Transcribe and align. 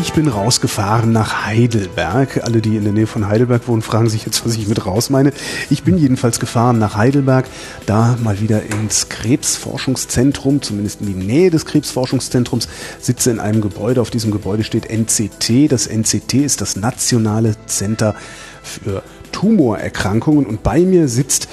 Ich 0.00 0.12
bin 0.12 0.28
rausgefahren 0.28 1.10
nach 1.10 1.44
Heidelberg. 1.44 2.44
Alle, 2.44 2.60
die 2.60 2.76
in 2.76 2.84
der 2.84 2.92
Nähe 2.92 3.08
von 3.08 3.26
Heidelberg 3.26 3.66
wohnen, 3.66 3.82
fragen 3.82 4.08
sich 4.08 4.24
jetzt, 4.24 4.46
was 4.46 4.54
ich 4.54 4.68
mit 4.68 4.86
raus 4.86 5.10
meine. 5.10 5.32
Ich 5.70 5.82
bin 5.82 5.98
jedenfalls 5.98 6.38
gefahren 6.38 6.78
nach 6.78 6.94
Heidelberg, 6.94 7.46
da 7.84 8.16
mal 8.22 8.38
wieder 8.38 8.62
ins 8.62 9.08
Krebsforschungszentrum, 9.08 10.62
zumindest 10.62 11.00
in 11.00 11.08
die 11.08 11.26
Nähe 11.26 11.50
des 11.50 11.66
Krebsforschungszentrums, 11.66 12.68
sitze 13.00 13.32
in 13.32 13.40
einem 13.40 13.60
Gebäude. 13.60 14.00
Auf 14.00 14.10
diesem 14.10 14.30
Gebäude 14.30 14.62
steht 14.62 14.88
NCT. 14.88 15.72
Das 15.72 15.88
NCT 15.88 16.34
ist 16.34 16.60
das 16.60 16.76
Nationale 16.76 17.56
Center 17.66 18.14
für 18.62 19.02
Tumorerkrankungen 19.32 20.46
und 20.46 20.62
bei 20.62 20.78
mir 20.78 21.08
sitzt 21.08 21.48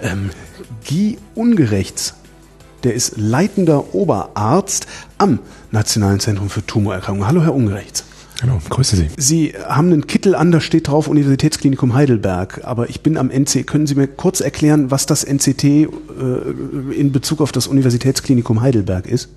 ähm, 0.00 0.30
Guy 0.88 1.18
Ungerechts 1.34 2.14
der 2.84 2.94
ist 2.94 3.14
leitender 3.16 3.94
Oberarzt 3.94 4.86
am 5.18 5.40
Nationalen 5.70 6.20
Zentrum 6.20 6.50
für 6.50 6.64
Tumorerkrankungen. 6.64 7.26
Hallo, 7.28 7.42
Herr 7.42 7.54
Ungerechts. 7.54 8.04
Hallo, 8.40 8.60
grüße 8.68 8.94
Sie. 8.96 9.08
Sie 9.16 9.54
haben 9.66 9.92
einen 9.92 10.06
Kittel 10.06 10.36
an, 10.36 10.52
da 10.52 10.60
steht 10.60 10.86
drauf 10.86 11.08
Universitätsklinikum 11.08 11.94
Heidelberg. 11.94 12.60
Aber 12.64 12.88
ich 12.88 13.00
bin 13.00 13.16
am 13.16 13.30
NC. 13.30 13.66
Können 13.66 13.88
Sie 13.88 13.96
mir 13.96 14.06
kurz 14.06 14.40
erklären, 14.40 14.92
was 14.92 15.06
das 15.06 15.24
NCT 15.24 15.64
äh, 15.64 15.86
in 16.94 17.10
Bezug 17.10 17.40
auf 17.40 17.50
das 17.50 17.66
Universitätsklinikum 17.66 18.60
Heidelberg 18.60 19.06
ist? 19.06 19.28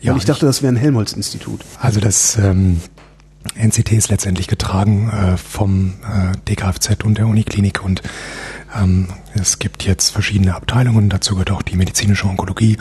Ja, 0.00 0.12
Weil 0.12 0.18
ich 0.18 0.24
dachte, 0.24 0.46
das 0.46 0.62
wäre 0.62 0.72
ein 0.72 0.76
Helmholtz-Institut. 0.76 1.60
Also 1.78 2.00
das 2.00 2.38
ähm, 2.38 2.80
NCT 3.54 3.92
ist 3.92 4.08
letztendlich 4.08 4.46
getragen 4.46 5.10
äh, 5.10 5.36
vom 5.36 5.94
äh, 6.02 6.36
DKFZ 6.48 7.04
und 7.04 7.18
der 7.18 7.26
Uniklinik 7.26 7.84
und 7.84 8.02
es 9.34 9.58
gibt 9.58 9.84
jetzt 9.84 10.10
verschiedene 10.10 10.54
Abteilungen, 10.54 11.08
dazu 11.08 11.34
gehört 11.34 11.50
auch 11.50 11.62
die 11.62 11.76
medizinische 11.76 12.26
Onkologie, 12.26 12.76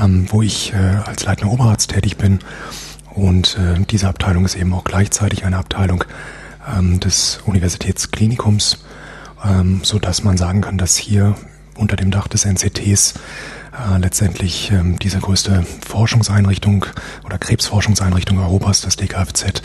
ähm, 0.00 0.26
wo 0.30 0.42
ich 0.42 0.72
äh, 0.72 0.76
als 0.76 1.24
leitender 1.24 1.52
Oberarzt 1.52 1.90
tätig 1.90 2.16
bin. 2.16 2.38
Und 3.14 3.58
äh, 3.58 3.80
diese 3.90 4.08
Abteilung 4.08 4.44
ist 4.44 4.56
eben 4.56 4.72
auch 4.74 4.84
gleichzeitig 4.84 5.44
eine 5.44 5.56
Abteilung 5.56 6.04
ähm, 6.76 7.00
des 7.00 7.40
Universitätsklinikums, 7.46 8.84
ähm, 9.44 9.80
so 9.82 9.98
dass 9.98 10.22
man 10.22 10.36
sagen 10.36 10.60
kann, 10.60 10.78
dass 10.78 10.96
hier 10.96 11.34
unter 11.76 11.96
dem 11.96 12.10
Dach 12.10 12.28
des 12.28 12.44
NCTs 12.44 13.14
äh, 13.76 13.98
letztendlich 13.98 14.70
ähm, 14.70 14.98
diese 14.98 15.18
größte 15.18 15.64
Forschungseinrichtung 15.86 16.86
oder 17.24 17.38
Krebsforschungseinrichtung 17.38 18.38
Europas, 18.38 18.80
das 18.80 18.96
DKFZ, 18.96 19.62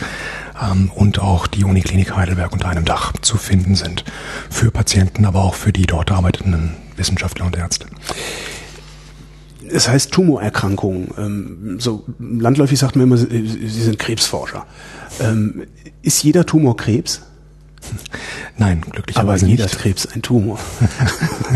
ähm, 0.62 0.90
und 0.94 1.18
auch 1.20 1.46
die 1.46 1.64
Uniklinik 1.64 2.14
Heidelberg 2.14 2.52
unter 2.52 2.68
einem 2.68 2.84
Dach 2.84 3.12
zu 3.22 3.36
finden 3.36 3.74
sind. 3.74 4.04
Für 4.50 4.70
Patienten, 4.70 5.24
aber 5.24 5.42
auch 5.42 5.54
für 5.54 5.72
die 5.72 5.86
dort 5.86 6.10
arbeitenden 6.10 6.76
Wissenschaftler 6.96 7.46
und 7.46 7.56
Ärzte. 7.56 7.86
Es 9.70 9.88
heißt 9.88 10.12
Tumorerkrankungen. 10.12 11.08
Ähm, 11.16 11.76
so 11.80 12.04
landläufig 12.18 12.78
sagt 12.78 12.96
man 12.96 13.06
immer, 13.06 13.16
Sie 13.16 13.66
sind 13.68 13.98
Krebsforscher. 13.98 14.66
Ähm, 15.20 15.62
ist 16.02 16.22
jeder 16.22 16.44
Tumor 16.44 16.76
Krebs? 16.76 17.22
Nein, 18.56 18.82
glücklicherweise 18.82 19.44
Aber 19.44 19.50
jeder 19.50 19.64
nicht. 19.64 19.78
Krebs 19.78 20.06
ein 20.06 20.22
Tumor. 20.22 20.58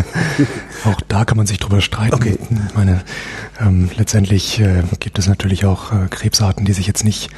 auch 0.84 1.00
da 1.08 1.24
kann 1.24 1.36
man 1.36 1.46
sich 1.46 1.58
drüber 1.58 1.80
streiten. 1.80 2.14
Okay. 2.14 2.38
Ich 2.68 2.74
meine, 2.74 3.02
ähm, 3.60 3.90
letztendlich 3.96 4.60
äh, 4.60 4.82
gibt 5.00 5.18
es 5.18 5.26
natürlich 5.26 5.64
auch 5.64 5.92
äh, 5.92 6.08
Krebsarten, 6.08 6.64
die 6.64 6.72
sich 6.72 6.86
jetzt 6.86 7.04
nicht 7.04 7.30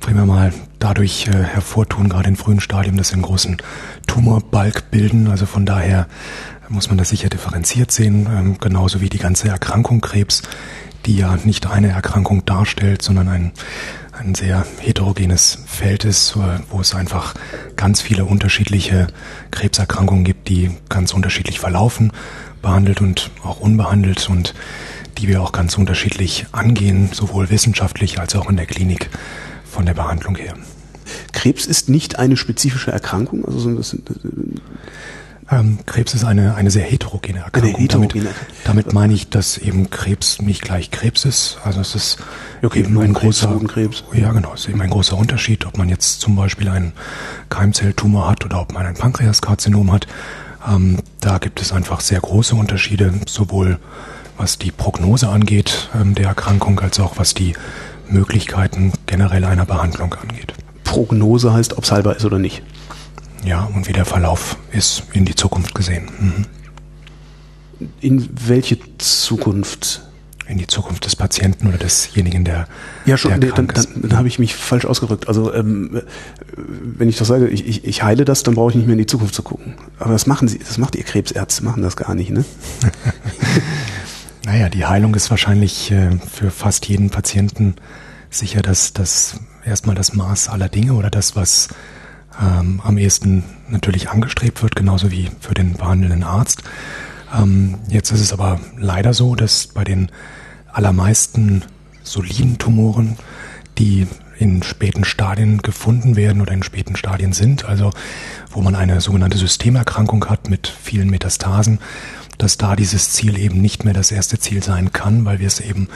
primär 0.00 0.26
mal 0.26 0.52
dadurch 0.78 1.28
äh, 1.28 1.32
hervortun, 1.32 2.08
gerade 2.08 2.28
in 2.28 2.36
frühen 2.36 2.60
Stadien, 2.60 2.96
dass 2.96 3.08
sie 3.08 3.14
einen 3.14 3.22
großen 3.22 3.58
Tumorbalk 4.06 4.90
bilden. 4.90 5.28
Also 5.28 5.46
von 5.46 5.66
daher 5.66 6.06
muss 6.68 6.88
man 6.88 6.98
das 6.98 7.10
sicher 7.10 7.28
differenziert 7.28 7.90
sehen, 7.90 8.26
ähm, 8.30 8.58
genauso 8.58 9.00
wie 9.00 9.08
die 9.08 9.18
ganze 9.18 9.48
Erkrankung 9.48 10.00
Krebs, 10.00 10.42
die 11.06 11.16
ja 11.16 11.36
nicht 11.44 11.66
eine 11.66 11.88
Erkrankung 11.88 12.44
darstellt, 12.44 13.02
sondern 13.02 13.28
ein 13.28 13.52
ein 14.20 14.34
sehr 14.34 14.66
heterogenes 14.78 15.58
Feld 15.66 16.04
ist, 16.04 16.36
wo 16.70 16.80
es 16.80 16.94
einfach 16.94 17.34
ganz 17.76 18.02
viele 18.02 18.26
unterschiedliche 18.26 19.06
Krebserkrankungen 19.50 20.24
gibt, 20.24 20.48
die 20.48 20.70
ganz 20.88 21.14
unterschiedlich 21.14 21.58
verlaufen, 21.58 22.12
behandelt 22.60 23.00
und 23.00 23.30
auch 23.42 23.60
unbehandelt 23.60 24.28
und 24.28 24.54
die 25.18 25.26
wir 25.28 25.40
auch 25.42 25.52
ganz 25.52 25.78
unterschiedlich 25.78 26.46
angehen, 26.52 27.10
sowohl 27.12 27.50
wissenschaftlich 27.50 28.20
als 28.20 28.34
auch 28.36 28.48
in 28.50 28.56
der 28.56 28.66
Klinik 28.66 29.08
von 29.64 29.86
der 29.86 29.94
Behandlung 29.94 30.36
her. 30.36 30.54
Krebs 31.32 31.66
ist 31.66 31.88
nicht 31.88 32.18
eine 32.18 32.36
spezifische 32.36 32.92
Erkrankung, 32.92 33.44
also 33.46 33.74
das 33.74 33.90
sind, 33.90 34.10
ähm, 35.50 35.78
Krebs 35.86 36.14
ist 36.14 36.24
eine, 36.24 36.54
eine 36.54 36.70
sehr 36.70 36.84
heterogene 36.84 37.40
Erkrankung. 37.40 37.74
Eine 37.74 37.82
heterogene 37.82 38.24
damit, 38.24 38.36
damit 38.64 38.92
meine 38.92 39.12
ich, 39.12 39.30
dass 39.30 39.58
eben 39.58 39.90
Krebs 39.90 40.40
nicht 40.40 40.62
gleich 40.62 40.90
Krebs 40.90 41.24
ist. 41.24 41.58
Also 41.64 41.80
es 41.80 41.94
ist 41.94 42.18
okay, 42.62 42.80
eben 42.80 42.98
ein 43.00 43.12
großer 43.12 43.58
Krebs. 43.66 44.04
Ja, 44.12 44.32
genau. 44.32 44.54
Es 44.54 44.60
ist 44.60 44.68
eben 44.68 44.80
ein 44.80 44.90
großer 44.90 45.16
Unterschied, 45.16 45.66
ob 45.66 45.76
man 45.76 45.88
jetzt 45.88 46.20
zum 46.20 46.36
Beispiel 46.36 46.68
einen 46.68 46.92
Keimzelltumor 47.48 48.28
hat 48.28 48.44
oder 48.44 48.60
ob 48.60 48.72
man 48.72 48.86
ein 48.86 48.94
Pankreaskarzinom 48.94 49.92
hat. 49.92 50.06
Ähm, 50.68 50.98
da 51.20 51.38
gibt 51.38 51.60
es 51.60 51.72
einfach 51.72 52.00
sehr 52.00 52.20
große 52.20 52.54
Unterschiede, 52.54 53.12
sowohl 53.26 53.78
was 54.36 54.58
die 54.58 54.70
Prognose 54.70 55.28
angeht 55.28 55.90
ähm, 55.94 56.14
der 56.14 56.28
Erkrankung, 56.28 56.78
als 56.80 57.00
auch 57.00 57.18
was 57.18 57.34
die 57.34 57.54
Möglichkeiten 58.08 58.92
generell 59.06 59.44
einer 59.44 59.66
Behandlung 59.66 60.14
angeht. 60.14 60.54
Prognose 60.84 61.52
heißt, 61.52 61.76
ob 61.76 61.84
es 61.84 61.92
halber 61.92 62.16
ist 62.16 62.24
oder 62.24 62.38
nicht. 62.38 62.62
Ja, 63.44 63.70
und 63.74 63.88
wie 63.88 63.92
der 63.92 64.04
Verlauf 64.04 64.56
ist 64.72 65.04
in 65.12 65.24
die 65.24 65.34
Zukunft 65.34 65.74
gesehen. 65.74 66.08
Mhm. 66.18 66.46
In 68.00 68.28
welche 68.46 68.78
Zukunft? 68.98 70.02
In 70.46 70.58
die 70.58 70.66
Zukunft 70.66 71.04
des 71.06 71.14
Patienten 71.14 71.68
oder 71.68 71.78
desjenigen, 71.78 72.44
der. 72.44 72.66
Ja, 73.06 73.16
schon, 73.16 73.40
der 73.40 73.52
dann, 73.52 73.68
dann, 73.68 73.86
dann 73.94 74.16
habe 74.16 74.26
ich 74.26 74.38
mich 74.38 74.56
falsch 74.56 74.84
ausgerückt. 74.84 75.28
Also, 75.28 75.54
ähm, 75.54 76.02
wenn 76.56 77.08
ich 77.08 77.16
das 77.16 77.28
sage, 77.28 77.48
ich, 77.48 77.66
ich, 77.66 77.84
ich 77.84 78.02
heile 78.02 78.24
das, 78.24 78.42
dann 78.42 78.56
brauche 78.56 78.70
ich 78.70 78.76
nicht 78.76 78.86
mehr 78.86 78.94
in 78.94 78.98
die 78.98 79.06
Zukunft 79.06 79.34
zu 79.34 79.42
gucken. 79.42 79.74
Aber 79.98 80.12
das 80.12 80.26
machen 80.26 80.48
Sie, 80.48 80.58
das 80.58 80.76
macht 80.76 80.96
ihr 80.96 81.04
Krebsärzte, 81.04 81.64
machen 81.64 81.82
das 81.82 81.96
gar 81.96 82.14
nicht, 82.16 82.30
ne? 82.30 82.44
naja, 84.44 84.68
die 84.68 84.84
Heilung 84.84 85.14
ist 85.14 85.30
wahrscheinlich 85.30 85.92
äh, 85.92 86.10
für 86.30 86.50
fast 86.50 86.86
jeden 86.88 87.10
Patienten 87.10 87.76
sicher 88.28 88.60
das, 88.60 88.92
das 88.92 89.40
erstmal 89.64 89.94
das 89.94 90.14
Maß 90.14 90.48
aller 90.48 90.68
Dinge 90.68 90.94
oder 90.94 91.10
das, 91.10 91.36
was 91.36 91.68
ähm, 92.40 92.80
am 92.82 92.98
ehesten 92.98 93.44
natürlich 93.68 94.08
angestrebt 94.08 94.62
wird, 94.62 94.76
genauso 94.76 95.10
wie 95.10 95.30
für 95.40 95.54
den 95.54 95.74
behandelnden 95.74 96.24
Arzt. 96.24 96.62
Ähm, 97.36 97.76
jetzt 97.88 98.10
ist 98.10 98.20
es 98.20 98.32
aber 98.32 98.60
leider 98.76 99.14
so, 99.14 99.34
dass 99.34 99.68
bei 99.68 99.84
den 99.84 100.10
allermeisten 100.72 101.62
soliden 102.02 102.58
Tumoren, 102.58 103.16
die 103.78 104.06
in 104.38 104.62
späten 104.62 105.04
Stadien 105.04 105.58
gefunden 105.58 106.16
werden 106.16 106.40
oder 106.40 106.52
in 106.52 106.62
späten 106.62 106.96
Stadien 106.96 107.32
sind, 107.32 107.66
also 107.66 107.92
wo 108.50 108.62
man 108.62 108.74
eine 108.74 109.00
sogenannte 109.00 109.36
Systemerkrankung 109.36 110.24
hat 110.26 110.48
mit 110.48 110.66
vielen 110.66 111.10
Metastasen, 111.10 111.78
dass 112.38 112.56
da 112.56 112.74
dieses 112.74 113.12
Ziel 113.12 113.38
eben 113.38 113.60
nicht 113.60 113.84
mehr 113.84 113.92
das 113.92 114.10
erste 114.10 114.38
Ziel 114.38 114.62
sein 114.62 114.92
kann, 114.92 115.26
weil 115.26 115.40
wir 115.40 115.46
es 115.46 115.60
eben 115.60 115.88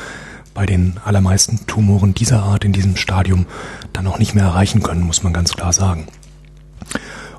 bei 0.52 0.66
den 0.66 0.98
allermeisten 1.04 1.66
Tumoren 1.66 2.14
dieser 2.14 2.42
Art 2.42 2.64
in 2.64 2.72
diesem 2.72 2.96
Stadium 2.96 3.46
dann 3.94 4.06
auch 4.06 4.18
nicht 4.18 4.34
mehr 4.34 4.44
erreichen 4.44 4.82
können, 4.82 5.02
muss 5.02 5.22
man 5.22 5.32
ganz 5.32 5.54
klar 5.54 5.72
sagen. 5.72 6.06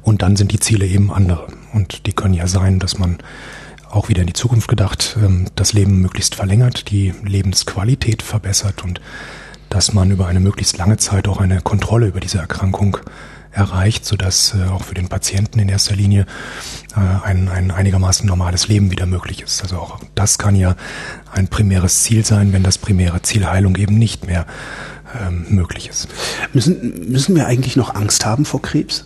Und 0.01 0.21
dann 0.21 0.35
sind 0.35 0.51
die 0.51 0.59
Ziele 0.59 0.85
eben 0.85 1.11
andere. 1.11 1.47
Und 1.73 2.05
die 2.05 2.13
können 2.13 2.33
ja 2.33 2.47
sein, 2.47 2.79
dass 2.79 2.97
man 2.97 3.17
auch 3.89 4.09
wieder 4.09 4.21
in 4.21 4.27
die 4.27 4.33
Zukunft 4.33 4.67
gedacht, 4.67 5.17
ähm, 5.21 5.45
das 5.55 5.73
Leben 5.73 6.01
möglichst 6.01 6.35
verlängert, 6.35 6.91
die 6.91 7.13
Lebensqualität 7.23 8.21
verbessert 8.21 8.83
und 8.83 9.01
dass 9.69 9.93
man 9.93 10.11
über 10.11 10.27
eine 10.27 10.39
möglichst 10.39 10.77
lange 10.77 10.97
Zeit 10.97 11.27
auch 11.27 11.39
eine 11.39 11.61
Kontrolle 11.61 12.07
über 12.07 12.19
diese 12.19 12.37
Erkrankung 12.37 12.97
erreicht, 13.51 14.05
sodass 14.05 14.53
äh, 14.53 14.69
auch 14.69 14.83
für 14.83 14.93
den 14.93 15.07
Patienten 15.07 15.59
in 15.59 15.69
erster 15.69 15.95
Linie 15.95 16.25
äh, 16.95 17.25
ein, 17.25 17.47
ein 17.49 17.71
einigermaßen 17.71 18.27
normales 18.27 18.67
Leben 18.67 18.91
wieder 18.91 19.05
möglich 19.05 19.41
ist. 19.41 19.61
Also 19.63 19.77
auch 19.77 19.99
das 20.13 20.37
kann 20.37 20.55
ja 20.55 20.75
ein 21.31 21.47
primäres 21.47 22.03
Ziel 22.03 22.25
sein, 22.25 22.53
wenn 22.53 22.63
das 22.63 22.77
primäre 22.77 23.21
Ziel 23.21 23.45
Heilung 23.47 23.75
eben 23.77 23.97
nicht 23.97 24.27
mehr 24.27 24.45
ähm, 25.19 25.45
möglich 25.49 25.87
ist. 25.87 26.09
Müssen, 26.53 27.09
müssen 27.09 27.35
wir 27.35 27.47
eigentlich 27.47 27.75
noch 27.75 27.95
Angst 27.95 28.25
haben 28.25 28.45
vor 28.45 28.61
Krebs? 28.61 29.05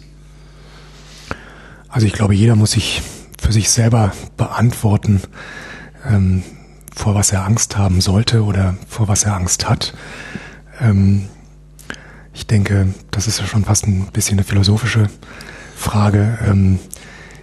Also 1.90 2.06
ich 2.06 2.14
glaube, 2.14 2.36
jeder 2.36 2.56
muss 2.56 2.72
sich 2.72 3.02
für 3.40 3.52
sich 3.52 3.70
selber 3.70 4.12
beantworten, 4.38 5.22
ähm, 6.08 6.44
vor 6.94 7.16
was 7.16 7.32
er 7.32 7.46
Angst 7.46 7.78
haben 7.78 8.00
sollte 8.00 8.44
oder 8.44 8.78
vor 8.88 9.08
was 9.08 9.24
er 9.24 9.36
Angst 9.36 9.68
hat. 9.68 9.94
Ähm, 10.80 11.28
ich 12.34 12.46
denke, 12.46 12.94
das 13.12 13.28
ist 13.28 13.40
ja 13.40 13.48
schon 13.48 13.66
fast 13.66 13.88
ein 13.88 14.08
bisschen 14.14 14.38
eine 14.38 14.46
philosophische 14.46 15.10
Frage. 15.76 16.38
Ähm, 16.48 16.80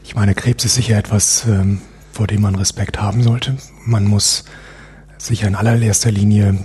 ich 0.05 0.15
meine, 0.15 0.35
Krebs 0.35 0.65
ist 0.65 0.77
sicher 0.77 0.97
etwas, 0.97 1.45
ähm, 1.47 1.81
vor 2.13 2.27
dem 2.29 2.43
man 2.43 2.55
Respekt 2.55 3.01
haben 3.01 3.23
sollte. 3.23 3.57
Man 3.85 4.05
muss 4.05 4.45
sicher 5.19 5.49
in 5.49 5.57
allererster 5.57 6.13
Linie, 6.13 6.59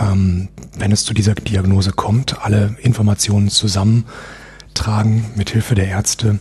ähm, 0.00 0.48
wenn 0.78 0.92
es 0.92 1.04
zu 1.04 1.12
dieser 1.12 1.34
Diagnose 1.34 1.90
kommt, 1.90 2.44
alle 2.44 2.76
Informationen 2.80 3.50
zusammentragen 4.72 5.24
mit 5.36 5.50
Hilfe 5.50 5.74
der 5.74 5.88
Ärzte. 5.88 6.38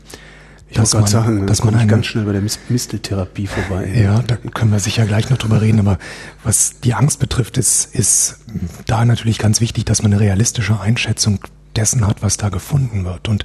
Ich 0.70 0.78
dass 0.78 0.94
man, 0.94 1.06
sagen, 1.06 1.48
dass 1.48 1.66
man 1.66 1.76
eine, 1.76 1.88
ganz 1.88 2.06
schnell 2.06 2.24
bei 2.24 2.32
der 2.32 2.42
Misteltherapie 2.42 3.46
vorbei. 3.46 3.92
Ja, 3.94 4.22
da 4.22 4.38
können 4.38 4.72
wir 4.72 4.80
sicher 4.80 5.06
gleich 5.06 5.30
noch 5.30 5.38
drüber 5.38 5.62
reden. 5.62 5.80
Aber 5.80 5.98
was 6.46 6.80
die 6.80 6.94
Angst 6.94 7.20
betrifft, 7.20 7.58
ist, 7.58 7.94
ist 7.94 8.40
da 8.86 9.04
natürlich 9.04 9.38
ganz 9.38 9.60
wichtig, 9.60 9.84
dass 9.84 10.02
man 10.02 10.14
eine 10.14 10.22
realistische 10.22 10.80
Einschätzung 10.80 11.40
dessen 11.76 12.08
hat, 12.08 12.22
was 12.22 12.38
da 12.38 12.48
gefunden 12.48 13.04
wird. 13.04 13.28
Und 13.28 13.44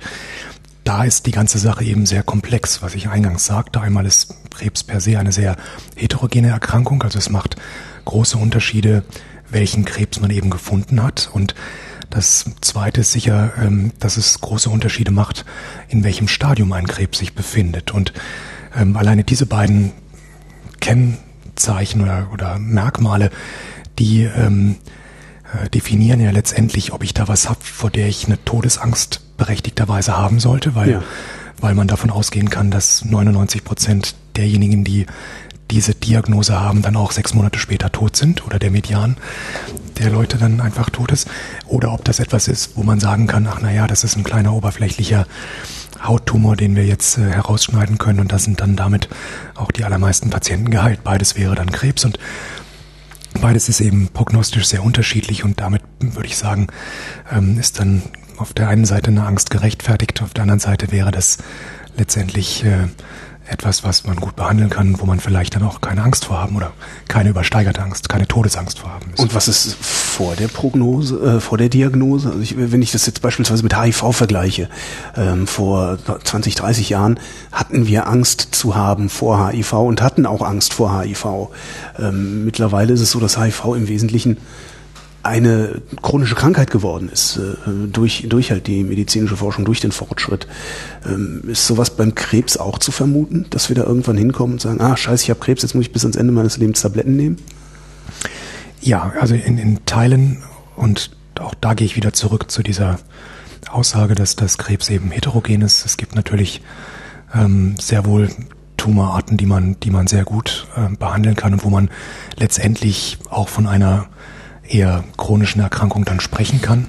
da 0.84 1.02
ist 1.02 1.26
die 1.26 1.32
ganze 1.32 1.58
Sache 1.58 1.82
eben 1.82 2.06
sehr 2.06 2.22
komplex, 2.22 2.80
was 2.80 2.94
ich 2.94 3.08
eingangs 3.08 3.44
sagte. 3.44 3.80
Einmal 3.80 4.06
ist 4.06 4.32
Krebs 4.50 4.84
per 4.84 5.00
se 5.00 5.18
eine 5.18 5.32
sehr 5.32 5.56
heterogene 5.96 6.48
Erkrankung, 6.48 7.02
also 7.02 7.18
es 7.18 7.28
macht 7.28 7.56
große 8.04 8.38
Unterschiede, 8.38 9.02
welchen 9.50 9.84
Krebs 9.84 10.20
man 10.20 10.30
eben 10.30 10.48
gefunden 10.48 11.02
hat. 11.02 11.28
Und 11.32 11.56
das 12.10 12.44
Zweite 12.60 13.00
ist 13.02 13.12
sicher, 13.12 13.52
ähm, 13.60 13.92
dass 13.98 14.16
es 14.16 14.40
große 14.40 14.70
Unterschiede 14.70 15.10
macht, 15.10 15.44
in 15.88 16.04
welchem 16.04 16.28
Stadium 16.28 16.72
ein 16.72 16.86
Krebs 16.86 17.18
sich 17.18 17.34
befindet. 17.34 17.92
Und 17.92 18.12
ähm, 18.76 18.96
alleine 18.96 19.24
diese 19.24 19.46
beiden 19.46 19.92
Kennzeichen 20.80 22.00
oder, 22.02 22.28
oder 22.32 22.58
Merkmale, 22.58 23.30
die 23.98 24.22
ähm, 24.24 24.76
äh, 25.52 25.68
definieren 25.70 26.20
ja 26.20 26.30
letztendlich, 26.30 26.92
ob 26.92 27.02
ich 27.02 27.14
da 27.14 27.28
was 27.28 27.48
habe, 27.48 27.60
vor 27.62 27.90
der 27.90 28.08
ich 28.08 28.26
eine 28.26 28.42
Todesangst 28.44 29.36
berechtigterweise 29.36 30.16
haben 30.16 30.40
sollte, 30.40 30.74
weil, 30.74 30.90
ja. 30.90 31.02
weil 31.60 31.74
man 31.74 31.88
davon 31.88 32.10
ausgehen 32.10 32.50
kann, 32.50 32.70
dass 32.70 33.04
99 33.04 33.64
Prozent 33.64 34.14
derjenigen, 34.36 34.84
die 34.84 35.06
diese 35.70 35.94
Diagnose 35.94 36.58
haben, 36.60 36.82
dann 36.82 36.96
auch 36.96 37.12
sechs 37.12 37.34
Monate 37.34 37.58
später 37.58 37.90
tot 37.90 38.16
sind 38.16 38.44
oder 38.44 38.58
der 38.58 38.70
Median 38.70 39.16
der 39.98 40.10
Leute 40.10 40.36
dann 40.38 40.60
einfach 40.60 40.90
tot 40.90 41.10
ist. 41.10 41.28
Oder 41.66 41.92
ob 41.92 42.04
das 42.04 42.20
etwas 42.20 42.48
ist, 42.48 42.76
wo 42.76 42.82
man 42.82 43.00
sagen 43.00 43.26
kann, 43.26 43.46
ach 43.46 43.60
naja, 43.60 43.86
das 43.86 44.04
ist 44.04 44.16
ein 44.16 44.24
kleiner 44.24 44.52
oberflächlicher 44.52 45.26
Hauttumor, 46.02 46.56
den 46.56 46.76
wir 46.76 46.84
jetzt 46.84 47.18
äh, 47.18 47.30
herausschneiden 47.30 47.98
können 47.98 48.20
und 48.20 48.32
da 48.32 48.38
sind 48.38 48.60
dann 48.60 48.76
damit 48.76 49.08
auch 49.54 49.72
die 49.72 49.84
allermeisten 49.84 50.30
Patienten 50.30 50.70
geheilt. 50.70 51.02
Beides 51.04 51.36
wäre 51.36 51.54
dann 51.54 51.72
Krebs 51.72 52.04
und 52.04 52.18
beides 53.40 53.68
ist 53.68 53.80
eben 53.80 54.08
prognostisch 54.08 54.66
sehr 54.66 54.82
unterschiedlich 54.82 55.44
und 55.44 55.60
damit 55.60 55.82
würde 56.00 56.28
ich 56.28 56.36
sagen, 56.36 56.68
ähm, 57.32 57.58
ist 57.58 57.80
dann 57.80 58.02
auf 58.36 58.52
der 58.52 58.68
einen 58.68 58.84
Seite 58.84 59.10
eine 59.10 59.24
Angst 59.24 59.50
gerechtfertigt, 59.50 60.22
auf 60.22 60.34
der 60.34 60.42
anderen 60.42 60.60
Seite 60.60 60.92
wäre 60.92 61.10
das 61.10 61.38
letztendlich 61.96 62.64
äh, 62.64 62.88
etwas, 63.48 63.84
was 63.84 64.04
man 64.06 64.16
gut 64.16 64.36
behandeln 64.36 64.70
kann, 64.70 64.98
wo 65.00 65.06
man 65.06 65.20
vielleicht 65.20 65.54
dann 65.54 65.62
auch 65.62 65.80
keine 65.80 66.02
Angst 66.02 66.24
vor 66.24 66.38
haben 66.38 66.56
oder 66.56 66.72
keine 67.08 67.30
übersteigerte 67.30 67.82
Angst, 67.82 68.08
keine 68.08 68.26
Todesangst 68.26 68.78
vor 68.78 68.92
haben 68.92 69.10
muss. 69.10 69.20
Und 69.20 69.34
was 69.34 69.48
ist 69.48 69.74
vor 69.74 70.34
der 70.36 70.48
Prognose, 70.48 71.16
äh, 71.16 71.40
vor 71.40 71.58
der 71.58 71.68
Diagnose? 71.68 72.28
Also 72.28 72.40
ich, 72.40 72.56
wenn 72.56 72.82
ich 72.82 72.92
das 72.92 73.06
jetzt 73.06 73.22
beispielsweise 73.22 73.62
mit 73.62 73.76
HIV 73.76 74.12
vergleiche, 74.12 74.68
ähm, 75.16 75.46
vor 75.46 75.98
20, 76.24 76.54
30 76.54 76.90
Jahren 76.90 77.20
hatten 77.52 77.86
wir 77.86 78.06
Angst 78.08 78.48
zu 78.52 78.74
haben 78.74 79.08
vor 79.08 79.48
HIV 79.48 79.72
und 79.74 80.02
hatten 80.02 80.26
auch 80.26 80.42
Angst 80.42 80.74
vor 80.74 81.00
HIV. 81.00 81.50
Ähm, 81.98 82.44
mittlerweile 82.44 82.92
ist 82.92 83.00
es 83.00 83.10
so, 83.10 83.20
dass 83.20 83.38
HIV 83.38 83.74
im 83.76 83.88
Wesentlichen 83.88 84.38
eine 85.26 85.82
chronische 86.02 86.34
Krankheit 86.34 86.70
geworden 86.70 87.08
ist, 87.12 87.36
äh, 87.36 87.88
durch, 87.92 88.26
durch 88.28 88.50
halt 88.50 88.66
die 88.66 88.84
medizinische 88.84 89.36
Forschung, 89.36 89.64
durch 89.64 89.80
den 89.80 89.92
Fortschritt. 89.92 90.46
Ähm, 91.04 91.42
ist 91.46 91.66
sowas 91.66 91.90
beim 91.90 92.14
Krebs 92.14 92.56
auch 92.56 92.78
zu 92.78 92.92
vermuten, 92.92 93.46
dass 93.50 93.68
wir 93.68 93.76
da 93.76 93.84
irgendwann 93.84 94.16
hinkommen 94.16 94.54
und 94.54 94.60
sagen, 94.60 94.80
ah, 94.80 94.96
scheiße, 94.96 95.24
ich 95.24 95.30
habe 95.30 95.40
Krebs, 95.40 95.62
jetzt 95.62 95.74
muss 95.74 95.86
ich 95.86 95.92
bis 95.92 96.04
ans 96.04 96.16
Ende 96.16 96.32
meines 96.32 96.56
Lebens 96.56 96.82
Tabletten 96.82 97.16
nehmen? 97.16 97.36
Ja, 98.80 99.12
also 99.20 99.34
in, 99.34 99.58
in 99.58 99.84
Teilen 99.84 100.42
und 100.76 101.10
auch 101.40 101.54
da 101.54 101.74
gehe 101.74 101.86
ich 101.86 101.96
wieder 101.96 102.12
zurück 102.12 102.50
zu 102.50 102.62
dieser 102.62 102.98
Aussage, 103.70 104.14
dass 104.14 104.36
das 104.36 104.58
Krebs 104.58 104.88
eben 104.90 105.10
heterogen 105.10 105.62
ist. 105.62 105.84
Es 105.84 105.96
gibt 105.96 106.14
natürlich 106.14 106.62
ähm, 107.34 107.74
sehr 107.78 108.06
wohl 108.06 108.30
Tumorarten, 108.76 109.36
die 109.36 109.46
man, 109.46 109.78
die 109.80 109.90
man 109.90 110.06
sehr 110.06 110.24
gut 110.24 110.66
äh, 110.76 110.94
behandeln 110.94 111.34
kann 111.34 111.52
und 111.54 111.64
wo 111.64 111.70
man 111.70 111.90
letztendlich 112.36 113.18
auch 113.28 113.48
von 113.48 113.66
einer 113.66 114.06
eher 114.68 115.04
chronischen 115.16 115.60
Erkrankung 115.60 116.04
dann 116.04 116.20
sprechen 116.20 116.60
kann. 116.60 116.86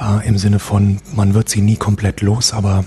Äh, 0.00 0.26
Im 0.26 0.38
Sinne 0.38 0.58
von, 0.58 0.98
man 1.14 1.34
wird 1.34 1.48
sie 1.48 1.60
nie 1.60 1.76
komplett 1.76 2.20
los, 2.20 2.52
aber 2.52 2.84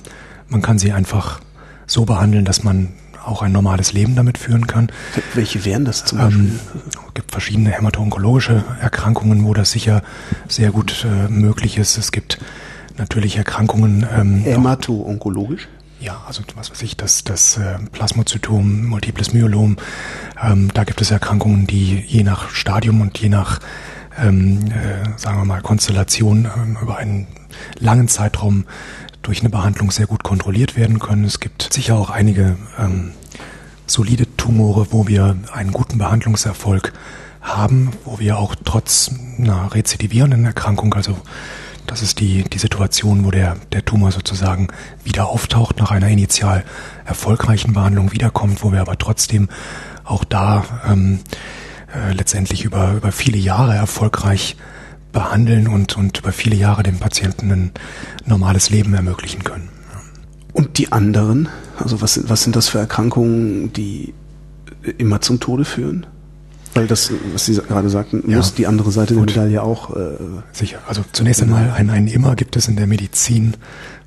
man 0.48 0.62
kann 0.62 0.80
sie 0.80 0.92
einfach 0.92 1.40
so 1.88 2.06
behandeln, 2.06 2.46
dass 2.46 2.64
man 2.64 2.90
auch 3.26 3.42
ein 3.42 3.52
normales 3.52 3.94
Leben 3.94 4.16
damit 4.16 4.38
führen 4.38 4.68
kann. 4.68 4.92
Welche 5.34 5.66
wären 5.66 5.86
das 5.86 6.06
zum 6.06 6.20
Beispiel? 6.20 6.44
Ähm, 6.44 6.60
es 6.88 7.14
gibt 7.14 7.32
verschiedene 7.32 7.72
hämato-onkologische 7.72 8.64
Erkrankungen, 8.80 9.46
wo 9.46 9.54
das 9.54 9.72
sicher 9.72 10.04
sehr 10.48 10.72
gut 10.72 11.06
äh, 11.06 11.28
möglich 11.30 11.78
ist. 11.78 11.98
Es 11.98 12.12
gibt 12.12 12.40
natürlich 12.98 13.38
Erkrankungen. 13.38 14.06
Ähm, 14.16 14.38
Hämato-onkologisch? 14.44 15.68
Ja, 16.00 16.22
also 16.28 16.44
was 16.56 16.72
weiß 16.72 16.82
ich, 16.84 16.98
das, 16.98 17.24
das 17.24 17.58
äh, 17.58 17.80
Plasmazytom, 17.92 18.86
Multiples 18.86 19.34
Myelom, 19.34 19.78
ähm, 20.44 20.70
da 20.74 20.84
gibt 20.84 21.02
es 21.02 21.10
Erkrankungen, 21.10 21.68
die 21.68 22.04
je 22.06 22.24
nach 22.24 22.50
Stadium 22.50 23.02
und 23.02 23.18
je 23.18 23.30
nach 23.30 23.60
ähm, 24.18 24.72
äh, 24.72 25.18
sagen 25.18 25.40
wir 25.40 25.46
mal, 25.46 25.62
Konstellation 25.62 26.48
ähm, 26.56 26.78
über 26.82 26.98
einen 26.98 27.28
langen 27.80 28.08
Zeitraum 28.08 28.66
durch 29.22 29.40
eine 29.40 29.50
Behandlung 29.50 29.92
sehr 29.92 30.08
gut 30.08 30.24
kontrolliert 30.24 30.76
werden 30.76 31.00
können. 31.00 31.24
Es 31.24 31.40
gibt 31.40 31.74
sicher 31.74 31.96
auch 31.96 32.10
einige 32.10 32.58
ähm, 32.78 33.12
solide 33.88 34.26
Tumore, 34.38 34.88
wo 34.92 35.08
wir 35.08 35.38
einen 35.52 35.72
guten 35.72 35.98
Behandlungserfolg 35.98 36.94
haben, 37.42 37.92
wo 38.04 38.20
wir 38.20 38.38
auch 38.38 38.56
trotz 38.64 39.12
einer 39.38 39.74
rezidivierenden 39.74 40.46
Erkrankung, 40.46 40.94
also 40.94 41.18
das 41.86 42.02
ist 42.02 42.20
die, 42.20 42.44
die 42.44 42.58
Situation, 42.58 43.26
wo 43.26 43.32
der, 43.32 43.58
der 43.72 43.86
Tumor 43.86 44.12
sozusagen 44.12 44.70
wieder 45.04 45.28
auftaucht 45.28 45.78
nach 45.78 45.92
einer 45.92 46.08
initial 46.08 46.64
erfolgreichen 47.06 47.74
Behandlung 47.74 48.12
wiederkommt, 48.12 48.64
wo 48.64 48.72
wir 48.72 48.82
aber 48.82 48.98
trotzdem 48.98 49.50
auch 50.04 50.24
da 50.24 50.64
ähm, 50.88 51.20
äh, 51.96 52.14
letztendlich 52.14 52.64
über, 52.64 52.94
über 52.94 53.12
viele 53.12 53.38
Jahre 53.38 53.76
erfolgreich 53.76 54.56
behandeln 55.12 55.68
und, 55.68 55.98
und 55.98 56.20
über 56.20 56.32
viele 56.32 56.56
Jahre 56.56 56.84
dem 56.84 57.00
Patienten 57.00 57.52
ein 57.52 57.72
normales 58.26 58.70
Leben 58.70 58.94
ermöglichen 58.94 59.44
können. 59.44 59.70
Und 60.54 60.78
die 60.78 60.92
anderen, 60.92 61.50
also 61.78 62.02
was, 62.02 62.30
was 62.30 62.44
sind 62.44 62.56
das 62.56 62.68
für 62.68 62.80
Erkrankungen, 62.80 63.74
die 63.74 64.14
immer 64.98 65.22
zum 65.22 65.40
Tode 65.40 65.66
führen? 65.66 66.06
Weil 66.74 66.88
das, 66.88 67.12
was 67.32 67.46
Sie 67.46 67.56
gerade 67.56 67.90
sagten, 67.90 68.30
ja. 68.30 68.38
muss 68.38 68.54
die 68.54 68.68
andere 68.68 68.92
Seite 68.92 69.14
der 69.14 69.24
Medaille 69.24 69.64
auch. 69.64 69.96
Äh, 69.96 70.18
Sicher. 70.52 70.80
Also 70.88 71.06
zunächst 71.14 71.42
einmal 71.42 71.72
ein, 71.72 71.90
ein 71.90 72.08
Immer 72.08 72.36
gibt 72.36 72.58
es 72.58 72.68
in 72.68 72.76
der 72.76 72.86
Medizin 72.86 73.56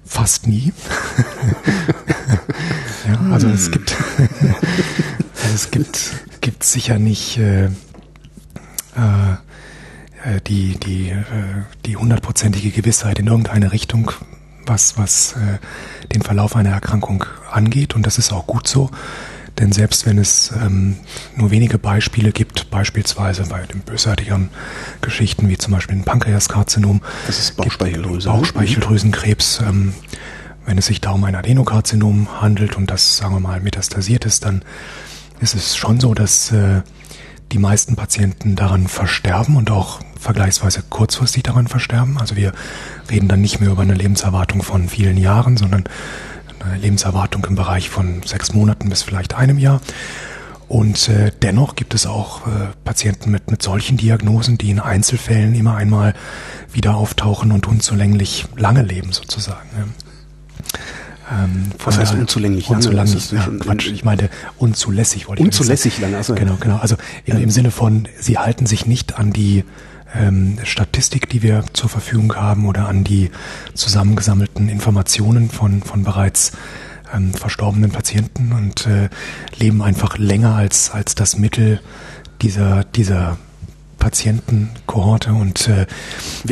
fast 0.04 0.46
nie. 0.46 0.74
ja, 3.08 3.32
also 3.32 3.48
es 3.48 3.70
gibt, 3.70 3.96
also 5.42 5.54
es 5.54 5.70
gibt 5.70 6.12
gibt 6.40 6.64
sicher 6.64 6.98
nicht 6.98 7.38
äh, 7.38 7.66
äh, 7.66 7.68
äh, 10.24 10.40
die 10.46 10.78
die 10.78 11.10
äh, 11.10 11.24
die 11.86 11.96
hundertprozentige 11.96 12.70
Gewissheit 12.70 13.18
in 13.18 13.26
irgendeine 13.26 13.72
Richtung, 13.72 14.12
was 14.66 14.98
was 14.98 15.32
äh, 15.32 15.58
den 16.08 16.22
Verlauf 16.22 16.56
einer 16.56 16.70
Erkrankung 16.70 17.24
angeht 17.50 17.94
und 17.94 18.04
das 18.06 18.18
ist 18.18 18.32
auch 18.32 18.46
gut 18.46 18.66
so. 18.66 18.90
Denn 19.58 19.72
selbst 19.72 20.06
wenn 20.06 20.18
es 20.18 20.52
ähm, 20.52 20.96
nur 21.34 21.50
wenige 21.50 21.78
Beispiele 21.78 22.30
gibt, 22.30 22.70
beispielsweise 22.70 23.44
bei 23.46 23.66
den 23.66 23.80
bösartigen 23.80 24.50
Geschichten 25.00 25.48
wie 25.48 25.58
zum 25.58 25.72
Beispiel 25.72 25.96
ein 25.96 26.04
Pankreaskarzinom, 26.04 27.00
das 27.26 27.40
ist 27.40 27.56
Bauchspeicheldrüse. 27.56 28.28
Bauchspeicheldrüsenkrebs, 28.28 29.60
ähm, 29.66 29.94
wenn 30.64 30.78
es 30.78 30.86
sich 30.86 31.00
da 31.00 31.10
um 31.10 31.24
ein 31.24 31.34
Adenokarzinom 31.34 32.40
handelt 32.40 32.76
und 32.76 32.88
das, 32.88 33.16
sagen 33.16 33.34
wir 33.34 33.40
mal, 33.40 33.60
metastasiert 33.60 34.26
ist, 34.26 34.44
dann 34.44 34.62
ist 35.40 35.54
es 35.54 35.76
schon 35.76 36.00
so, 36.00 36.14
dass 36.14 36.52
äh, 36.52 36.82
die 37.52 37.58
meisten 37.58 37.96
Patienten 37.96 38.56
daran 38.56 38.88
versterben 38.88 39.56
und 39.56 39.70
auch 39.70 40.00
vergleichsweise 40.18 40.82
kurzfristig 40.88 41.44
daran 41.44 41.68
versterben. 41.68 42.18
Also 42.18 42.36
wir 42.36 42.52
reden 43.10 43.28
dann 43.28 43.40
nicht 43.40 43.60
mehr 43.60 43.70
über 43.70 43.82
eine 43.82 43.94
Lebenserwartung 43.94 44.62
von 44.62 44.88
vielen 44.88 45.16
Jahren, 45.16 45.56
sondern 45.56 45.84
eine 46.60 46.78
Lebenserwartung 46.78 47.44
im 47.46 47.54
Bereich 47.54 47.88
von 47.88 48.22
sechs 48.24 48.52
Monaten 48.52 48.88
bis 48.88 49.02
vielleicht 49.02 49.34
einem 49.34 49.58
Jahr. 49.58 49.80
Und 50.68 51.08
äh, 51.08 51.32
dennoch 51.40 51.76
gibt 51.76 51.94
es 51.94 52.06
auch 52.06 52.46
äh, 52.46 52.68
Patienten 52.84 53.30
mit, 53.30 53.50
mit 53.50 53.62
solchen 53.62 53.96
Diagnosen, 53.96 54.58
die 54.58 54.70
in 54.70 54.80
Einzelfällen 54.80 55.54
immer 55.54 55.76
einmal 55.76 56.12
wieder 56.70 56.96
auftauchen 56.96 57.52
und 57.52 57.66
unzulänglich 57.66 58.44
lange 58.56 58.82
leben 58.82 59.12
sozusagen. 59.12 59.68
Ja. 59.78 59.84
Ähm, 61.30 61.70
Was 61.84 61.98
heißt 61.98 62.14
unzulänglich? 62.14 62.68
Lange? 62.68 62.76
Unzulänglich, 62.76 63.32
ja, 63.32 63.48
Quatsch, 63.60 63.90
ich 63.90 64.04
meinte 64.04 64.30
unzulässig 64.56 65.28
wollte 65.28 65.42
ich 65.42 65.46
Unzulässig 65.46 65.98
lange, 66.00 66.16
also 66.16 66.34
Genau, 66.34 66.56
genau. 66.58 66.78
Also 66.78 66.96
im, 67.24 67.38
im 67.38 67.50
Sinne 67.50 67.70
von, 67.70 68.08
sie 68.18 68.38
halten 68.38 68.66
sich 68.66 68.86
nicht 68.86 69.18
an 69.18 69.32
die 69.32 69.64
ähm, 70.14 70.58
Statistik, 70.64 71.28
die 71.28 71.42
wir 71.42 71.64
zur 71.72 71.88
Verfügung 71.88 72.34
haben 72.34 72.66
oder 72.66 72.88
an 72.88 73.04
die 73.04 73.30
zusammengesammelten 73.74 74.68
Informationen 74.68 75.50
von, 75.50 75.82
von 75.82 76.02
bereits 76.02 76.52
ähm, 77.14 77.34
verstorbenen 77.34 77.90
Patienten 77.90 78.52
und 78.52 78.86
äh, 78.86 79.08
leben 79.58 79.82
einfach 79.82 80.18
länger 80.18 80.54
als, 80.54 80.90
als 80.90 81.14
das 81.14 81.36
Mittel 81.36 81.80
dieser, 82.40 82.84
dieser 82.84 83.36
Patientenkohorte 83.98 85.32
und 85.32 85.68
äh, 85.68 85.86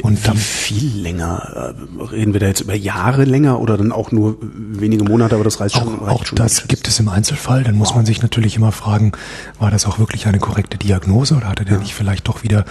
und 0.02 0.22
wie 0.22 0.26
dann, 0.26 0.36
viel 0.36 1.00
länger 1.00 1.74
äh, 1.98 2.02
reden 2.02 2.32
wir 2.32 2.40
da 2.40 2.46
jetzt 2.46 2.60
über 2.60 2.74
Jahre 2.74 3.24
länger 3.24 3.60
oder 3.60 3.76
dann 3.76 3.92
auch 3.92 4.12
nur 4.12 4.36
wenige 4.40 5.04
Monate, 5.04 5.34
aber 5.34 5.44
das 5.44 5.60
reicht 5.60 5.76
schon. 5.76 6.00
Auch, 6.00 6.08
auch 6.08 6.26
schon 6.26 6.36
das 6.36 6.68
gibt 6.68 6.88
es 6.88 7.00
im 7.00 7.08
Einzelfall. 7.08 7.64
Dann 7.64 7.76
muss 7.76 7.90
wow. 7.90 7.96
man 7.96 8.06
sich 8.06 8.20
natürlich 8.20 8.56
immer 8.56 8.72
fragen, 8.72 9.12
war 9.58 9.70
das 9.70 9.86
auch 9.86 9.98
wirklich 9.98 10.26
eine 10.26 10.38
korrekte 10.38 10.76
Diagnose 10.76 11.36
oder 11.36 11.48
hatte 11.48 11.64
der 11.64 11.74
ja. 11.74 11.80
nicht 11.80 11.94
vielleicht 11.94 12.28
doch 12.28 12.42
wieder 12.42 12.64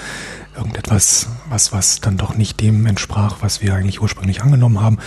irgendetwas, 0.56 1.28
was 1.50 1.74
was 1.74 2.02
dann 2.02 2.18
doch 2.18 2.36
nicht 2.36 2.62
dem 2.62 2.86
entsprach, 2.86 3.38
was 3.42 3.62
wir 3.62 3.74
eigentlich 3.76 4.02
ursprünglich 4.02 4.42
angenommen 4.42 4.82
haben. 4.82 4.98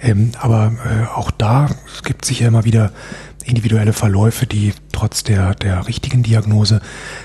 Ähm, 0.00 0.32
aber 0.40 0.72
äh, 0.84 1.06
auch 1.16 1.30
da 1.30 1.68
gibt 2.04 2.24
es 2.24 2.28
sicher 2.28 2.46
immer 2.48 2.64
wieder 2.64 2.92
individuelle 3.48 3.92
Verläufe, 3.92 4.46
die 4.46 4.74
trotz 4.92 5.24
der, 5.24 5.54
der 5.54 5.86
richtigen 5.88 6.22
Diagnose 6.22 6.80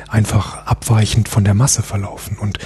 einfach 0.07 0.65
abweichend 0.65 1.27
von 1.29 1.43
der 1.43 1.53
Masse 1.53 1.83
verlaufen. 1.83 2.37
Und 2.37 2.59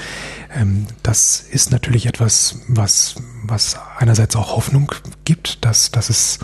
ähm, 0.56 0.88
das 1.04 1.40
ist 1.40 1.72
natürlich 1.72 2.06
etwas, 2.06 2.60
was, 2.68 3.16
was 3.44 3.80
einerseits 3.98 4.36
auch 4.36 4.56
Hoffnung 4.56 4.92
gibt, 5.26 5.66
dass, 5.66 5.92
dass 5.92 6.10
es 6.10 6.40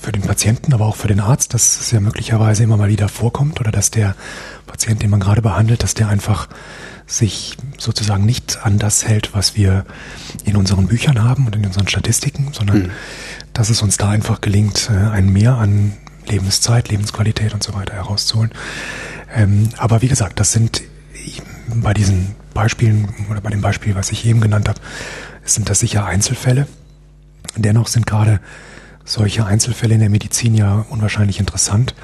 für 0.00 0.12
den 0.12 0.22
Patienten, 0.22 0.72
aber 0.74 0.86
auch 0.86 0.96
für 0.96 1.08
den 1.08 1.20
Arzt, 1.20 1.54
dass 1.54 1.80
es 1.80 1.90
ja 1.90 2.00
möglicherweise 2.00 2.62
immer 2.62 2.76
mal 2.76 2.88
wieder 2.88 3.08
vorkommt 3.08 3.60
oder 3.60 3.70
dass 3.70 3.90
der 3.90 4.14
Patient, 4.66 5.02
den 5.02 5.10
man 5.10 5.20
gerade 5.20 5.42
behandelt, 5.42 5.82
dass 5.82 5.94
der 5.94 6.08
einfach 6.08 6.48
sich 7.06 7.56
sozusagen 7.78 8.24
nicht 8.24 8.64
an 8.64 8.78
das 8.78 9.06
hält, 9.06 9.34
was 9.34 9.56
wir 9.56 9.84
in 10.44 10.56
unseren 10.56 10.86
Büchern 10.86 11.22
haben 11.22 11.46
und 11.46 11.54
in 11.54 11.66
unseren 11.66 11.88
Statistiken, 11.88 12.50
sondern 12.52 12.78
mhm. 12.78 12.90
dass 13.52 13.70
es 13.70 13.82
uns 13.82 13.98
da 13.98 14.08
einfach 14.08 14.40
gelingt, 14.40 14.90
äh, 14.90 15.10
ein 15.10 15.30
Mehr 15.30 15.56
an 15.56 15.92
Lebenszeit, 16.28 16.88
Lebensqualität 16.88 17.54
und 17.54 17.62
so 17.62 17.74
weiter 17.74 17.94
herauszuholen. 17.94 18.50
Ähm, 19.34 19.70
aber 19.76 20.02
wie 20.02 20.08
gesagt, 20.08 20.40
das 20.40 20.52
sind 20.52 20.82
bei 21.74 21.94
diesen 21.94 22.34
Beispielen 22.52 23.08
oder 23.30 23.40
bei 23.40 23.50
dem 23.50 23.60
Beispiel, 23.60 23.94
was 23.94 24.12
ich 24.12 24.24
eben 24.26 24.40
genannt 24.40 24.68
habe, 24.68 24.80
sind 25.44 25.68
das 25.68 25.80
sicher 25.80 26.06
Einzelfälle. 26.06 26.66
Dennoch 27.56 27.88
sind 27.88 28.06
gerade 28.06 28.40
solche 29.04 29.44
Einzelfälle 29.44 29.94
in 29.94 30.00
der 30.00 30.10
Medizin 30.10 30.54
ja 30.54 30.86
unwahrscheinlich 30.88 31.40
interessant, 31.40 31.94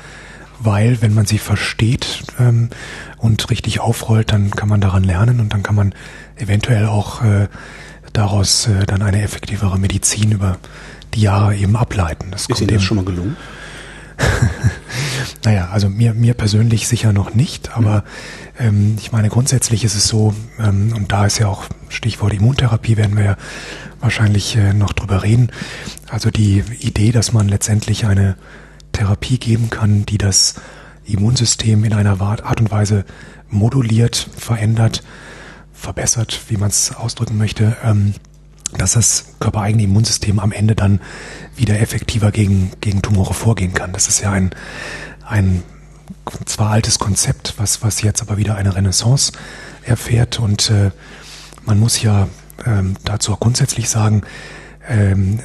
weil 0.58 1.00
wenn 1.00 1.14
man 1.14 1.26
sie 1.26 1.38
versteht 1.38 2.24
ähm, 2.38 2.68
und 3.16 3.48
richtig 3.50 3.80
aufrollt, 3.80 4.32
dann 4.32 4.50
kann 4.50 4.68
man 4.68 4.80
daran 4.80 5.04
lernen 5.04 5.40
und 5.40 5.52
dann 5.52 5.62
kann 5.62 5.74
man 5.74 5.94
eventuell 6.36 6.86
auch 6.86 7.22
äh, 7.22 7.48
daraus 8.12 8.66
äh, 8.66 8.84
dann 8.86 9.02
eine 9.02 9.22
effektivere 9.22 9.78
Medizin 9.78 10.32
über 10.32 10.58
die 11.14 11.22
Jahre 11.22 11.56
eben 11.56 11.76
ableiten. 11.76 12.30
Das 12.30 12.46
Ist 12.46 12.60
Ihnen 12.60 12.74
das 12.74 12.82
schon 12.82 12.98
mal 12.98 13.04
gelungen? 13.04 13.36
naja, 15.44 15.68
also 15.70 15.88
mir, 15.88 16.14
mir 16.14 16.34
persönlich 16.34 16.88
sicher 16.88 17.12
noch 17.12 17.34
nicht, 17.34 17.76
aber 17.76 18.04
ähm, 18.58 18.96
ich 18.98 19.12
meine, 19.12 19.28
grundsätzlich 19.28 19.84
ist 19.84 19.94
es 19.94 20.08
so, 20.08 20.34
ähm, 20.58 20.92
und 20.94 21.12
da 21.12 21.26
ist 21.26 21.38
ja 21.38 21.48
auch 21.48 21.64
Stichwort 21.88 22.32
Immuntherapie, 22.32 22.96
werden 22.96 23.16
wir 23.16 23.24
ja 23.24 23.36
wahrscheinlich 24.00 24.56
äh, 24.56 24.72
noch 24.72 24.92
drüber 24.92 25.22
reden. 25.22 25.50
Also 26.08 26.30
die 26.30 26.64
Idee, 26.80 27.12
dass 27.12 27.32
man 27.32 27.48
letztendlich 27.48 28.06
eine 28.06 28.36
Therapie 28.92 29.38
geben 29.38 29.70
kann, 29.70 30.04
die 30.06 30.18
das 30.18 30.54
Immunsystem 31.04 31.84
in 31.84 31.92
einer 31.92 32.20
Art 32.20 32.60
und 32.60 32.70
Weise 32.70 33.04
moduliert, 33.48 34.28
verändert, 34.36 35.02
verbessert, 35.72 36.40
wie 36.48 36.56
man 36.56 36.68
es 36.68 36.94
ausdrücken 36.94 37.36
möchte, 37.36 37.76
ähm, 37.84 38.14
dass 38.78 38.92
das 38.92 39.24
körpereigene 39.40 39.84
Immunsystem 39.84 40.38
am 40.38 40.52
Ende 40.52 40.74
dann 40.74 41.00
wieder 41.56 41.80
effektiver 41.80 42.30
gegen, 42.30 42.72
gegen 42.80 43.02
Tumore 43.02 43.34
vorgehen 43.34 43.74
kann. 43.74 43.92
Das 43.92 44.08
ist 44.08 44.20
ja 44.20 44.32
ein, 44.32 44.50
ein 45.26 45.62
zwar 46.44 46.70
altes 46.70 46.98
Konzept, 46.98 47.54
was, 47.56 47.82
was 47.82 48.02
jetzt 48.02 48.22
aber 48.22 48.36
wieder 48.36 48.56
eine 48.56 48.74
Renaissance 48.74 49.32
erfährt 49.84 50.38
und 50.38 50.70
äh, 50.70 50.90
man 51.64 51.78
muss 51.78 52.02
ja 52.02 52.28
ähm, 52.66 52.96
dazu 53.04 53.32
auch 53.32 53.40
grundsätzlich 53.40 53.88
sagen, 53.88 54.22
ähm, 54.88 55.40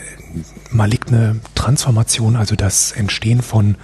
maligne 0.70 1.40
Transformation, 1.56 2.36
also 2.36 2.56
das 2.56 2.92
Entstehen 2.92 3.42
von, 3.42 3.76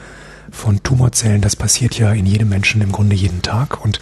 von 0.52 0.84
Tumorzellen, 0.84 1.42
das 1.42 1.56
passiert 1.56 1.98
ja 1.98 2.12
in 2.12 2.26
jedem 2.26 2.50
Menschen 2.50 2.82
im 2.82 2.92
Grunde 2.92 3.16
jeden 3.16 3.42
Tag 3.42 3.84
und 3.84 4.00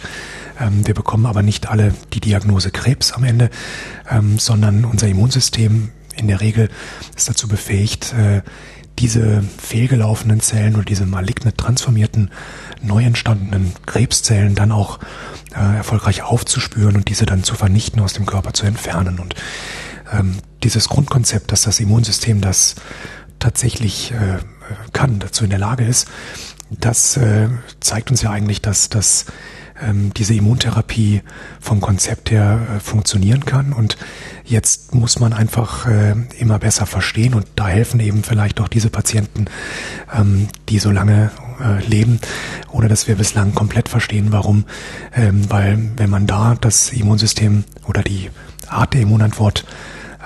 wir 0.60 0.94
bekommen 0.94 1.26
aber 1.26 1.42
nicht 1.42 1.68
alle 1.68 1.94
die 2.12 2.20
Diagnose 2.20 2.70
Krebs 2.70 3.12
am 3.12 3.24
Ende, 3.24 3.50
ähm, 4.10 4.38
sondern 4.38 4.84
unser 4.84 5.08
Immunsystem 5.08 5.90
in 6.16 6.28
der 6.28 6.40
Regel 6.40 6.68
ist 7.16 7.28
dazu 7.28 7.48
befähigt, 7.48 8.12
äh, 8.12 8.42
diese 8.98 9.42
fehlgelaufenen 9.42 10.40
Zellen 10.40 10.74
oder 10.74 10.84
diese 10.84 11.06
maligne 11.06 11.56
transformierten, 11.56 12.30
neu 12.82 13.02
entstandenen 13.02 13.72
Krebszellen 13.86 14.54
dann 14.54 14.72
auch 14.72 14.98
äh, 15.54 15.76
erfolgreich 15.76 16.22
aufzuspüren 16.22 16.96
und 16.96 17.08
diese 17.08 17.24
dann 17.24 17.42
zu 17.42 17.54
vernichten, 17.54 18.00
aus 18.00 18.12
dem 18.12 18.26
Körper 18.26 18.52
zu 18.52 18.66
entfernen. 18.66 19.18
Und 19.18 19.34
ähm, 20.12 20.36
dieses 20.62 20.88
Grundkonzept, 20.88 21.50
dass 21.50 21.62
das 21.62 21.80
Immunsystem 21.80 22.42
das 22.42 22.74
tatsächlich 23.38 24.12
äh, 24.12 24.38
kann, 24.92 25.18
dazu 25.18 25.44
in 25.44 25.50
der 25.50 25.58
Lage 25.58 25.84
ist, 25.84 26.08
das 26.70 27.18
zeigt 27.80 28.12
uns 28.12 28.22
ja 28.22 28.30
eigentlich, 28.30 28.62
dass 28.62 28.90
das 28.90 29.26
ähm, 29.82 30.12
diese 30.14 30.34
Immuntherapie 30.34 31.22
vom 31.60 31.80
Konzept 31.80 32.30
her 32.30 32.60
äh, 32.76 32.80
funktionieren 32.80 33.44
kann. 33.44 33.72
Und 33.72 33.96
jetzt 34.44 34.94
muss 34.94 35.18
man 35.18 35.32
einfach 35.32 35.86
äh, 35.86 36.14
immer 36.38 36.58
besser 36.58 36.86
verstehen 36.86 37.34
und 37.34 37.46
da 37.56 37.68
helfen 37.68 38.00
eben 38.00 38.22
vielleicht 38.22 38.60
auch 38.60 38.68
diese 38.68 38.90
Patienten, 38.90 39.46
ähm, 40.14 40.48
die 40.68 40.78
so 40.78 40.90
lange 40.90 41.30
äh, 41.60 41.84
leben, 41.86 42.20
ohne 42.70 42.88
dass 42.88 43.08
wir 43.08 43.16
bislang 43.16 43.54
komplett 43.54 43.88
verstehen, 43.88 44.28
warum. 44.30 44.64
Ähm, 45.14 45.50
weil 45.50 45.78
wenn 45.96 46.10
man 46.10 46.26
da 46.26 46.56
das 46.60 46.90
Immunsystem 46.90 47.64
oder 47.86 48.02
die 48.02 48.30
Art 48.68 48.94
der 48.94 49.02
Immunantwort 49.02 49.64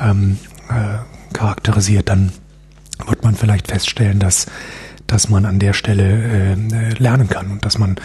ähm, 0.01 0.39
äh, 0.69 1.35
charakterisiert, 1.35 2.09
dann 2.09 2.33
wird 3.07 3.25
man 3.25 3.35
vielleicht 3.35 3.69
feststellen, 3.69 4.19
dass 4.19 4.47
dass 5.07 5.29
man 5.29 5.45
an 5.45 5.59
der 5.59 5.75
Stelle 5.75 6.55
äh, 6.55 6.95
lernen 6.95 7.29
kann 7.29 7.51
und 7.51 7.65
dass 7.65 7.79
man 7.79 7.97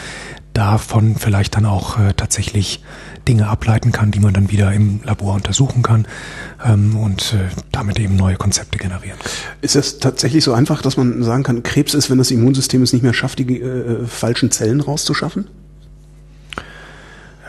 davon 0.60 1.16
vielleicht 1.16 1.56
dann 1.56 1.66
auch 1.66 1.98
äh, 1.98 2.14
tatsächlich 2.14 2.84
Dinge 3.30 3.48
ableiten 3.48 3.94
kann, 3.94 4.12
die 4.12 4.20
man 4.20 4.34
dann 4.34 4.52
wieder 4.52 4.74
im 4.74 5.00
Labor 5.04 5.36
untersuchen 5.36 5.84
kann 5.84 6.06
ähm, 6.66 6.98
und 6.98 7.34
äh, 7.34 7.48
damit 7.72 7.98
eben 7.98 8.18
neue 8.18 8.36
Konzepte 8.36 8.78
generieren 8.78 9.18
kann. 9.20 9.32
Ist 9.62 9.76
das 9.76 10.00
tatsächlich 10.00 10.44
so 10.44 10.52
einfach, 10.52 10.82
dass 10.82 10.98
man 10.98 11.24
sagen 11.24 11.44
kann, 11.44 11.64
Krebs 11.64 11.94
ist, 11.94 12.10
wenn 12.10 12.18
das 12.18 12.30
Immunsystem 12.30 12.82
es 12.82 12.92
nicht 12.92 13.04
mehr 13.04 13.14
schafft, 13.14 13.40
die 13.40 13.62
äh, 13.62 14.06
falschen 14.06 14.52
Zellen 14.52 14.82
rauszuschaffen? 14.82 15.48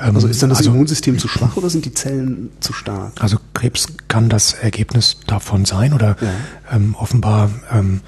Ähm, 0.01 0.15
also 0.15 0.29
ist 0.29 0.41
dann 0.41 0.51
das 0.51 0.59
also, 0.59 0.71
Immunsystem 0.71 1.19
zu 1.19 1.27
schwach 1.27 1.57
oder 1.57 1.69
sind 1.69 1.87
die 1.87 1.93
Zellen 1.93 2.51
zu 2.61 2.73
stark? 2.73 3.15
Also 3.19 3.39
Krebs 3.55 3.89
kann 4.07 4.29
das 4.29 4.53
Ergebnis 4.53 5.17
davon 5.27 5.65
sein 5.65 5.95
oder 5.95 6.17
ja. 6.21 6.77
ähm, 6.77 6.95
offenbar 6.97 7.51
ähm, 7.73 8.03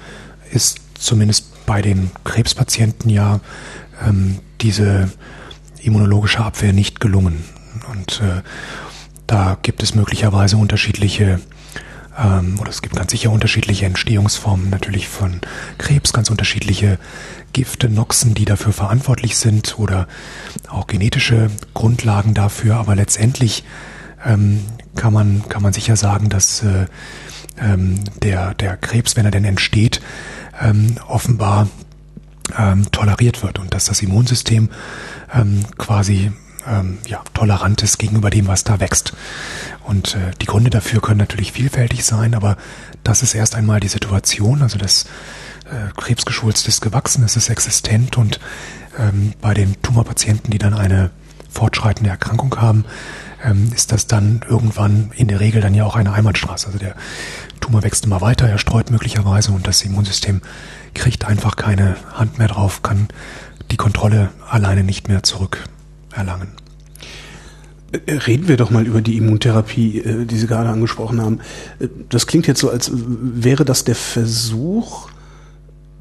ist 0.51 0.77
zumindest 0.97 1.65
bei 1.65 1.81
den 1.81 2.11
Krebspatienten 2.23 3.09
ja 3.09 3.41
ähm, 4.05 4.39
diese 4.61 5.09
immunologische 5.81 6.39
Abwehr 6.39 6.73
nicht 6.73 6.99
gelungen. 6.99 7.43
Und 7.91 8.21
äh, 8.21 8.41
da 9.27 9.57
gibt 9.61 9.83
es 9.83 9.95
möglicherweise 9.95 10.57
unterschiedliche 10.57 11.39
ähm, 12.17 12.57
oder 12.59 12.69
es 12.69 12.81
gibt 12.81 12.95
ganz 12.95 13.11
sicher 13.11 13.31
unterschiedliche 13.31 13.85
Entstehungsformen 13.85 14.69
natürlich 14.69 15.07
von 15.07 15.41
Krebs, 15.77 16.13
ganz 16.13 16.29
unterschiedliche 16.29 16.99
Gifte, 17.53 17.89
Noxen, 17.89 18.33
die 18.33 18.45
dafür 18.45 18.73
verantwortlich 18.73 19.37
sind 19.37 19.79
oder 19.79 20.07
auch 20.69 20.87
genetische 20.87 21.49
Grundlagen 21.73 22.33
dafür. 22.33 22.75
Aber 22.75 22.95
letztendlich 22.95 23.63
ähm, 24.25 24.63
kann 24.95 25.13
man 25.13 25.43
kann 25.49 25.61
man 25.61 25.73
sicher 25.73 25.95
sagen, 25.95 26.29
dass 26.29 26.63
äh, 26.63 26.85
ähm, 27.59 27.99
der 28.21 28.53
der 28.53 28.77
Krebs, 28.77 29.15
wenn 29.15 29.25
er 29.25 29.31
denn 29.31 29.45
entsteht, 29.45 30.01
ähm, 30.61 30.97
offenbar 31.07 31.67
ähm, 32.57 32.91
toleriert 32.91 33.43
wird 33.43 33.59
und 33.59 33.73
dass 33.73 33.85
das 33.85 34.01
Immunsystem 34.01 34.69
ähm, 35.33 35.65
quasi 35.77 36.31
ähm, 36.67 36.97
ja, 37.07 37.21
tolerant 37.33 37.81
ist 37.83 37.97
gegenüber 37.97 38.29
dem, 38.29 38.47
was 38.47 38.63
da 38.63 38.79
wächst. 38.79 39.13
Und 39.83 40.15
äh, 40.15 40.31
die 40.41 40.45
Gründe 40.45 40.69
dafür 40.69 41.01
können 41.01 41.19
natürlich 41.19 41.51
vielfältig 41.51 42.05
sein, 42.05 42.35
aber 42.35 42.57
das 43.03 43.21
ist 43.21 43.33
erst 43.33 43.55
einmal 43.55 43.79
die 43.79 43.89
Situation, 43.89 44.61
also 44.61 44.77
das 44.77 45.05
äh, 45.65 45.91
Krebsgeschwulst 45.95 46.67
ist 46.67 46.81
gewachsen, 46.81 47.23
es 47.23 47.35
ist 47.35 47.49
existent 47.49 48.17
und 48.17 48.39
ähm, 48.97 49.33
bei 49.41 49.53
den 49.53 49.81
Tumorpatienten, 49.81 50.51
die 50.51 50.57
dann 50.57 50.73
eine 50.73 51.11
fortschreitende 51.49 52.09
Erkrankung 52.09 52.55
haben, 52.59 52.85
ähm, 53.43 53.71
ist 53.75 53.91
das 53.91 54.07
dann 54.07 54.41
irgendwann 54.49 55.11
in 55.15 55.27
der 55.27 55.39
Regel 55.39 55.61
dann 55.61 55.73
ja 55.73 55.85
auch 55.85 55.95
eine 55.95 56.13
Einbahnstraße. 56.13 56.67
Also 56.67 56.79
der 56.79 56.95
Tumor 57.59 57.83
wächst 57.83 58.05
immer 58.05 58.21
weiter, 58.21 58.47
er 58.47 58.57
streut 58.57 58.89
möglicherweise 58.89 59.51
und 59.51 59.67
das 59.67 59.81
Immunsystem 59.83 60.41
kriegt 60.93 61.25
einfach 61.25 61.55
keine 61.55 61.95
Hand 62.13 62.37
mehr 62.39 62.47
drauf, 62.47 62.83
kann 62.83 63.07
die 63.71 63.77
Kontrolle 63.77 64.29
alleine 64.49 64.83
nicht 64.83 65.07
mehr 65.07 65.23
zurückerlangen. 65.23 66.49
Äh, 68.05 68.13
reden 68.13 68.47
wir 68.47 68.57
doch 68.57 68.71
mal 68.71 68.85
über 68.85 69.01
die 69.01 69.17
Immuntherapie, 69.17 69.99
äh, 69.99 70.25
die 70.25 70.37
Sie 70.37 70.47
gerade 70.47 70.69
angesprochen 70.69 71.21
haben. 71.21 71.39
Äh, 71.79 71.87
das 72.09 72.27
klingt 72.27 72.47
jetzt 72.47 72.59
so, 72.59 72.69
als 72.69 72.91
wäre 72.93 73.65
das 73.65 73.83
der 73.83 73.95
Versuch, 73.95 75.09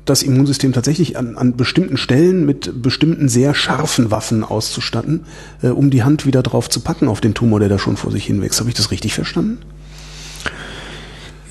das 0.04 0.22
Immunsystem 0.22 0.72
tatsächlich 0.72 1.16
an, 1.16 1.36
an 1.36 1.56
bestimmten 1.56 1.96
Stellen 1.96 2.44
mit 2.44 2.82
bestimmten 2.82 3.28
sehr 3.28 3.54
scharfen 3.54 4.10
Waffen 4.10 4.42
auszustatten, 4.42 5.26
um 5.62 5.90
die 5.90 6.02
Hand 6.02 6.26
wieder 6.26 6.42
drauf 6.42 6.68
zu 6.68 6.80
packen 6.80 7.06
auf 7.06 7.20
den 7.20 7.34
Tumor, 7.34 7.60
der 7.60 7.68
da 7.68 7.78
schon 7.78 7.96
vor 7.96 8.10
sich 8.10 8.26
hinwächst. 8.26 8.58
Habe 8.58 8.68
ich 8.68 8.74
das 8.74 8.90
richtig 8.90 9.14
verstanden? 9.14 9.58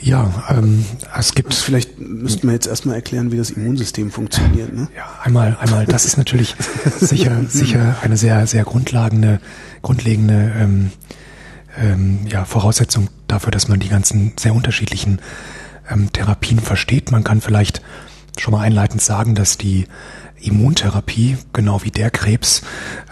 Ja, 0.02 0.46
ähm, 0.50 0.84
es 1.18 1.36
gibt. 1.36 1.54
Vielleicht 1.54 2.00
müssten 2.00 2.48
wir 2.48 2.54
jetzt 2.54 2.68
erstmal 2.68 2.96
erklären, 2.96 3.32
wie 3.32 3.38
das 3.38 3.52
Immunsystem 3.52 4.12
funktioniert. 4.12 4.74
Ne? 4.74 4.88
Ja, 4.96 5.06
einmal, 5.24 5.58
einmal, 5.60 5.86
das 5.86 6.06
ist 6.06 6.18
natürlich 6.18 6.56
sicher, 7.00 7.44
sicher 7.48 7.98
eine 8.02 8.18
sehr, 8.18 8.48
sehr 8.48 8.64
grundlegende, 8.64 9.40
grundlegende 9.82 10.52
ähm, 10.58 10.92
ähm, 11.80 12.20
ja, 12.28 12.46
Voraussetzung 12.46 13.10
dafür, 13.28 13.52
dass 13.52 13.68
man 13.68 13.80
die 13.80 13.90
ganzen 13.90 14.34
sehr 14.40 14.56
unterschiedlichen 14.56 15.20
ähm, 15.90 16.12
Therapien 16.12 16.60
versteht. 16.60 17.12
Man 17.12 17.24
kann 17.24 17.42
vielleicht 17.42 17.82
schon 18.40 18.54
mal 18.54 18.62
einleitend 18.62 19.02
sagen, 19.02 19.36
dass 19.36 19.58
die 19.58 19.88
Immuntherapie, 20.42 21.38
genau 21.54 21.84
wie 21.84 21.92
der 21.92 22.10
Krebs, 22.10 22.64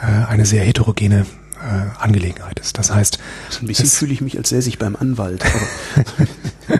äh, 0.02 0.26
eine 0.26 0.46
sehr 0.46 0.64
heterogene 0.64 1.26
äh, 1.60 2.02
Angelegenheit 2.02 2.60
ist. 2.60 2.78
Das 2.78 2.92
heißt, 2.94 3.20
so 3.50 3.62
ein 3.62 3.68
bisschen 3.68 3.88
fühle 3.88 4.14
ich 4.14 4.22
mich 4.22 4.38
als 4.38 4.50
säße 4.50 4.70
ich 4.70 4.80
beim 4.80 4.96
Anwalt. 4.96 5.44
Aber 5.46 6.80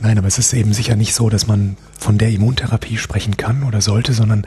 Nein, 0.00 0.18
aber 0.18 0.26
es 0.26 0.38
ist 0.38 0.52
eben 0.52 0.72
sicher 0.72 0.96
nicht 0.96 1.14
so, 1.14 1.28
dass 1.30 1.46
man 1.46 1.76
von 1.98 2.18
der 2.18 2.30
Immuntherapie 2.30 2.96
sprechen 2.96 3.36
kann 3.36 3.62
oder 3.62 3.80
sollte, 3.80 4.12
sondern 4.12 4.46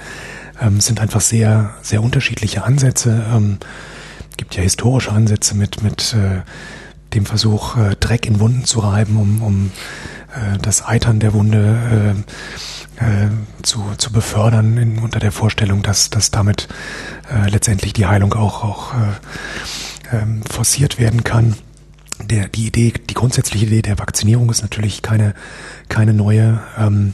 ähm, 0.62 0.78
es 0.78 0.86
sind 0.86 1.00
einfach 1.00 1.22
sehr, 1.22 1.74
sehr 1.82 2.02
unterschiedliche 2.02 2.64
Ansätze. 2.64 3.26
Ähm, 3.34 3.58
gibt 4.38 4.56
ja 4.56 4.64
historische 4.64 5.12
Ansätze 5.12 5.56
mit 5.56 5.82
mit 5.84 6.14
äh, 6.14 6.42
dem 7.14 7.26
Versuch, 7.26 7.78
äh, 7.78 7.96
Dreck 8.00 8.26
in 8.26 8.40
Wunden 8.40 8.66
zu 8.66 8.80
reiben, 8.80 9.18
um, 9.18 9.42
um 9.42 9.72
äh, 10.34 10.58
das 10.60 10.86
Eitern 10.86 11.20
der 11.20 11.34
Wunde 11.34 12.16
äh, 12.98 13.30
zu, 13.64 13.84
zu 13.98 14.12
befördern, 14.12 14.78
in, 14.78 15.00
unter 15.00 15.20
der 15.20 15.32
Vorstellung, 15.32 15.84
dass, 15.84 16.10
dass 16.10 16.32
damit 16.32 16.68
äh, 17.32 17.50
letztendlich 17.50 17.94
die 17.94 18.06
Heilung 18.06 18.34
auch, 18.34 18.64
auch 18.64 18.94
äh, 18.94 20.16
ähm, 20.16 20.42
forciert 20.44 21.00
werden 21.00 21.24
kann. 21.24 21.56
Der, 22.24 22.48
die 22.48 22.66
Idee, 22.66 22.94
die 23.10 23.14
grundsätzliche 23.14 23.68
Idee 23.68 23.84
der 23.84 24.00
Vakzinierung 24.00 24.50
ist 24.50 24.64
natürlich 24.64 25.02
keine, 25.02 25.36
keine 25.88 26.14
neue. 26.14 26.60
Ähm, 26.78 27.14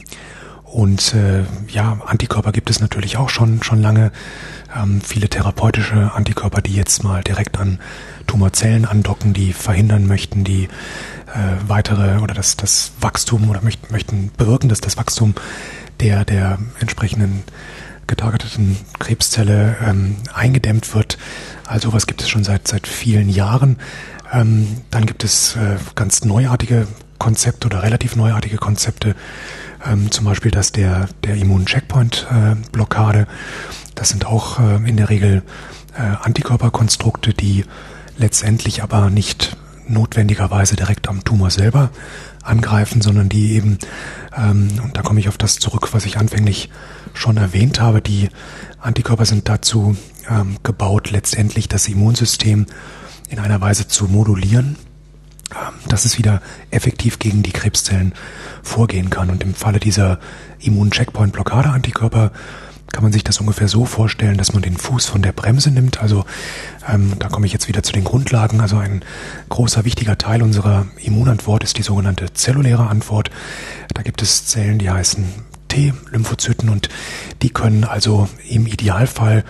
und 0.74 1.14
äh, 1.14 1.44
ja, 1.68 2.00
Antikörper 2.04 2.50
gibt 2.50 2.68
es 2.68 2.80
natürlich 2.80 3.16
auch 3.16 3.28
schon, 3.28 3.62
schon 3.62 3.80
lange. 3.80 4.10
Ähm, 4.76 5.00
viele 5.00 5.28
therapeutische 5.28 6.10
Antikörper, 6.12 6.62
die 6.62 6.74
jetzt 6.74 7.04
mal 7.04 7.22
direkt 7.22 7.60
an 7.60 7.78
Tumorzellen 8.26 8.84
andocken, 8.84 9.34
die 9.34 9.52
verhindern 9.52 10.08
möchten, 10.08 10.42
die 10.42 10.64
äh, 10.64 11.68
weitere 11.68 12.18
oder 12.18 12.34
das, 12.34 12.56
das 12.56 12.90
Wachstum 13.00 13.48
oder 13.50 13.62
möchten, 13.62 13.92
möchten 13.92 14.32
bewirken, 14.36 14.68
dass 14.68 14.80
das 14.80 14.96
Wachstum 14.96 15.36
der, 16.00 16.24
der 16.24 16.58
entsprechenden 16.80 17.44
getargeteten 18.08 18.76
Krebszelle 18.98 19.76
ähm, 19.80 20.16
eingedämmt 20.34 20.92
wird. 20.92 21.18
Also 21.66 21.92
was 21.92 22.08
gibt 22.08 22.20
es 22.20 22.28
schon 22.28 22.42
seit, 22.42 22.66
seit 22.66 22.88
vielen 22.88 23.28
Jahren. 23.28 23.76
Ähm, 24.32 24.78
dann 24.90 25.06
gibt 25.06 25.22
es 25.22 25.54
äh, 25.54 25.76
ganz 25.94 26.24
neuartige 26.24 26.88
Konzepte 27.24 27.68
oder 27.68 27.82
relativ 27.82 28.16
neuartige 28.16 28.58
Konzepte, 28.58 29.16
ähm, 29.82 30.10
zum 30.10 30.26
Beispiel 30.26 30.50
das 30.50 30.72
der, 30.72 31.08
der 31.24 31.36
Immun-Checkpoint-Blockade. 31.36 33.26
Das 33.94 34.10
sind 34.10 34.26
auch 34.26 34.60
äh, 34.60 34.86
in 34.86 34.98
der 34.98 35.08
Regel 35.08 35.42
äh, 35.96 36.02
Antikörperkonstrukte, 36.02 37.32
die 37.32 37.64
letztendlich 38.18 38.82
aber 38.82 39.08
nicht 39.08 39.56
notwendigerweise 39.88 40.76
direkt 40.76 41.08
am 41.08 41.24
Tumor 41.24 41.48
selber 41.48 41.88
angreifen, 42.42 43.00
sondern 43.00 43.30
die 43.30 43.52
eben, 43.52 43.78
ähm, 44.36 44.68
und 44.82 44.94
da 44.94 45.00
komme 45.00 45.18
ich 45.18 45.28
auf 45.30 45.38
das 45.38 45.58
zurück, 45.58 45.94
was 45.94 46.04
ich 46.04 46.18
anfänglich 46.18 46.68
schon 47.14 47.38
erwähnt 47.38 47.80
habe, 47.80 48.02
die 48.02 48.28
Antikörper 48.80 49.24
sind 49.24 49.48
dazu 49.48 49.96
ähm, 50.28 50.58
gebaut, 50.62 51.10
letztendlich 51.10 51.68
das 51.68 51.88
Immunsystem 51.88 52.66
in 53.30 53.38
einer 53.38 53.62
Weise 53.62 53.88
zu 53.88 54.08
modulieren, 54.08 54.76
dass 55.88 56.04
es 56.04 56.18
wieder 56.18 56.40
effektiv 56.70 57.18
gegen 57.18 57.42
die 57.42 57.52
Krebszellen 57.52 58.14
vorgehen 58.62 59.10
kann. 59.10 59.30
Und 59.30 59.42
im 59.42 59.54
Falle 59.54 59.78
dieser 59.78 60.18
Immun-Checkpoint-Blockade-Antikörper 60.60 62.32
kann 62.92 63.02
man 63.02 63.12
sich 63.12 63.24
das 63.24 63.40
ungefähr 63.40 63.66
so 63.66 63.86
vorstellen, 63.86 64.38
dass 64.38 64.52
man 64.52 64.62
den 64.62 64.76
Fuß 64.76 65.06
von 65.06 65.20
der 65.20 65.32
Bremse 65.32 65.72
nimmt. 65.72 66.00
Also 66.00 66.24
ähm, 66.88 67.14
da 67.18 67.28
komme 67.28 67.44
ich 67.44 67.52
jetzt 67.52 67.66
wieder 67.66 67.82
zu 67.82 67.92
den 67.92 68.04
Grundlagen. 68.04 68.60
Also 68.60 68.76
ein 68.76 69.04
großer 69.48 69.84
wichtiger 69.84 70.16
Teil 70.16 70.42
unserer 70.42 70.86
Immunantwort 71.02 71.64
ist 71.64 71.76
die 71.76 71.82
sogenannte 71.82 72.32
zelluläre 72.32 72.86
Antwort. 72.86 73.30
Da 73.92 74.02
gibt 74.02 74.22
es 74.22 74.46
Zellen, 74.46 74.78
die 74.78 74.90
heißen 74.90 75.24
T-Lymphozyten 75.68 76.68
und 76.68 76.88
die 77.42 77.50
können 77.50 77.82
also 77.82 78.28
im 78.48 78.68
Idealfall 78.68 79.44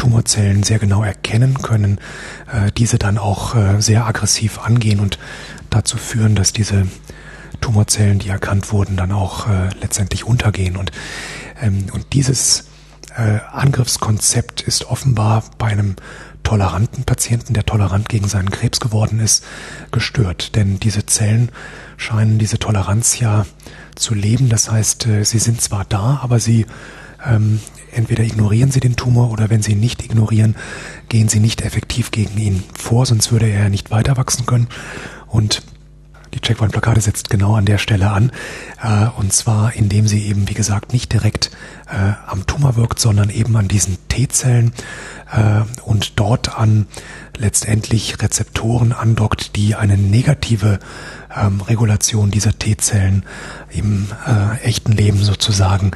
Tumorzellen 0.00 0.62
sehr 0.62 0.78
genau 0.78 1.04
erkennen 1.04 1.58
können, 1.60 1.98
äh, 2.50 2.72
diese 2.72 2.98
dann 2.98 3.18
auch 3.18 3.54
äh, 3.54 3.82
sehr 3.82 4.06
aggressiv 4.06 4.58
angehen 4.58 4.98
und 4.98 5.18
dazu 5.68 5.98
führen, 5.98 6.34
dass 6.34 6.54
diese 6.54 6.86
Tumorzellen, 7.60 8.18
die 8.18 8.30
erkannt 8.30 8.72
wurden, 8.72 8.96
dann 8.96 9.12
auch 9.12 9.46
äh, 9.46 9.68
letztendlich 9.82 10.24
untergehen. 10.24 10.78
Und, 10.78 10.90
ähm, 11.60 11.84
und 11.92 12.14
dieses 12.14 12.64
Angriffskonzept 13.52 14.62
ist 14.62 14.84
offenbar 14.84 15.42
bei 15.58 15.66
einem 15.66 15.96
toleranten 16.44 17.02
Patienten, 17.02 17.54
der 17.54 17.66
tolerant 17.66 18.08
gegen 18.08 18.28
seinen 18.28 18.52
Krebs 18.52 18.78
geworden 18.78 19.18
ist, 19.18 19.44
gestört. 19.90 20.54
Denn 20.54 20.78
diese 20.78 21.04
Zellen 21.06 21.50
scheinen 21.96 22.38
diese 22.38 22.60
Toleranz 22.60 23.18
ja 23.18 23.46
zu 23.96 24.14
leben. 24.14 24.48
Das 24.48 24.70
heißt, 24.70 25.08
sie 25.22 25.38
sind 25.40 25.60
zwar 25.60 25.84
da, 25.84 26.20
aber 26.22 26.38
sie 26.38 26.66
ähm, 27.26 27.60
entweder 27.92 28.24
ignorieren 28.24 28.70
sie 28.70 28.80
den 28.80 28.96
Tumor 28.96 29.30
oder 29.30 29.50
wenn 29.50 29.62
sie 29.62 29.72
ihn 29.72 29.80
nicht 29.80 30.04
ignorieren, 30.04 30.56
gehen 31.08 31.28
sie 31.28 31.40
nicht 31.40 31.62
effektiv 31.62 32.10
gegen 32.10 32.38
ihn 32.38 32.62
vor, 32.74 33.06
sonst 33.06 33.32
würde 33.32 33.48
er 33.48 33.68
nicht 33.68 33.90
weiter 33.90 34.16
wachsen 34.16 34.46
können. 34.46 34.68
Und 35.26 35.62
die 36.34 36.40
Checkpoint-Blockade 36.40 37.00
setzt 37.00 37.28
genau 37.28 37.54
an 37.56 37.64
der 37.64 37.78
Stelle 37.78 38.10
an. 38.10 38.30
Äh, 38.82 39.06
und 39.18 39.32
zwar, 39.32 39.74
indem 39.74 40.06
sie 40.06 40.26
eben, 40.26 40.48
wie 40.48 40.54
gesagt, 40.54 40.92
nicht 40.92 41.12
direkt 41.12 41.50
äh, 41.88 42.12
am 42.26 42.46
Tumor 42.46 42.76
wirkt, 42.76 43.00
sondern 43.00 43.30
eben 43.30 43.56
an 43.56 43.68
diesen 43.68 43.98
T-Zellen 44.08 44.72
äh, 45.32 45.62
und 45.82 46.18
dort 46.20 46.56
an 46.56 46.86
letztendlich 47.36 48.20
Rezeptoren 48.22 48.92
andockt, 48.92 49.56
die 49.56 49.74
eine 49.74 49.96
negative 49.96 50.78
ähm, 51.36 51.60
Regulation 51.60 52.30
dieser 52.30 52.58
T-Zellen 52.58 53.24
im 53.70 54.06
äh, 54.26 54.58
echten 54.64 54.92
Leben 54.92 55.22
sozusagen 55.22 55.92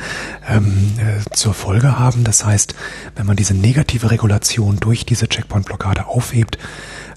ähm, 0.49 0.93
äh, 0.99 1.31
zur 1.35 1.55
Folge 1.55 1.99
haben. 1.99 2.25
Das 2.25 2.45
heißt, 2.45 2.75
wenn 3.17 3.27
man 3.27 3.37
diese 3.37 3.55
negative 3.55 4.11
Regulation 4.11 4.79
durch 4.79 5.05
diese 5.05 5.29
Checkpoint-Blockade 5.29 6.07
aufhebt, 6.07 6.59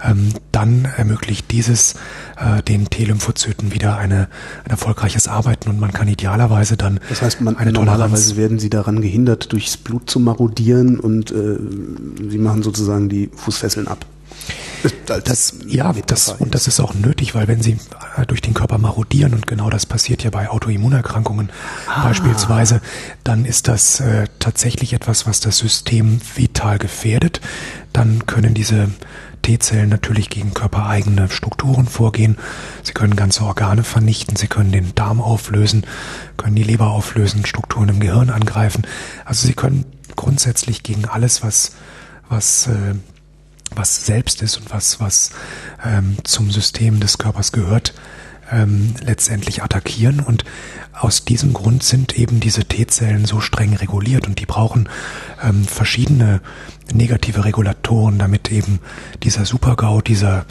ähm, 0.03 0.29
dann 0.51 0.85
ermöglicht 0.97 1.51
dieses 1.51 1.95
äh, 2.37 2.61
den 2.63 2.89
T-Lymphozyten 2.89 3.73
wieder 3.73 3.97
eine, 3.97 4.27
ein 4.63 4.69
erfolgreiches 4.69 5.27
Arbeiten 5.27 5.69
und 5.69 5.79
man 5.79 5.91
kann 5.91 6.07
idealerweise 6.07 6.77
dann 6.77 6.99
das 7.09 7.21
heißt, 7.21 7.41
man, 7.41 7.57
eine 7.57 7.71
normalerweise 7.71 8.37
werden 8.37 8.59
sie 8.59 8.69
daran 8.69 9.01
gehindert, 9.01 9.51
durchs 9.51 9.77
Blut 9.77 10.09
zu 10.09 10.19
marodieren 10.19 10.99
und 10.99 11.31
äh, 11.31 11.57
sie 12.29 12.37
machen 12.37 12.63
sozusagen 12.63 13.09
die 13.09 13.29
Fußfesseln 13.35 13.87
ab. 13.87 14.05
Das, 15.05 15.55
ja, 15.65 15.93
das, 16.05 16.29
und 16.29 16.53
das 16.53 16.67
ist 16.67 16.79
auch 16.79 16.93
nötig, 16.93 17.33
weil 17.33 17.47
wenn 17.47 17.61
sie 17.61 17.77
äh, 18.17 18.25
durch 18.25 18.41
den 18.41 18.53
Körper 18.53 18.77
marodieren, 18.77 19.33
und 19.33 19.47
genau 19.47 19.69
das 19.69 19.85
passiert 19.85 20.23
ja 20.23 20.29
bei 20.29 20.49
Autoimmunerkrankungen 20.49 21.49
ah. 21.87 22.03
beispielsweise, 22.03 22.81
dann 23.23 23.45
ist 23.45 23.67
das 23.67 23.99
äh, 23.99 24.27
tatsächlich 24.39 24.93
etwas, 24.93 25.25
was 25.25 25.39
das 25.39 25.57
System 25.57 26.19
vital 26.35 26.77
gefährdet. 26.77 27.41
Dann 27.93 28.25
können 28.25 28.53
diese 28.53 28.89
T-Zellen 29.41 29.89
natürlich 29.89 30.29
gegen 30.29 30.53
körpereigene 30.53 31.29
Strukturen 31.29 31.87
vorgehen. 31.87 32.37
Sie 32.83 32.91
können 32.91 33.15
ganze 33.15 33.43
Organe 33.43 33.83
vernichten, 33.83 34.35
sie 34.35 34.47
können 34.47 34.71
den 34.71 34.93
Darm 34.93 35.21
auflösen, 35.21 35.85
können 36.35 36.55
die 36.55 36.63
Leber 36.63 36.89
auflösen, 36.89 37.45
Strukturen 37.45 37.89
im 37.89 37.99
Gehirn 37.99 38.29
angreifen. 38.29 38.85
Also 39.23 39.47
sie 39.47 39.53
können 39.53 39.85
grundsätzlich 40.15 40.83
gegen 40.83 41.05
alles, 41.05 41.43
was, 41.43 41.71
was, 42.29 42.67
äh, 42.67 42.95
was 43.77 44.05
selbst 44.05 44.41
ist 44.41 44.57
und 44.57 44.71
was, 44.71 44.99
was 44.99 45.31
ähm, 45.85 46.17
zum 46.23 46.51
System 46.51 46.99
des 46.99 47.17
Körpers 47.17 47.51
gehört, 47.51 47.93
ähm, 48.51 48.93
letztendlich 49.03 49.63
attackieren. 49.63 50.19
Und 50.19 50.43
aus 50.93 51.25
diesem 51.25 51.53
Grund 51.53 51.83
sind 51.83 52.17
eben 52.17 52.39
diese 52.39 52.65
T-Zellen 52.65 53.25
so 53.25 53.39
streng 53.39 53.75
reguliert 53.75 54.27
und 54.27 54.39
die 54.39 54.45
brauchen 54.45 54.89
ähm, 55.43 55.65
verschiedene 55.65 56.41
negative 56.91 57.45
Regulatoren, 57.45 58.17
damit 58.17 58.51
eben 58.51 58.79
dieser 59.23 59.45
Supergau, 59.45 60.01
dieser 60.01 60.45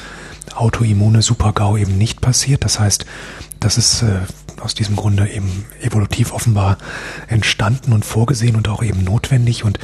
autoimmune 0.54 1.22
Supergau 1.22 1.76
eben 1.76 1.98
nicht 1.98 2.20
passiert. 2.20 2.64
Das 2.64 2.78
heißt, 2.78 3.06
das 3.60 3.78
ist 3.78 4.02
äh, 4.02 4.20
aus 4.60 4.74
diesem 4.74 4.96
Grunde 4.96 5.28
eben 5.28 5.64
evolutiv 5.80 6.32
offenbar 6.32 6.78
entstanden 7.28 7.92
und 7.92 8.04
vorgesehen 8.04 8.56
und 8.56 8.68
auch 8.68 8.82
eben 8.82 9.04
notwendig. 9.04 9.64
Und 9.64 9.78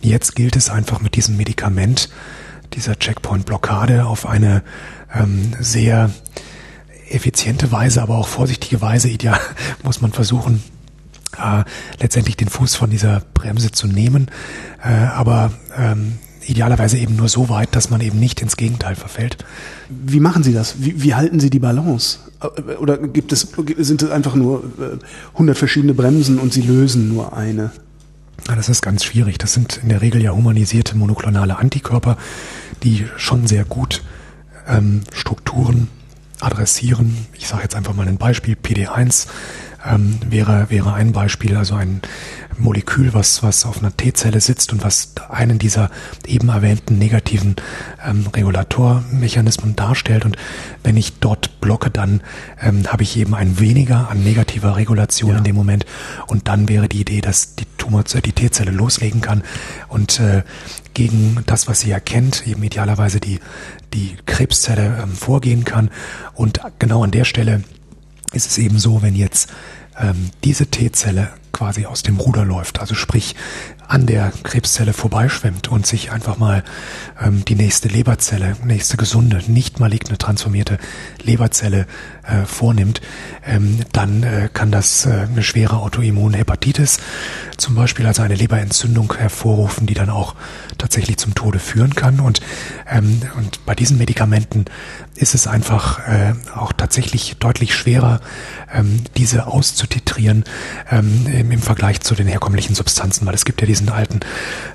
jetzt 0.00 0.36
gilt 0.36 0.56
es 0.56 0.70
einfach 0.70 1.00
mit 1.00 1.16
diesem 1.16 1.36
Medikament 1.36 2.10
dieser 2.74 2.98
Checkpoint-Blockade 2.98 4.06
auf 4.06 4.26
eine 4.26 4.62
ähm, 5.14 5.52
sehr 5.60 6.10
effiziente 7.08 7.70
Weise, 7.72 8.02
aber 8.02 8.16
auch 8.16 8.28
vorsichtige 8.28 8.80
Weise, 8.80 9.08
ideal 9.08 9.38
muss 9.82 10.00
man 10.00 10.12
versuchen, 10.12 10.62
äh, 11.38 11.64
letztendlich 12.00 12.36
den 12.36 12.48
Fuß 12.48 12.74
von 12.74 12.90
dieser 12.90 13.22
Bremse 13.34 13.70
zu 13.70 13.86
nehmen, 13.86 14.30
äh, 14.82 14.88
aber 14.88 15.52
ähm, 15.76 16.18
idealerweise 16.46 16.98
eben 16.98 17.16
nur 17.16 17.28
so 17.28 17.48
weit, 17.48 17.74
dass 17.74 17.90
man 17.90 18.00
eben 18.00 18.18
nicht 18.18 18.40
ins 18.40 18.56
Gegenteil 18.56 18.96
verfällt. 18.96 19.38
Wie 19.88 20.20
machen 20.20 20.42
Sie 20.42 20.52
das? 20.52 20.76
Wie, 20.78 21.02
wie 21.02 21.14
halten 21.14 21.40
Sie 21.40 21.50
die 21.50 21.58
Balance? 21.58 22.18
Äh, 22.40 22.74
oder 22.74 22.98
gibt 22.98 23.32
es, 23.32 23.48
sind 23.78 24.02
es 24.02 24.10
einfach 24.10 24.34
nur 24.34 24.64
100 25.32 25.56
äh, 25.56 25.58
verschiedene 25.58 25.94
Bremsen 25.94 26.38
und 26.38 26.52
Sie 26.52 26.62
lösen 26.62 27.08
nur 27.08 27.36
eine? 27.36 27.70
Ja, 28.48 28.56
das 28.56 28.68
ist 28.68 28.82
ganz 28.82 29.04
schwierig. 29.04 29.38
Das 29.38 29.54
sind 29.54 29.78
in 29.82 29.88
der 29.88 30.02
Regel 30.02 30.22
ja 30.22 30.32
humanisierte 30.32 30.96
monoklonale 30.96 31.56
Antikörper, 31.56 32.16
die 32.82 33.06
schon 33.16 33.46
sehr 33.46 33.64
gut 33.64 34.02
ähm, 34.68 35.02
Strukturen 35.12 35.88
adressieren. 36.40 37.26
Ich 37.32 37.48
sage 37.48 37.62
jetzt 37.62 37.74
einfach 37.74 37.94
mal 37.94 38.06
ein 38.06 38.18
Beispiel. 38.18 38.56
PD1 38.62 39.28
ähm, 39.86 40.18
wäre, 40.28 40.66
wäre 40.70 40.94
ein 40.94 41.12
Beispiel, 41.12 41.56
also 41.56 41.74
ein 41.74 42.00
Molekül, 42.58 43.14
was, 43.14 43.42
was 43.42 43.64
auf 43.64 43.78
einer 43.78 43.96
T-Zelle 43.96 44.40
sitzt 44.40 44.72
und 44.72 44.84
was 44.84 45.12
einen 45.28 45.58
dieser 45.58 45.90
eben 46.26 46.48
erwähnten 46.48 46.98
negativen 46.98 47.56
ähm, 48.06 48.26
Regulatormechanismen 48.34 49.76
darstellt. 49.76 50.24
Und 50.24 50.36
wenn 50.82 50.96
ich 50.96 51.18
dort 51.18 51.60
blocke, 51.60 51.90
dann 51.90 52.20
ähm, 52.60 52.86
habe 52.86 53.02
ich 53.02 53.16
eben 53.16 53.34
ein 53.34 53.58
weniger 53.58 54.08
an 54.08 54.22
negativer 54.22 54.76
Regulation 54.76 55.32
ja. 55.32 55.38
in 55.38 55.44
dem 55.44 55.56
Moment. 55.56 55.84
Und 56.26 56.48
dann 56.48 56.68
wäre 56.68 56.88
die 56.88 57.00
Idee, 57.00 57.20
dass 57.20 57.56
die 57.56 57.66
Tumor, 57.76 58.04
die 58.04 58.32
T-Zelle 58.32 58.70
loslegen 58.70 59.20
kann 59.20 59.42
und 59.88 60.20
äh, 60.20 60.42
gegen 60.94 61.38
das, 61.46 61.66
was 61.66 61.80
sie 61.80 61.90
erkennt, 61.90 62.46
eben 62.46 62.62
idealerweise 62.62 63.20
die, 63.20 63.40
die 63.92 64.16
Krebszelle 64.26 65.00
ähm, 65.02 65.12
vorgehen 65.12 65.64
kann. 65.64 65.90
Und 66.34 66.60
genau 66.78 67.02
an 67.02 67.10
der 67.10 67.24
Stelle 67.24 67.64
ist 68.34 68.46
es 68.46 68.58
eben 68.58 68.78
so, 68.78 69.02
wenn 69.02 69.14
jetzt 69.14 69.48
ähm, 69.98 70.30
diese 70.42 70.66
T-Zelle 70.66 71.30
quasi 71.52 71.86
aus 71.86 72.02
dem 72.02 72.18
Ruder 72.18 72.44
läuft, 72.44 72.80
also 72.80 72.94
sprich 72.94 73.36
an 73.86 74.06
der 74.06 74.32
Krebszelle 74.42 74.92
vorbeischwemmt 74.92 75.68
und 75.68 75.86
sich 75.86 76.10
einfach 76.10 76.36
mal 76.36 76.64
ähm, 77.20 77.44
die 77.44 77.54
nächste 77.54 77.88
Leberzelle, 77.88 78.56
nächste 78.64 78.96
gesunde, 78.96 79.40
nicht 79.46 79.78
maligne 79.78 80.18
transformierte 80.18 80.78
Leberzelle 81.22 81.86
äh, 82.26 82.44
vornimmt, 82.46 83.00
ähm, 83.46 83.80
dann 83.92 84.22
äh, 84.22 84.48
kann 84.52 84.70
das 84.70 85.06
äh, 85.06 85.26
eine 85.30 85.42
schwere 85.42 85.78
Autoimmunhepatitis 85.78 86.98
zum 87.56 87.74
Beispiel, 87.74 88.06
also 88.06 88.22
eine 88.22 88.34
Leberentzündung 88.34 89.14
hervorrufen, 89.14 89.86
die 89.86 89.94
dann 89.94 90.10
auch 90.10 90.34
tatsächlich 90.78 91.16
zum 91.18 91.34
Tode 91.34 91.58
führen 91.58 91.94
kann. 91.94 92.20
Und, 92.20 92.40
ähm, 92.88 93.22
und 93.36 93.64
bei 93.64 93.74
diesen 93.74 93.98
Medikamenten 93.98 94.64
ist 95.16 95.34
es 95.34 95.46
einfach 95.46 96.00
äh, 96.08 96.34
auch 96.54 96.72
tatsächlich 96.72 97.36
deutlich 97.38 97.74
schwerer, 97.74 98.20
ähm, 98.72 99.04
diese 99.16 99.46
auszutitrieren 99.46 100.44
ähm, 100.90 101.26
im, 101.26 101.50
im 101.50 101.62
Vergleich 101.62 102.00
zu 102.00 102.14
den 102.14 102.26
herkömmlichen 102.26 102.74
Substanzen, 102.74 103.26
weil 103.26 103.34
es 103.34 103.44
gibt 103.44 103.60
ja 103.60 103.66
diesen 103.66 103.88
alten, 103.88 104.20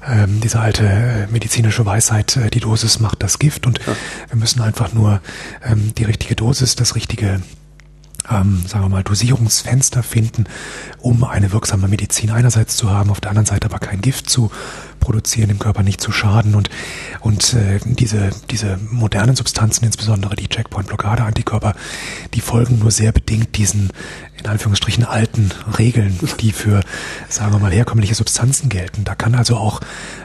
ähm, 0.08 0.40
diese 0.42 0.60
alte 0.60 0.86
äh, 0.88 1.28
medizinische 1.28 1.86
Weisheit, 1.86 2.38
äh, 2.38 2.50
die 2.50 2.62
Dosis 2.62 3.00
macht 3.00 3.22
das 3.22 3.40
Gift 3.40 3.68
und 3.68 3.80
ja. 3.80 3.96
wir 4.30 4.38
müssen 4.38 4.62
einfach 4.62 4.94
nur 4.94 5.22
ähm, 5.64 5.94
die 5.96 6.06
richtige 6.06 6.36
Dosis, 6.36 6.76
das 6.76 6.96
richtige 6.96 7.39
ähm, 8.30 8.64
sagen 8.68 8.86
wir 8.86 8.90
mal, 8.90 9.04
Dosierungsfenster 9.04 10.04
finden, 10.04 10.46
um 11.00 11.24
eine 11.24 11.52
wirksame 11.52 11.88
Medizin 11.88 12.32
einerseits 12.32 12.78
zu 12.78 12.90
haben, 12.90 13.10
auf 13.10 13.22
der 13.22 13.32
anderen 13.32 13.46
Seite 13.46 13.66
aber 13.66 13.80
kein 13.80 14.02
Gift 14.02 14.30
zu 14.30 14.52
produzieren, 15.00 15.50
dem 15.50 15.60
Körper 15.60 15.84
nicht 15.84 16.02
zu 16.02 16.12
schaden 16.12 16.56
und, 16.56 16.70
und 17.22 17.54
äh, 17.54 17.80
diese, 17.86 18.30
diese 18.50 18.80
modernen 18.90 19.36
Substanzen, 19.36 19.86
insbesondere 19.86 20.36
die 20.36 20.48
Checkpoint-Blockade-Antikörper, 20.48 21.74
die 22.34 22.42
folgen 22.42 22.80
nur 22.80 22.92
sehr 22.92 23.12
bedingt 23.12 23.58
diesen 23.58 23.90
in 24.40 24.48
Anführungsstrichen 24.48 25.04
alten 25.04 25.52
Regeln, 25.78 26.18
die 26.40 26.52
für, 26.52 26.82
sagen 27.28 27.52
wir 27.52 27.60
mal, 27.60 27.72
herkömmliche 27.72 28.16
Substanzen 28.16 28.70
gelten. 28.70 29.04
Da 29.04 29.16
kann 29.16 29.36
also 29.36 29.58
auch 29.58 29.82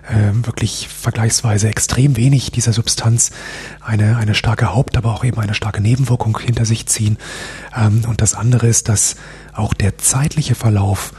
äh, 0.09 0.47
wirklich 0.47 0.89
vergleichsweise 0.89 1.69
extrem 1.69 2.17
wenig 2.17 2.53
dieser 2.53 2.73
Substanz 2.73 3.33
eine, 3.81 4.17
eine 4.17 4.35
starke 4.35 4.73
Haupt-, 4.73 4.97
aber 4.97 5.15
auch 5.15 5.25
eben 5.25 5.41
eine 5.41 5.55
starke 5.55 5.81
Nebenwirkung 5.81 6.39
hinter 6.39 6.65
sich 6.65 6.87
ziehen. 6.87 7.19
Ähm, 7.77 8.03
und 8.07 8.21
das 8.21 8.35
andere 8.35 8.69
ist, 8.69 8.89
dass 8.89 9.17
auch 9.53 9.75
der 9.75 9.99
zeitliche 9.99 10.55
Verlauf 10.55 11.13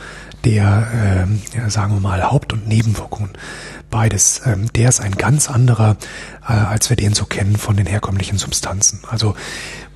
der, 0.45 1.27
äh, 1.53 1.58
ja, 1.58 1.69
sagen 1.69 1.93
wir 1.93 1.99
mal, 1.99 2.23
Haupt- 2.31 2.53
und 2.53 2.67
Nebenwirkungen, 2.67 3.31
beides, 3.89 4.41
ähm, 4.45 4.71
der 4.73 4.89
ist 4.89 5.01
ein 5.01 5.15
ganz 5.15 5.49
anderer, 5.49 5.97
äh, 6.47 6.53
als 6.53 6.89
wir 6.89 6.97
den 6.97 7.13
so 7.13 7.25
kennen 7.25 7.58
von 7.58 7.75
den 7.75 7.86
herkömmlichen 7.86 8.38
Substanzen. 8.38 8.99
Also 9.10 9.36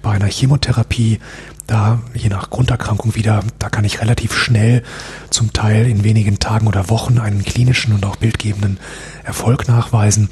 bei 0.01 0.11
einer 0.11 0.27
Chemotherapie, 0.27 1.19
da 1.67 1.99
je 2.15 2.29
nach 2.29 2.49
Grunderkrankung 2.49 3.15
wieder, 3.15 3.43
da 3.59 3.69
kann 3.69 3.85
ich 3.85 4.01
relativ 4.01 4.35
schnell, 4.35 4.83
zum 5.29 5.53
Teil 5.53 5.85
in 5.85 6.03
wenigen 6.03 6.39
Tagen 6.39 6.67
oder 6.67 6.89
Wochen, 6.89 7.19
einen 7.19 7.43
klinischen 7.43 7.93
und 7.93 8.05
auch 8.05 8.15
bildgebenden 8.15 8.79
Erfolg 9.23 9.67
nachweisen, 9.67 10.29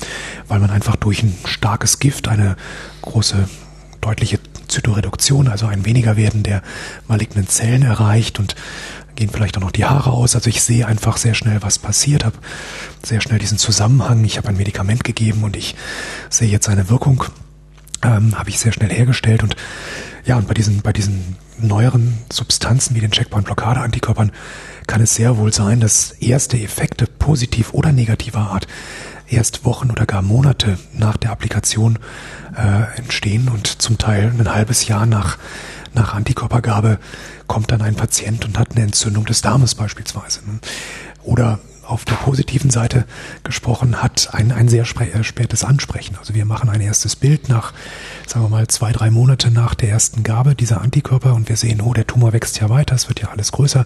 weil 0.48 0.60
man 0.60 0.72
einfach 0.72 0.96
durch 0.96 1.22
ein 1.22 1.38
starkes 1.46 2.00
Gift 2.00 2.28
eine 2.28 2.56
große, 3.04 3.48
deutliche 4.02 4.40
Zytoreduktion, 4.68 5.48
also 5.48 5.68
ein 5.68 5.86
weniger 5.86 6.18
werden 6.18 6.44
der 6.44 6.62
malignen 7.08 7.48
Zellen 7.48 7.84
erreicht 7.84 8.40
und 8.40 8.56
gehen 9.18 9.30
vielleicht 9.30 9.58
auch 9.58 9.62
noch 9.62 9.72
die 9.72 9.84
Haare 9.84 10.12
aus. 10.12 10.36
Also 10.36 10.50
ich 10.50 10.62
sehe 10.62 10.88
einfach 10.88 11.18
sehr 11.18 11.34
schnell, 11.34 11.62
was 11.62 11.80
passiert, 11.80 12.24
habe 12.24 12.38
sehr 13.04 13.20
schnell 13.20 13.40
diesen 13.40 13.58
Zusammenhang. 13.58 14.24
Ich 14.24 14.38
habe 14.38 14.48
ein 14.48 14.56
Medikament 14.56 15.04
gegeben 15.04 15.44
und 15.44 15.58
ich 15.58 15.76
sehe 16.30 16.48
jetzt 16.48 16.70
eine 16.70 16.90
Wirkung, 16.90 17.26
ähm, 18.04 18.38
habe 18.38 18.50
ich 18.50 18.60
sehr 18.60 18.72
schnell 18.72 18.92
hergestellt. 18.92 19.44
Und 19.44 19.58
ja, 20.24 20.38
und 20.38 20.48
bei 20.48 20.54
diesen, 20.54 20.82
bei 20.82 20.94
diesen 20.94 21.36
neueren 21.58 22.20
Substanzen 22.32 22.96
wie 22.96 23.02
den 23.02 23.12
Checkpoint-Blockade-Antikörpern 23.12 24.32
kann 24.86 25.02
es 25.02 25.16
sehr 25.16 25.38
wohl 25.38 25.52
sein, 25.52 25.80
dass 25.80 26.12
erste 26.12 26.58
Effekte 26.58 27.08
positiv 27.08 27.74
oder 27.74 27.92
negativer 27.92 28.52
Art 28.52 28.68
erst 29.28 29.66
Wochen 29.66 29.92
oder 29.92 30.06
gar 30.06 30.22
Monate 30.22 30.78
nach 30.94 31.18
der 31.18 31.32
Applikation 31.32 32.00
äh, 32.56 32.98
entstehen 32.98 33.50
und 33.50 33.68
zum 33.68 33.98
Teil 33.98 34.32
ein 34.38 34.54
halbes 34.54 34.88
Jahr 34.88 35.06
nach, 35.06 35.38
nach 35.94 36.14
Antikörpergabe 36.14 37.00
kommt 37.48 37.72
dann 37.72 37.82
ein 37.82 37.96
Patient 37.96 38.46
und 38.46 38.60
hat 38.60 38.72
eine 38.72 38.84
Entzündung 38.84 39.26
des 39.26 39.42
Darmes 39.42 39.76
beispielsweise. 39.76 40.42
Oder 41.24 41.60
auf 41.88 42.04
der 42.06 42.16
positiven 42.16 42.70
Seite 42.70 43.06
gesprochen 43.44 44.04
hat 44.04 44.30
ein, 44.34 44.52
ein 44.52 44.68
sehr 44.68 44.84
äh, 44.84 45.24
spätes 45.24 45.64
Ansprechen. 45.64 46.18
Also 46.18 46.34
wir 46.34 46.46
machen 46.46 46.70
ein 46.70 46.82
erstes 46.82 47.16
Bild 47.16 47.50
nach, 47.50 47.74
sagen 48.28 48.46
wir 48.46 48.50
mal, 48.50 48.68
zwei, 48.68 48.92
drei 48.92 49.10
Monate 49.10 49.52
nach 49.52 49.74
der 49.74 49.90
ersten 49.90 50.24
Gabe 50.24 50.54
dieser 50.54 50.82
Antikörper 50.82 51.34
und 51.34 51.50
wir 51.50 51.56
sehen, 51.56 51.82
oh, 51.82 51.94
der 51.94 52.06
Tumor 52.06 52.34
wächst 52.34 52.60
ja 52.60 52.70
weiter, 52.70 52.96
es 52.96 53.08
wird 53.08 53.22
ja 53.22 53.30
alles 53.30 53.52
größer, 53.52 53.86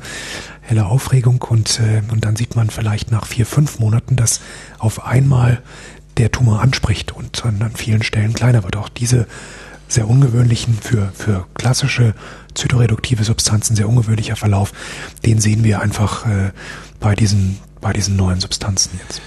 helle 0.61 0.85
Aufregung 0.85 1.41
und, 1.43 1.79
äh, 1.79 2.01
und 2.11 2.25
dann 2.25 2.35
sieht 2.35 2.55
man 2.55 2.69
vielleicht 2.69 3.11
nach 3.11 3.25
vier, 3.25 3.45
fünf 3.45 3.79
Monaten, 3.79 4.15
dass 4.15 4.41
auf 4.79 5.05
einmal 5.05 5.61
der 6.17 6.31
Tumor 6.31 6.61
anspricht 6.61 7.11
und 7.11 7.45
an 7.45 7.71
vielen 7.75 8.03
Stellen 8.03 8.33
kleiner 8.33 8.63
wird. 8.63 8.75
Auch 8.75 8.89
diese 8.89 9.27
sehr 9.91 10.09
ungewöhnlichen, 10.09 10.77
für, 10.81 11.11
für 11.13 11.45
klassische 11.53 12.13
zytoreduktive 12.53 13.23
Substanzen 13.23 13.75
sehr 13.75 13.89
ungewöhnlicher 13.89 14.35
Verlauf, 14.35 14.71
den 15.25 15.39
sehen 15.39 15.63
wir 15.63 15.81
einfach 15.81 16.25
äh, 16.25 16.51
bei, 16.99 17.13
diesen, 17.13 17.57
bei 17.81 17.91
diesen 17.91 18.15
neuen 18.15 18.39
Substanzen 18.39 18.91
jetzt. 19.05 19.21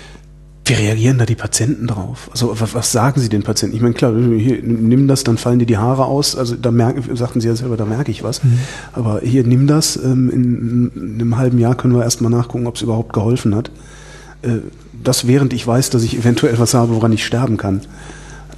Wie 0.66 0.72
reagieren 0.72 1.18
da 1.18 1.26
die 1.26 1.34
Patienten 1.34 1.86
drauf? 1.86 2.30
Also 2.32 2.56
was, 2.58 2.90
sagen 2.90 3.20
sie 3.20 3.28
den 3.28 3.42
Patienten? 3.42 3.76
Ich 3.76 3.82
meine, 3.82 3.92
klar, 3.92 4.14
hier, 4.14 4.62
nimm 4.62 5.08
das, 5.08 5.22
dann 5.22 5.36
fallen 5.36 5.58
dir 5.58 5.66
die 5.66 5.76
Haare 5.76 6.06
aus. 6.06 6.36
Also 6.36 6.56
da 6.56 6.70
merken, 6.70 7.14
sagten 7.14 7.42
sie 7.42 7.48
ja 7.48 7.54
selber, 7.54 7.76
da 7.76 7.84
merke 7.84 8.10
ich 8.10 8.22
was. 8.22 8.42
Mhm. 8.42 8.60
Aber 8.94 9.20
hier, 9.22 9.44
nimm 9.44 9.66
das, 9.66 9.96
ähm, 9.96 10.30
in, 10.30 10.90
in, 10.94 11.14
einem 11.20 11.36
halben 11.36 11.58
Jahr 11.58 11.74
können 11.74 11.94
wir 11.94 12.02
erstmal 12.02 12.30
nachgucken, 12.30 12.66
ob 12.66 12.76
es 12.76 12.82
überhaupt 12.82 13.12
geholfen 13.12 13.54
hat. 13.54 13.70
Äh, 14.40 14.60
das 15.02 15.26
während 15.26 15.52
ich 15.52 15.66
weiß, 15.66 15.90
dass 15.90 16.02
ich 16.02 16.16
eventuell 16.16 16.58
was 16.58 16.72
habe, 16.72 16.94
woran 16.94 17.12
ich 17.12 17.26
sterben 17.26 17.58
kann. 17.58 17.82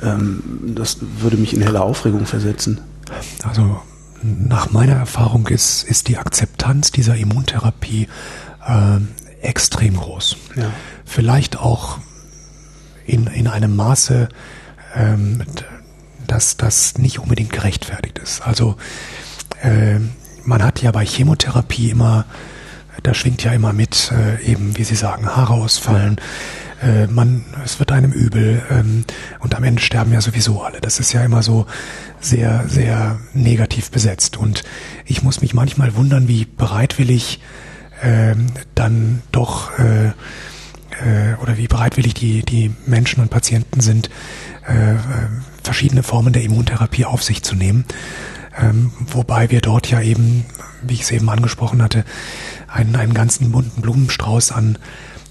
Ähm, 0.03 0.75
das 0.75 0.99
würde 1.19 1.37
mich 1.37 1.55
in 1.55 1.63
helle 1.63 1.83
Aufregung 1.83 2.27
versetzen. 2.27 2.81
Also 3.43 3.81
nach 4.23 4.71
meiner 4.71 4.95
Erfahrung 4.95 5.47
ist, 5.49 5.85
ist 5.85 6.09
die 6.09 6.19
Akzeptanz 6.19 6.91
dieser 6.91 7.17
Immuntherapie 7.17 8.09
äh, 8.67 8.99
extrem 9.41 9.97
groß. 9.97 10.37
Ja. 10.57 10.71
Vielleicht 11.05 11.59
auch 11.59 11.99
in, 13.05 13.27
in 13.29 13.47
einem 13.47 13.77
Maße, 13.77 14.29
ähm, 14.95 15.43
dass 16.27 16.57
das 16.57 16.99
nicht 16.99 17.21
unbedingt 17.21 17.53
gerechtfertigt 17.53 18.19
ist. 18.19 18.43
Also 18.43 18.77
äh, 19.63 19.99
man 20.45 20.63
hat 20.63 20.83
ja 20.83 20.91
bei 20.91 21.05
Chemotherapie 21.05 21.91
immer, 21.91 22.25
da 23.03 23.15
schwingt 23.15 23.45
ja 23.45 23.53
immer 23.53 23.73
mit, 23.73 24.11
äh, 24.13 24.43
eben 24.43 24.77
wie 24.77 24.85
Sie 24.85 24.97
sagen, 24.97 25.29
Haare 25.29 25.55
ausfallen. 25.55 26.17
Ja 26.19 26.23
äh, 26.83 27.07
man, 27.07 27.45
es 27.65 27.79
wird 27.79 27.93
einem 27.93 28.13
übel 28.13 28.63
ähm, 28.71 29.05
und 29.41 29.55
am 29.55 29.65
Ende 29.65 29.81
sterben 29.81 30.13
ja 30.13 30.21
sowieso 30.21 30.63
alle. 30.63 30.81
Das 30.81 31.01
ist 31.01 31.13
ja 31.13 31.25
immer 31.25 31.43
so 31.43 31.67
sehr, 32.21 32.65
sehr 32.69 33.19
negativ 33.33 33.91
besetzt. 33.91 34.37
Und 34.37 34.63
ich 35.05 35.23
muss 35.23 35.41
mich 35.41 35.55
manchmal 35.55 35.95
wundern, 35.97 36.29
wie 36.29 36.45
bereitwillig 36.45 37.41
ähm, 38.03 38.49
dann 38.75 39.23
doch 39.33 39.79
äh, 39.79 40.09
äh, 40.09 41.35
oder 41.41 41.57
wie 41.57 41.69
bereitwillig 41.69 42.15
die, 42.15 42.43
die 42.43 42.73
Menschen 42.87 43.21
und 43.21 43.31
Patienten 43.31 43.81
sind, 43.81 44.11
äh, 44.69 44.93
äh, 44.93 44.97
verschiedene 45.63 46.03
Formen 46.03 46.33
der 46.33 46.43
Immuntherapie 46.43 47.05
auf 47.05 47.23
sich 47.23 47.43
zu 47.43 47.55
nehmen. 47.55 47.85
Ähm, 48.59 48.93
wobei 49.13 49.51
wir 49.51 49.61
dort 49.61 49.91
ja 49.91 50.01
eben, 50.01 50.45
wie 50.83 50.95
ich 50.95 51.03
es 51.03 51.11
eben 51.11 51.29
angesprochen 51.29 51.83
hatte, 51.83 52.05
einen, 52.69 52.97
einen 52.97 53.15
ganzen 53.15 53.53
bunten 53.53 53.83
Blumenstrauß 53.83 54.53
an 54.53 54.79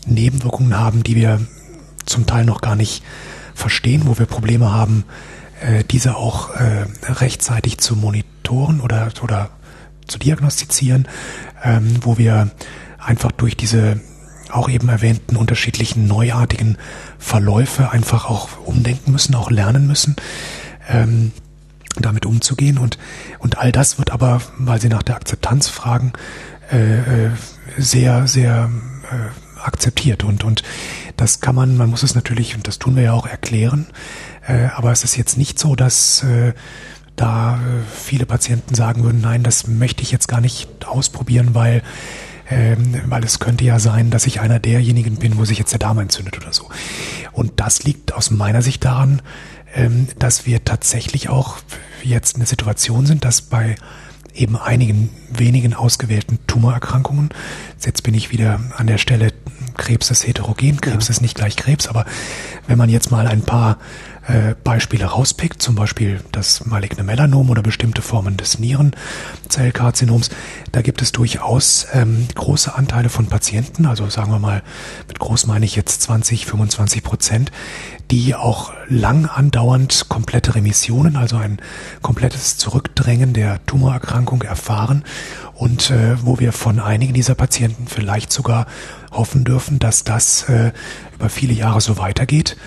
Nebenwirkungen 0.06 0.78
haben, 0.78 1.04
die 1.04 1.16
wir 1.16 1.42
zum 2.06 2.26
Teil 2.26 2.46
noch 2.46 2.62
gar 2.62 2.76
nicht 2.76 3.04
verstehen, 3.54 4.04
wo 4.06 4.18
wir 4.18 4.26
Probleme 4.26 4.72
haben, 4.72 5.06
äh, 5.62 5.84
diese 5.84 6.16
auch 6.16 6.52
äh, 6.56 6.86
rechtzeitig 7.04 7.78
zu 7.78 7.96
monitoren 7.96 8.82
oder, 8.82 9.10
oder 9.22 9.50
zu 10.08 10.20
diagnostizieren, 10.20 11.08
ähm, 11.64 11.98
wo 12.02 12.18
wir 12.18 12.52
einfach 13.00 13.32
durch 13.32 13.58
diese 13.58 14.00
auch 14.52 14.70
eben 14.70 14.90
erwähnten 14.90 15.36
unterschiedlichen 15.36 16.08
neuartigen 16.08 16.78
Verläufe 17.18 17.92
einfach 17.92 18.26
auch 18.26 18.50
umdenken 18.66 19.12
müssen, 19.12 19.36
auch 19.36 19.50
lernen 19.50 19.88
müssen, 19.88 20.16
ähm, 20.88 21.32
damit 22.00 22.26
umzugehen. 22.26 22.78
Und, 22.78 22.98
und 23.40 23.58
all 23.58 23.72
das 23.72 23.98
wird 23.98 24.12
aber, 24.12 24.42
weil 24.58 24.80
Sie 24.80 24.90
nach 24.90 25.04
der 25.04 25.16
Akzeptanz 25.16 25.68
fragen, 25.68 26.14
äh, 26.72 27.26
äh 27.26 27.32
sehr, 27.78 28.28
sehr 28.28 28.70
äh, 29.12 29.45
akzeptiert. 29.66 30.24
Und, 30.24 30.44
und 30.44 30.64
das 31.18 31.40
kann 31.42 31.56
man, 31.56 31.78
man 31.78 31.90
muss 31.90 32.04
es 32.04 32.16
natürlich, 32.16 32.56
und 32.56 32.68
das 32.68 32.80
tun 32.80 32.96
wir 32.96 33.04
ja 33.04 33.14
auch, 33.14 33.28
erklären. 33.28 33.88
Äh, 34.48 34.68
aber 34.76 34.92
es 34.92 35.04
ist 35.04 35.18
jetzt 35.18 35.38
nicht 35.38 35.60
so, 35.60 35.76
dass 35.76 36.24
äh, 36.24 36.54
da 37.16 37.56
äh, 37.56 37.60
viele 37.94 38.26
Patienten 38.26 38.76
sagen 38.76 39.04
würden, 39.04 39.22
nein, 39.22 39.44
das 39.44 39.68
möchte 39.68 40.04
ich 40.04 40.12
jetzt 40.12 40.28
gar 40.28 40.42
nicht 40.42 40.86
ausprobieren, 40.86 41.50
weil 41.54 41.82
ähm, 42.48 43.02
weil 43.08 43.24
es 43.24 43.40
könnte 43.40 43.64
ja 43.64 43.80
sein, 43.80 44.12
dass 44.12 44.28
ich 44.28 44.40
einer 44.40 44.60
derjenigen 44.60 45.16
bin, 45.16 45.38
wo 45.38 45.46
sich 45.46 45.58
jetzt 45.58 45.72
der 45.72 45.80
Darm 45.80 45.98
entzündet 45.98 46.38
oder 46.38 46.54
so. 46.54 46.70
Und 47.32 47.54
das 47.60 47.84
liegt 47.84 48.14
aus 48.14 48.30
meiner 48.30 48.62
Sicht 48.62 48.86
daran, 48.86 49.24
ähm, 49.74 50.08
dass 50.20 50.46
wir 50.46 50.64
tatsächlich 50.64 51.30
auch 51.30 51.58
jetzt 52.04 52.36
in 52.36 52.42
der 52.42 52.48
Situation 52.48 53.06
sind, 53.06 53.26
dass 53.26 53.42
bei 53.42 53.76
eben 54.36 54.58
einigen 54.58 55.10
wenigen 55.30 55.74
ausgewählten 55.74 56.40
Tumorerkrankungen, 56.46 57.30
jetzt 57.84 58.04
bin 58.04 58.14
ich 58.14 58.32
wieder 58.32 58.60
an 58.76 58.86
der 58.88 58.98
Stelle, 58.98 59.34
Krebs 59.78 60.12
ist 60.12 60.26
heterogen, 60.26 60.82
Krebs 60.82 61.08
ja. 61.08 61.12
ist 61.12 61.22
nicht 61.22 61.36
gleich 61.36 61.56
Krebs, 61.56 61.88
aber 61.88 62.06
wenn 62.68 62.78
man 62.78 62.90
jetzt 62.90 63.12
mal 63.12 63.28
ein 63.28 63.42
paar 63.42 63.78
äh, 64.28 64.56
Beispiele 64.64 65.06
rauspickt, 65.06 65.62
zum 65.62 65.76
Beispiel 65.76 66.20
das 66.32 66.66
maligne 66.66 67.04
Melanom 67.04 67.50
oder 67.50 67.62
bestimmte 67.62 68.02
Formen 68.02 68.38
des 68.38 68.58
Nierenzellkarzinoms, 68.60 70.30
da 70.72 70.82
gibt 70.82 71.02
es 71.02 71.12
durchaus 71.12 71.86
ähm, 71.94 72.28
große 72.34 72.74
Anteile 72.74 73.10
von 73.10 73.28
Patienten, 73.28 73.86
also 73.86 74.10
sagen 74.10 74.32
wir 74.32 74.40
mal, 74.40 74.64
mit 75.08 75.20
groß 75.20 75.46
meine 75.46 75.66
ich 75.66 75.76
jetzt 75.76 76.02
20, 76.02 76.46
25 76.46 77.04
Prozent, 77.04 77.52
die 78.12 78.36
auch 78.36 78.74
lang 78.88 79.26
andauernd 79.28 80.08
komplette 80.10 80.56
Remissionen, 80.56 81.18
also 81.18 81.38
ein 81.38 81.60
komplettes 82.02 82.58
Zurückdrängen 82.58 83.34
der 83.34 83.64
Tumorerkrankung 83.66 84.42
erfahren 84.42 85.04
und 85.54 85.92
äh, 85.92 86.16
wo 86.26 86.40
wir 86.40 86.52
von 86.52 86.80
einigen 86.80 87.14
dieser 87.14 87.36
Patienten 87.36 87.88
vielleicht 87.88 88.32
sogar 88.32 88.66
hoffen 89.12 89.44
dürfen, 89.44 89.80
dass 89.80 90.04
das 90.04 90.50
äh, 90.50 90.72
über 91.14 91.30
viele 91.30 91.54
Jahre 91.54 91.80
so 91.80 91.98
weitergeht 91.98 92.58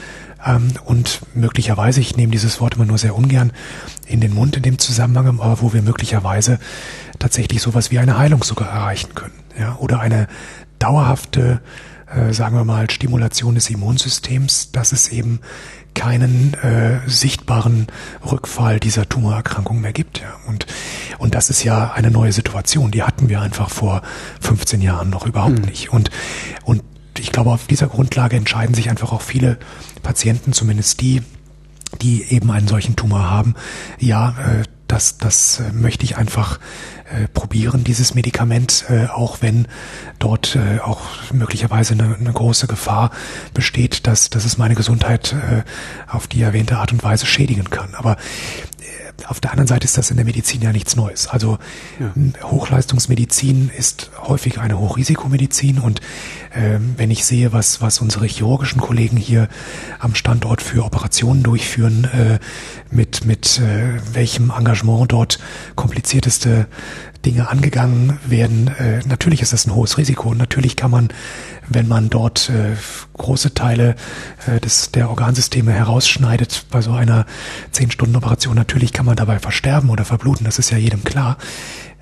ähm, 0.44 0.72
und 0.84 1.20
möglicherweise, 1.34 2.00
ich 2.00 2.16
nehme 2.16 2.32
dieses 2.32 2.60
Wort 2.60 2.74
immer 2.74 2.86
nur 2.86 2.98
sehr 2.98 3.16
ungern 3.16 3.52
in 4.06 4.20
den 4.20 4.34
Mund 4.34 4.56
in 4.56 4.62
dem 4.62 4.78
Zusammenhang, 4.78 5.40
aber 5.40 5.60
wo 5.60 5.72
wir 5.72 5.82
möglicherweise 5.82 6.58
tatsächlich 7.18 7.62
sowas 7.62 7.90
wie 7.90 7.98
eine 7.98 8.18
Heilung 8.18 8.44
sogar 8.44 8.68
erreichen 8.68 9.14
können, 9.14 9.34
ja, 9.58 9.76
oder 9.76 10.00
eine 10.00 10.28
dauerhafte, 10.78 11.60
äh, 12.06 12.32
sagen 12.32 12.56
wir 12.56 12.64
mal, 12.64 12.90
Stimulation 12.90 13.54
des 13.56 13.68
Immunsystems, 13.70 14.70
dass 14.72 14.92
es 14.92 15.08
eben 15.08 15.40
keinen 15.94 16.54
äh, 16.54 17.00
sichtbaren 17.06 17.88
Rückfall 18.24 18.78
dieser 18.78 19.08
Tumorerkrankung 19.08 19.80
mehr 19.80 19.92
gibt. 19.92 20.20
Ja. 20.20 20.36
Und, 20.46 20.66
und 21.18 21.34
das 21.34 21.50
ist 21.50 21.64
ja 21.64 21.90
eine 21.92 22.12
neue 22.12 22.32
Situation, 22.32 22.92
die 22.92 23.02
hatten 23.02 23.28
wir 23.28 23.40
einfach 23.40 23.68
vor 23.68 24.02
15 24.40 24.80
Jahren 24.80 25.10
noch 25.10 25.26
überhaupt 25.26 25.58
mhm. 25.58 25.64
nicht. 25.64 25.92
Und, 25.92 26.10
und 26.64 26.82
ich 27.18 27.32
glaube, 27.32 27.50
auf 27.50 27.66
dieser 27.66 27.88
Grundlage 27.88 28.36
entscheiden 28.36 28.74
sich 28.74 28.90
einfach 28.90 29.12
auch 29.12 29.22
viele 29.22 29.58
Patienten, 30.02 30.52
zumindest 30.52 31.00
die, 31.00 31.22
die 32.00 32.24
eben 32.24 32.50
einen 32.50 32.68
solchen 32.68 32.96
Tumor 32.96 33.30
haben. 33.30 33.54
Ja, 33.98 34.30
äh, 34.30 34.64
das, 34.88 35.18
das 35.18 35.60
äh, 35.60 35.72
möchte 35.72 36.04
ich 36.04 36.16
einfach 36.16 36.58
äh, 37.04 37.28
probieren, 37.28 37.84
dieses 37.84 38.14
Medikament, 38.14 38.86
äh, 38.88 39.06
auch 39.06 39.38
wenn 39.42 39.68
dort 40.18 40.56
äh, 40.56 40.80
auch 40.80 41.02
möglicherweise 41.32 41.92
eine, 41.92 42.16
eine, 42.16 42.32
große 42.32 42.66
Gefahr 42.66 43.10
besteht, 43.54 44.06
dass, 44.06 44.30
dass 44.30 44.44
es 44.44 44.58
meine 44.58 44.74
Gesundheit 44.74 45.34
äh, 45.34 45.62
auf 46.10 46.26
die 46.26 46.42
erwähnte 46.42 46.78
Art 46.78 46.92
und 46.92 47.04
Weise 47.04 47.26
schädigen 47.26 47.70
kann. 47.70 47.94
Aber 47.94 48.16
auf 49.26 49.40
der 49.40 49.50
anderen 49.50 49.66
Seite 49.66 49.84
ist 49.84 49.98
das 49.98 50.10
in 50.10 50.16
der 50.16 50.24
Medizin 50.24 50.62
ja 50.62 50.72
nichts 50.72 50.96
Neues. 50.96 51.26
Also 51.26 51.58
ja. 51.98 52.12
Hochleistungsmedizin 52.42 53.70
ist 53.76 54.10
häufig 54.18 54.58
eine 54.58 54.78
Hochrisikomedizin 54.78 55.78
und 55.78 56.00
ähm, 56.54 56.94
wenn 56.96 57.10
ich 57.10 57.24
sehe, 57.24 57.52
was, 57.52 57.80
was 57.80 58.00
unsere 58.00 58.26
chirurgischen 58.26 58.80
Kollegen 58.80 59.16
hier 59.16 59.48
am 59.98 60.14
Standort 60.14 60.62
für 60.62 60.84
Operationen 60.84 61.42
durchführen, 61.42 62.04
äh, 62.04 62.38
mit, 62.90 63.24
mit 63.24 63.58
äh, 63.58 63.98
welchem 64.14 64.50
Engagement 64.50 65.12
dort 65.12 65.38
komplizierteste 65.74 66.66
Dinge 67.28 67.50
angegangen 67.50 68.18
werden. 68.26 68.68
Äh, 68.78 69.00
natürlich 69.06 69.42
ist 69.42 69.52
das 69.52 69.66
ein 69.66 69.74
hohes 69.74 69.98
Risiko. 69.98 70.32
Natürlich 70.32 70.76
kann 70.76 70.90
man, 70.90 71.08
wenn 71.68 71.86
man 71.86 72.08
dort 72.08 72.48
äh, 72.48 72.74
große 73.12 73.52
Teile 73.52 73.96
äh, 74.46 74.58
des, 74.60 74.92
der 74.92 75.10
Organsysteme 75.10 75.72
herausschneidet 75.72 76.64
bei 76.70 76.80
so 76.80 76.92
einer 76.92 77.26
10-Stunden-Operation, 77.74 78.56
natürlich 78.56 78.94
kann 78.94 79.04
man 79.04 79.16
dabei 79.16 79.38
versterben 79.40 79.90
oder 79.90 80.06
verbluten, 80.06 80.46
das 80.46 80.58
ist 80.58 80.70
ja 80.70 80.78
jedem 80.78 81.04
klar 81.04 81.36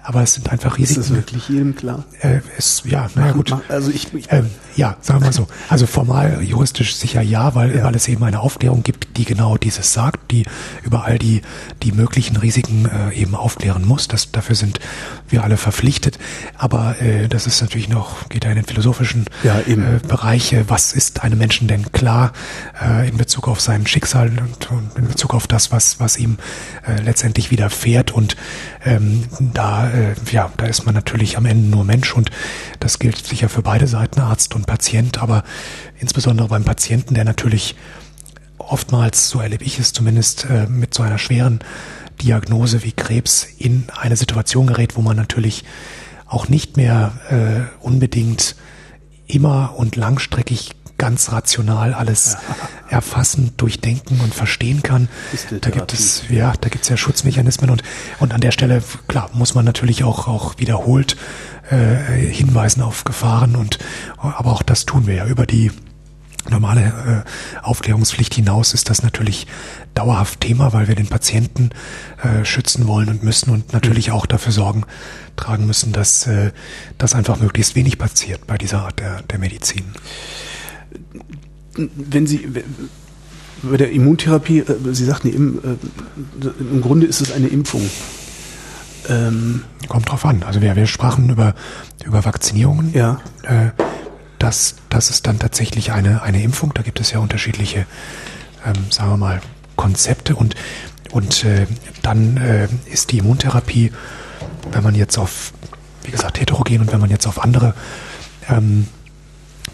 aber 0.06 0.22
es 0.22 0.34
sind 0.34 0.48
einfach 0.50 0.78
Risiken. 0.78 1.00
Ist 1.00 1.10
das 1.10 1.16
wirklich 1.16 1.48
jedem 1.48 1.74
klar? 1.74 2.04
Äh, 2.20 2.38
ist, 2.56 2.84
ja, 2.84 3.10
naja 3.16 3.32
gut. 3.32 3.52
Also 3.68 3.90
ich, 3.90 4.14
ich 4.14 4.30
ähm, 4.30 4.50
ja, 4.76 4.96
sagen 5.00 5.20
wir 5.20 5.26
mal 5.26 5.32
so. 5.32 5.48
Also 5.68 5.86
formal, 5.86 6.42
juristisch 6.42 6.94
sicher 6.94 7.22
ja, 7.22 7.56
weil, 7.56 7.74
ja. 7.74 7.84
weil 7.84 7.96
es 7.96 8.06
eben 8.06 8.22
eine 8.22 8.40
Aufklärung 8.40 8.84
gibt, 8.84 9.16
die 9.16 9.24
genau 9.24 9.56
dieses 9.56 9.92
sagt, 9.92 10.30
die 10.30 10.46
über 10.84 11.04
all 11.04 11.18
die, 11.18 11.42
die 11.82 11.90
möglichen 11.90 12.36
Risiken 12.36 12.86
äh, 12.86 13.14
eben 13.14 13.34
aufklären 13.34 13.84
muss. 13.84 14.06
Das, 14.06 14.30
dafür 14.30 14.54
sind 14.54 14.78
wir 15.28 15.42
alle 15.42 15.56
verpflichtet. 15.56 16.18
Aber 16.56 17.00
äh, 17.00 17.26
das 17.26 17.48
ist 17.48 17.60
natürlich 17.60 17.88
noch, 17.88 18.28
geht 18.28 18.44
ja 18.44 18.50
in 18.50 18.56
den 18.56 18.66
philosophischen 18.66 19.24
ja, 19.42 19.58
äh, 19.58 19.76
Bereich. 20.06 20.54
Was 20.68 20.92
ist 20.92 21.24
einem 21.24 21.38
Menschen 21.38 21.66
denn 21.66 21.90
klar 21.90 22.32
äh, 22.80 23.08
in 23.08 23.16
Bezug 23.16 23.48
auf 23.48 23.60
sein 23.60 23.88
Schicksal 23.88 24.28
und, 24.28 24.70
und 24.70 24.90
in 24.96 25.08
Bezug 25.08 25.34
auf 25.34 25.48
das, 25.48 25.72
was, 25.72 25.98
was 25.98 26.16
ihm 26.16 26.36
äh, 26.86 27.02
letztendlich 27.02 27.50
widerfährt? 27.50 28.12
Und 28.12 28.36
ähm, 28.84 29.24
da 29.40 29.90
äh, 29.96 30.14
ja, 30.30 30.52
da 30.56 30.66
ist 30.66 30.85
man 30.85 30.94
natürlich 30.94 31.37
am 31.37 31.46
Ende 31.46 31.68
nur 31.68 31.85
Mensch 31.85 32.14
und 32.14 32.30
das 32.80 32.98
gilt 32.98 33.26
sicher 33.26 33.48
für 33.48 33.62
beide 33.62 33.87
Seiten, 33.87 34.20
Arzt 34.20 34.54
und 34.54 34.66
Patient, 34.66 35.18
aber 35.18 35.42
insbesondere 35.98 36.48
beim 36.48 36.64
Patienten, 36.64 37.14
der 37.14 37.24
natürlich 37.24 37.74
oftmals, 38.59 39.28
so 39.28 39.40
erlebe 39.40 39.64
ich 39.64 39.78
es 39.78 39.92
zumindest, 39.92 40.46
äh, 40.50 40.66
mit 40.66 40.94
so 40.94 41.02
einer 41.02 41.18
schweren 41.18 41.61
Diagnose 42.22 42.82
wie 42.82 42.92
Krebs 42.92 43.46
in 43.59 43.87
eine 43.96 44.16
Situation 44.16 44.66
gerät, 44.66 44.96
wo 44.96 45.02
man 45.02 45.16
natürlich 45.16 45.64
auch 46.26 46.48
nicht 46.48 46.76
mehr 46.76 47.12
äh, 47.30 47.85
unbedingt 47.85 48.56
immer 49.26 49.74
und 49.76 49.96
langstreckig 49.96 50.72
ganz 50.98 51.32
rational 51.32 51.94
alles 51.94 52.37
erfassen, 52.88 53.52
durchdenken 53.56 54.20
und 54.20 54.35
verstehen 54.35 54.82
kann. 54.82 55.09
Da 55.61 55.70
gibt 55.70 55.92
es, 55.92 56.22
ja, 56.28 56.54
da 56.61 56.68
gibt 56.68 56.85
es 56.85 56.88
ja 56.88 56.96
Schutzmechanismen 56.96 57.70
und, 57.70 57.82
und 58.18 58.32
an 58.32 58.40
der 58.40 58.50
Stelle, 58.52 58.82
klar, 59.09 59.30
muss 59.32 59.54
man 59.54 59.64
natürlich 59.64 60.04
auch, 60.04 60.28
auch 60.28 60.59
wiederholt 60.59 61.16
äh, 61.70 61.96
hinweisen 62.30 62.82
auf 62.82 63.04
Gefahren 63.04 63.56
und 63.56 63.78
aber 64.16 64.52
auch 64.52 64.62
das 64.62 64.87
tun 64.87 65.06
wir 65.06 65.14
ja. 65.14 65.26
Über 65.26 65.46
die 65.46 65.70
normale 66.50 67.24
äh, 67.24 67.61
Aufklärungspflicht 67.62 68.35
hinaus 68.35 68.74
ist 68.74 68.90
das 68.90 69.02
natürlich 69.02 69.46
dauerhaft 69.94 70.40
Thema, 70.40 70.72
weil 70.72 70.88
wir 70.88 70.94
den 70.94 71.09
Patienten 71.09 71.70
äh, 72.22 72.44
schützen 72.44 72.87
wollen 72.87 73.09
und 73.09 73.22
müssen 73.22 73.50
und 73.50 73.72
natürlich 73.72 74.11
auch 74.11 74.26
dafür 74.26 74.52
Sorgen 74.52 74.85
tragen 75.37 75.66
müssen, 75.66 75.92
dass 75.92 76.26
äh, 76.26 76.52
das 76.98 77.14
einfach 77.14 77.38
möglichst 77.38 77.74
wenig 77.74 77.98
passiert 77.98 78.46
bei 78.46 78.59
dieser 78.59 78.82
Art 78.82 79.00
der, 79.00 79.22
der 79.22 79.38
Medizin 79.38 79.85
wenn 81.76 82.26
Sie 82.26 82.48
bei 83.62 83.76
der 83.76 83.90
Immuntherapie, 83.90 84.61
äh, 84.61 84.76
Sie 84.92 85.04
sagten, 85.04 85.32
im, 85.32 85.59
äh, 85.59 86.48
im 86.61 86.80
Grunde 86.80 87.06
ist 87.06 87.20
es 87.20 87.32
eine 87.32 87.48
Impfung. 87.48 87.88
Ähm 89.09 89.62
Kommt 89.88 90.11
drauf 90.11 90.24
an. 90.24 90.42
Also 90.42 90.61
wir, 90.61 90.76
wir 90.76 90.87
sprachen 90.87 91.30
über, 91.30 91.54
über 92.04 92.24
Vakzinierungen. 92.24 92.92
Ja. 92.92 93.20
Äh, 93.42 93.70
das, 94.38 94.76
das 94.90 95.11
ist 95.11 95.26
dann 95.26 95.38
tatsächlich 95.38 95.92
eine, 95.92 96.22
eine 96.22 96.42
Impfung. 96.42 96.72
Da 96.74 96.82
gibt 96.82 97.00
es 97.00 97.11
ja 97.11 97.18
unterschiedliche, 97.18 97.87
ähm, 98.64 98.90
sagen 98.90 99.11
wir 99.11 99.16
mal, 99.16 99.40
Konzepte. 99.76 100.37
Und, 100.37 100.54
und 101.12 101.44
äh, 101.44 101.66
dann 102.02 102.37
äh, 102.37 102.68
ist 102.90 103.12
die 103.12 103.18
Immuntherapie, 103.18 103.92
wenn 104.72 104.82
man 104.82 104.94
jetzt 104.94 105.18
auf, 105.18 105.52
wie 106.02 106.11
gesagt, 106.11 106.40
heterogen 106.40 106.80
und 106.80 106.92
wenn 106.92 107.00
man 107.00 107.11
jetzt 107.11 107.26
auf 107.26 107.42
andere 107.42 107.74
ähm, 108.48 108.88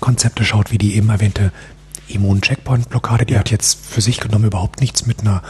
Konzepte 0.03 0.45
schaut, 0.45 0.71
wie 0.71 0.79
die 0.79 0.97
eben 0.97 1.09
erwähnte 1.09 1.53
Immun-Checkpoint-Blockade, 2.09 3.25
die 3.25 3.35
ja. 3.35 3.39
hat 3.39 3.51
jetzt 3.51 3.79
für 3.87 4.03
sich 4.03 4.21
genommen 4.21 4.45
überhaupt 4.45 4.81
nichts 4.81 5.07
mit 5.07 5.21
einer 5.21 5.43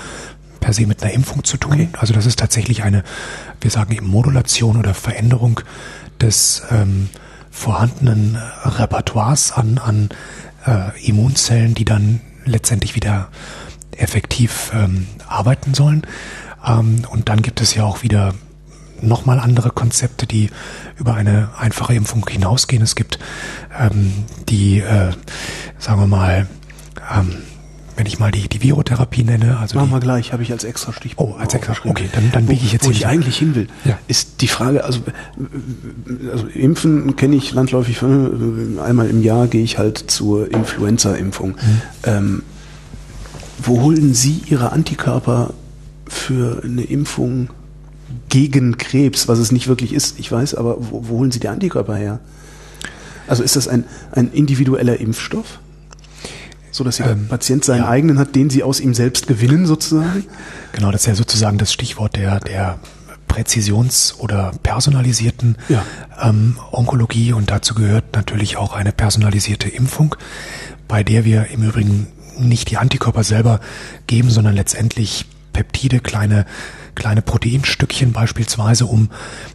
per 0.60 0.72
se 0.72 0.86
mit 0.86 1.02
einer 1.02 1.12
Impfung 1.12 1.42
zu 1.42 1.56
tun. 1.56 1.72
Okay. 1.72 1.88
Also 1.98 2.14
das 2.14 2.24
ist 2.24 2.38
tatsächlich 2.38 2.84
eine, 2.84 3.02
wir 3.60 3.70
sagen 3.70 3.92
eben 3.92 4.06
Modulation 4.06 4.76
oder 4.76 4.94
Veränderung 4.94 5.60
des 6.20 6.62
ähm, 6.70 7.08
vorhandenen 7.50 8.38
Repertoires 8.64 9.50
an, 9.50 9.78
an 9.78 10.10
äh, 10.64 11.04
Immunzellen, 11.04 11.74
die 11.74 11.84
dann 11.84 12.20
letztendlich 12.44 12.94
wieder 12.94 13.28
effektiv 13.96 14.70
ähm, 14.72 15.08
arbeiten 15.26 15.74
sollen. 15.74 16.06
Ähm, 16.64 17.04
und 17.10 17.28
dann 17.28 17.42
gibt 17.42 17.60
es 17.60 17.74
ja 17.74 17.84
auch 17.84 18.02
wieder 18.02 18.34
nochmal 19.02 19.40
andere 19.40 19.70
Konzepte, 19.70 20.26
die 20.26 20.50
über 20.98 21.14
eine 21.14 21.50
einfache 21.58 21.94
Impfung 21.94 22.26
hinausgehen. 22.28 22.82
Es 22.82 22.94
gibt 22.94 23.18
ähm, 23.78 24.12
die, 24.48 24.80
äh, 24.80 25.10
sagen 25.78 26.00
wir 26.00 26.06
mal, 26.06 26.46
ähm, 27.14 27.36
wenn 27.96 28.06
ich 28.06 28.18
mal 28.18 28.30
die, 28.30 28.48
die 28.48 28.62
Virotherapie 28.62 29.22
nenne. 29.22 29.58
Also 29.58 29.78
Machen 29.78 29.90
wir 29.90 30.00
gleich, 30.00 30.32
habe 30.32 30.42
ich 30.42 30.50
als 30.50 30.64
extra 30.64 30.92
Stichpunkt. 30.92 31.34
Oh, 31.34 31.38
als 31.38 31.54
extra 31.54 31.74
Okay, 31.84 32.08
dann, 32.12 32.30
dann 32.32 32.46
biege 32.46 32.64
ich 32.64 32.72
jetzt 32.72 32.86
Wo 32.86 32.90
ich 32.90 33.06
eigentlich 33.06 33.36
hin 33.36 33.54
will, 33.54 33.68
ja. 33.84 33.98
ist 34.08 34.40
die 34.40 34.48
Frage, 34.48 34.84
also, 34.84 35.00
also 36.32 36.46
Impfen 36.48 37.16
kenne 37.16 37.36
ich 37.36 37.52
landläufig, 37.52 38.02
einmal 38.02 39.08
im 39.10 39.22
Jahr 39.22 39.46
gehe 39.46 39.62
ich 39.62 39.78
halt 39.78 39.98
zur 39.98 40.50
Influenza-Impfung. 40.50 41.50
Mhm. 41.50 41.80
Ähm, 42.04 42.42
wo 43.62 43.82
holen 43.82 44.14
Sie 44.14 44.42
Ihre 44.46 44.72
Antikörper 44.72 45.52
für 46.08 46.62
eine 46.64 46.82
Impfung 46.82 47.50
gegen 48.32 48.78
Krebs, 48.78 49.28
was 49.28 49.38
es 49.38 49.52
nicht 49.52 49.68
wirklich 49.68 49.92
ist, 49.92 50.18
ich 50.18 50.32
weiß, 50.32 50.54
aber 50.54 50.76
wo, 50.78 51.06
wo 51.06 51.18
holen 51.18 51.30
Sie 51.30 51.38
die 51.38 51.48
Antikörper 51.48 51.96
her? 51.96 52.18
Also 53.26 53.42
ist 53.42 53.56
das 53.56 53.68
ein, 53.68 53.84
ein 54.10 54.32
individueller 54.32 54.98
Impfstoff? 54.98 55.60
So 56.70 56.82
dass 56.82 56.96
der 56.96 57.10
ähm, 57.10 57.28
Patient 57.28 57.62
seinen 57.62 57.82
ja. 57.82 57.88
eigenen 57.90 58.18
hat, 58.18 58.34
den 58.34 58.48
Sie 58.48 58.62
aus 58.62 58.80
ihm 58.80 58.94
selbst 58.94 59.26
gewinnen, 59.26 59.66
sozusagen? 59.66 60.24
Genau, 60.72 60.90
das 60.90 61.02
ist 61.02 61.08
ja 61.08 61.14
sozusagen 61.14 61.58
das 61.58 61.74
Stichwort 61.74 62.16
der, 62.16 62.40
der 62.40 62.78
Präzisions- 63.28 64.14
oder 64.18 64.52
personalisierten 64.62 65.58
ja. 65.68 65.84
ähm, 66.22 66.56
Onkologie 66.70 67.34
und 67.34 67.50
dazu 67.50 67.74
gehört 67.74 68.16
natürlich 68.16 68.56
auch 68.56 68.72
eine 68.72 68.92
personalisierte 68.92 69.68
Impfung, 69.68 70.16
bei 70.88 71.02
der 71.02 71.26
wir 71.26 71.48
im 71.48 71.64
Übrigen 71.64 72.06
nicht 72.38 72.70
die 72.70 72.78
Antikörper 72.78 73.24
selber 73.24 73.60
geben, 74.06 74.30
sondern 74.30 74.54
letztendlich 74.54 75.26
Peptide, 75.52 76.00
kleine, 76.00 76.46
kleine 76.94 77.22
Proteinstückchen 77.22 78.12
beispielsweise, 78.12 78.86
um 78.86 79.10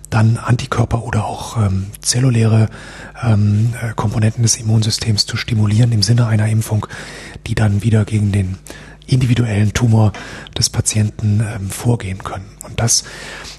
dann 0.10 0.38
Antikörper 0.38 1.03
oder 1.03 1.25
auch 1.25 1.57
ähm, 1.57 1.88
zelluläre 2.01 2.69
ähm, 3.23 3.73
äh, 3.81 3.93
Komponenten 3.95 4.43
des 4.43 4.57
Immunsystems 4.57 5.25
zu 5.25 5.38
stimulieren 5.38 5.91
im 5.91 6.03
Sinne 6.03 6.27
einer 6.27 6.47
Impfung, 6.47 6.88
die 7.45 7.55
dann 7.55 7.83
wieder 7.83 8.05
gegen 8.05 8.31
den 8.31 8.57
individuellen 9.07 9.73
Tumor 9.73 10.12
des 10.57 10.69
Patienten 10.69 11.39
ähm, 11.41 11.69
vorgehen 11.69 12.23
können. 12.23 12.45
Und 12.63 12.79
das, 12.79 13.03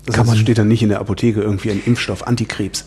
das 0.07 0.15
kann 0.15 0.27
heißt, 0.27 0.35
man 0.35 0.39
steht 0.39 0.59
dann 0.59 0.69
nicht 0.69 0.83
in 0.83 0.91
der 0.91 1.01
Apotheke 1.01 1.41
irgendwie 1.41 1.71
ein 1.71 1.83
Impfstoff 1.85 2.27
Antikrebs. 2.27 2.85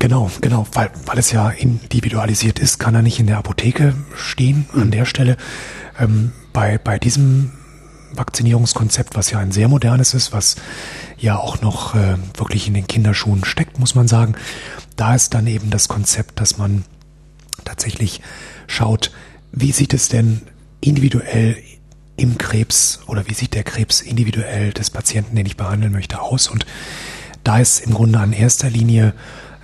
Genau, 0.00 0.30
genau, 0.40 0.66
weil, 0.72 0.90
weil 1.06 1.18
es 1.18 1.30
ja 1.30 1.48
individualisiert 1.48 2.58
ist, 2.58 2.78
kann 2.78 2.94
er 2.94 3.02
nicht 3.02 3.20
in 3.20 3.28
der 3.28 3.38
Apotheke 3.38 3.94
stehen 4.16 4.66
mhm. 4.72 4.82
an 4.82 4.90
der 4.90 5.04
Stelle. 5.04 5.36
Ähm, 5.98 6.32
bei, 6.52 6.78
bei 6.78 6.98
diesem 6.98 7.52
Vakzinierungskonzept, 8.14 9.16
was 9.16 9.30
ja 9.30 9.38
ein 9.38 9.52
sehr 9.52 9.68
modernes 9.68 10.14
ist, 10.14 10.32
was 10.32 10.56
ja 11.18 11.38
auch 11.38 11.60
noch 11.60 11.94
äh, 11.94 12.16
wirklich 12.36 12.66
in 12.66 12.74
den 12.74 12.86
Kinderschuhen 12.86 13.44
steckt, 13.44 13.78
muss 13.78 13.94
man 13.94 14.08
sagen. 14.08 14.34
Da 14.96 15.14
ist 15.14 15.34
dann 15.34 15.46
eben 15.46 15.70
das 15.70 15.88
Konzept, 15.88 16.40
dass 16.40 16.58
man 16.58 16.84
tatsächlich 17.64 18.20
schaut, 18.66 19.12
wie 19.52 19.72
sieht 19.72 19.94
es 19.94 20.08
denn 20.08 20.42
individuell 20.80 21.56
im 22.16 22.38
Krebs 22.38 23.00
oder 23.06 23.26
wie 23.28 23.34
sieht 23.34 23.54
der 23.54 23.64
Krebs 23.64 24.00
individuell 24.00 24.72
des 24.72 24.90
Patienten, 24.90 25.36
den 25.36 25.46
ich 25.46 25.56
behandeln 25.56 25.92
möchte, 25.92 26.20
aus. 26.20 26.48
Und 26.48 26.66
da 27.44 27.58
ist 27.58 27.80
im 27.80 27.94
Grunde 27.94 28.18
an 28.18 28.32
erster 28.32 28.70
Linie 28.70 29.14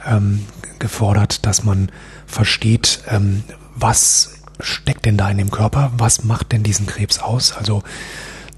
ähm, 0.06 0.44
gefordert, 0.78 1.46
dass 1.46 1.64
man 1.64 1.90
versteht, 2.26 3.00
ähm, 3.08 3.44
was 3.74 4.38
steckt 4.60 5.06
denn 5.06 5.16
da 5.16 5.30
in 5.30 5.38
dem 5.38 5.50
Körper, 5.50 5.92
was 5.96 6.24
macht 6.24 6.52
denn 6.52 6.62
diesen 6.62 6.86
Krebs 6.86 7.18
aus. 7.18 7.52
Also 7.52 7.82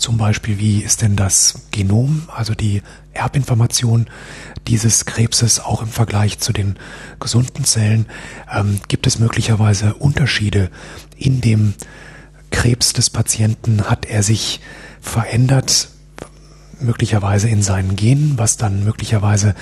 zum 0.00 0.16
Beispiel, 0.16 0.58
wie 0.58 0.80
ist 0.80 1.02
denn 1.02 1.14
das 1.14 1.66
Genom, 1.70 2.28
also 2.34 2.54
die 2.54 2.82
Erbinformation 3.12 4.06
dieses 4.66 5.04
Krebses 5.04 5.60
auch 5.60 5.82
im 5.82 5.88
Vergleich 5.88 6.38
zu 6.38 6.52
den 6.52 6.76
gesunden 7.20 7.64
Zellen? 7.64 8.06
Ähm, 8.52 8.80
gibt 8.88 9.06
es 9.06 9.18
möglicherweise 9.18 9.94
Unterschiede 9.94 10.70
in 11.16 11.40
dem 11.40 11.74
Krebs 12.50 12.92
des 12.92 13.10
Patienten? 13.10 13.90
Hat 13.90 14.06
er 14.06 14.22
sich 14.22 14.60
verändert, 15.00 15.88
möglicherweise 16.80 17.48
in 17.48 17.62
seinen 17.62 17.94
Genen, 17.94 18.38
was 18.38 18.56
dann 18.56 18.84
möglicherweise 18.84 19.54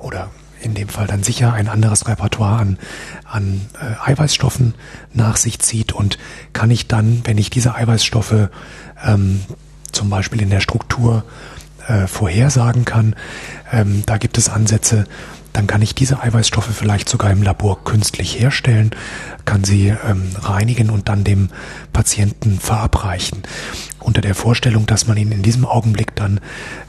oder 0.00 0.30
in 0.60 0.74
dem 0.74 0.88
Fall 0.88 1.06
dann 1.06 1.22
sicher 1.22 1.52
ein 1.52 1.68
anderes 1.68 2.08
Repertoire 2.08 2.58
an, 2.58 2.78
an 3.24 3.60
äh, 3.80 4.10
Eiweißstoffen 4.10 4.74
nach 5.12 5.36
sich 5.36 5.60
zieht 5.60 5.92
und 5.92 6.18
kann 6.52 6.70
ich 6.70 6.88
dann, 6.88 7.22
wenn 7.24 7.38
ich 7.38 7.50
diese 7.50 7.74
Eiweißstoffe 7.74 8.48
ähm, 9.04 9.40
zum 9.92 10.10
Beispiel 10.10 10.42
in 10.42 10.50
der 10.50 10.60
Struktur 10.60 11.24
äh, 11.86 12.06
vorhersagen 12.06 12.84
kann. 12.84 13.16
Ähm, 13.72 14.02
da 14.06 14.18
gibt 14.18 14.38
es 14.38 14.48
Ansätze, 14.48 15.06
dann 15.52 15.66
kann 15.66 15.82
ich 15.82 15.94
diese 15.94 16.20
Eiweißstoffe 16.20 16.70
vielleicht 16.72 17.08
sogar 17.08 17.30
im 17.30 17.42
Labor 17.42 17.82
künstlich 17.82 18.38
herstellen, 18.38 18.90
kann 19.44 19.64
sie 19.64 19.88
ähm, 19.88 20.30
reinigen 20.40 20.90
und 20.90 21.08
dann 21.08 21.24
dem 21.24 21.48
Patienten 21.92 22.60
verabreichen. 22.60 23.42
Unter 23.98 24.20
der 24.20 24.34
Vorstellung, 24.34 24.86
dass 24.86 25.06
man 25.06 25.16
ihn 25.16 25.32
in 25.32 25.42
diesem 25.42 25.64
Augenblick 25.64 26.14
dann 26.14 26.38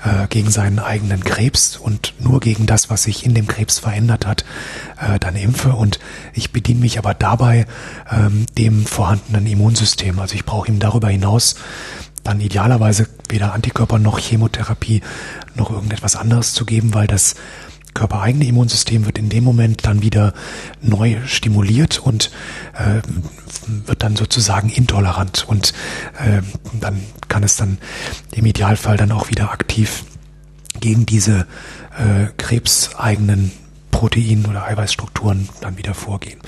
äh, 0.03 0.27
gegen 0.27 0.51
seinen 0.51 0.77
eigenen 0.77 1.23
Krebs 1.23 1.77
und 1.77 2.13
nur 2.19 2.39
gegen 2.41 2.65
das, 2.65 2.89
was 2.89 3.03
sich 3.03 3.25
in 3.25 3.33
dem 3.33 3.47
Krebs 3.47 3.79
verändert 3.79 4.27
hat, 4.27 4.45
äh, 5.01 5.17
dann 5.19 5.35
impfe. 5.35 5.71
Und 5.71 5.99
ich 6.33 6.51
bediene 6.51 6.81
mich 6.81 6.99
aber 6.99 7.13
dabei 7.13 7.65
ähm, 8.11 8.45
dem 8.57 8.85
vorhandenen 8.85 9.47
Immunsystem. 9.47 10.19
Also 10.19 10.35
ich 10.35 10.45
brauche 10.45 10.67
ihm 10.67 10.79
darüber 10.79 11.09
hinaus 11.09 11.55
dann 12.23 12.39
idealerweise 12.39 13.07
weder 13.29 13.53
Antikörper 13.53 13.99
noch 13.99 14.19
Chemotherapie 14.19 15.01
noch 15.55 15.71
irgendetwas 15.71 16.15
anderes 16.15 16.53
zu 16.53 16.65
geben, 16.65 16.93
weil 16.93 17.07
das 17.07 17.35
körpereigene 17.93 18.45
Immunsystem 18.45 19.05
wird 19.05 19.17
in 19.17 19.29
dem 19.29 19.43
Moment 19.43 19.85
dann 19.85 20.01
wieder 20.01 20.33
neu 20.81 21.17
stimuliert 21.25 21.99
und 21.99 22.31
äh, 22.73 23.01
wird 23.85 24.03
dann 24.03 24.15
sozusagen 24.15 24.69
intolerant. 24.69 25.45
Und 25.47 25.73
äh, 26.19 26.41
dann 26.79 27.01
kann 27.27 27.43
es 27.43 27.55
dann 27.55 27.77
im 28.31 28.45
Idealfall 28.45 28.97
dann 28.97 29.11
auch 29.11 29.29
wieder 29.29 29.51
aktiv 29.51 30.03
gegen 30.79 31.05
diese 31.05 31.47
äh, 31.97 32.27
krebseigenen 32.37 33.51
Proteinen 33.99 34.45
oder 34.45 34.63
Eiweißstrukturen 34.63 35.49
dann 35.59 35.77
wieder 35.77 35.93
vorgehen. 35.93 36.39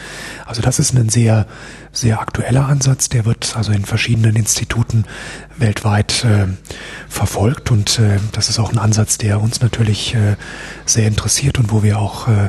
Also 0.45 0.61
das 0.61 0.79
ist 0.79 0.93
ein 0.93 1.09
sehr, 1.09 1.47
sehr 1.91 2.21
aktueller 2.21 2.65
Ansatz, 2.65 3.09
der 3.09 3.25
wird 3.25 3.57
also 3.57 3.73
in 3.73 3.83
verschiedenen 3.83 4.37
Instituten 4.37 5.03
weltweit 5.57 6.23
äh, 6.23 6.47
verfolgt 7.09 7.69
und 7.69 7.99
äh, 7.99 8.19
das 8.31 8.47
ist 8.47 8.57
auch 8.57 8.71
ein 8.71 8.77
Ansatz, 8.77 9.17
der 9.17 9.41
uns 9.41 9.59
natürlich 9.59 10.15
äh, 10.15 10.37
sehr 10.85 11.07
interessiert 11.07 11.59
und 11.59 11.73
wo 11.73 11.83
wir 11.83 11.99
auch 11.99 12.29
äh, 12.29 12.47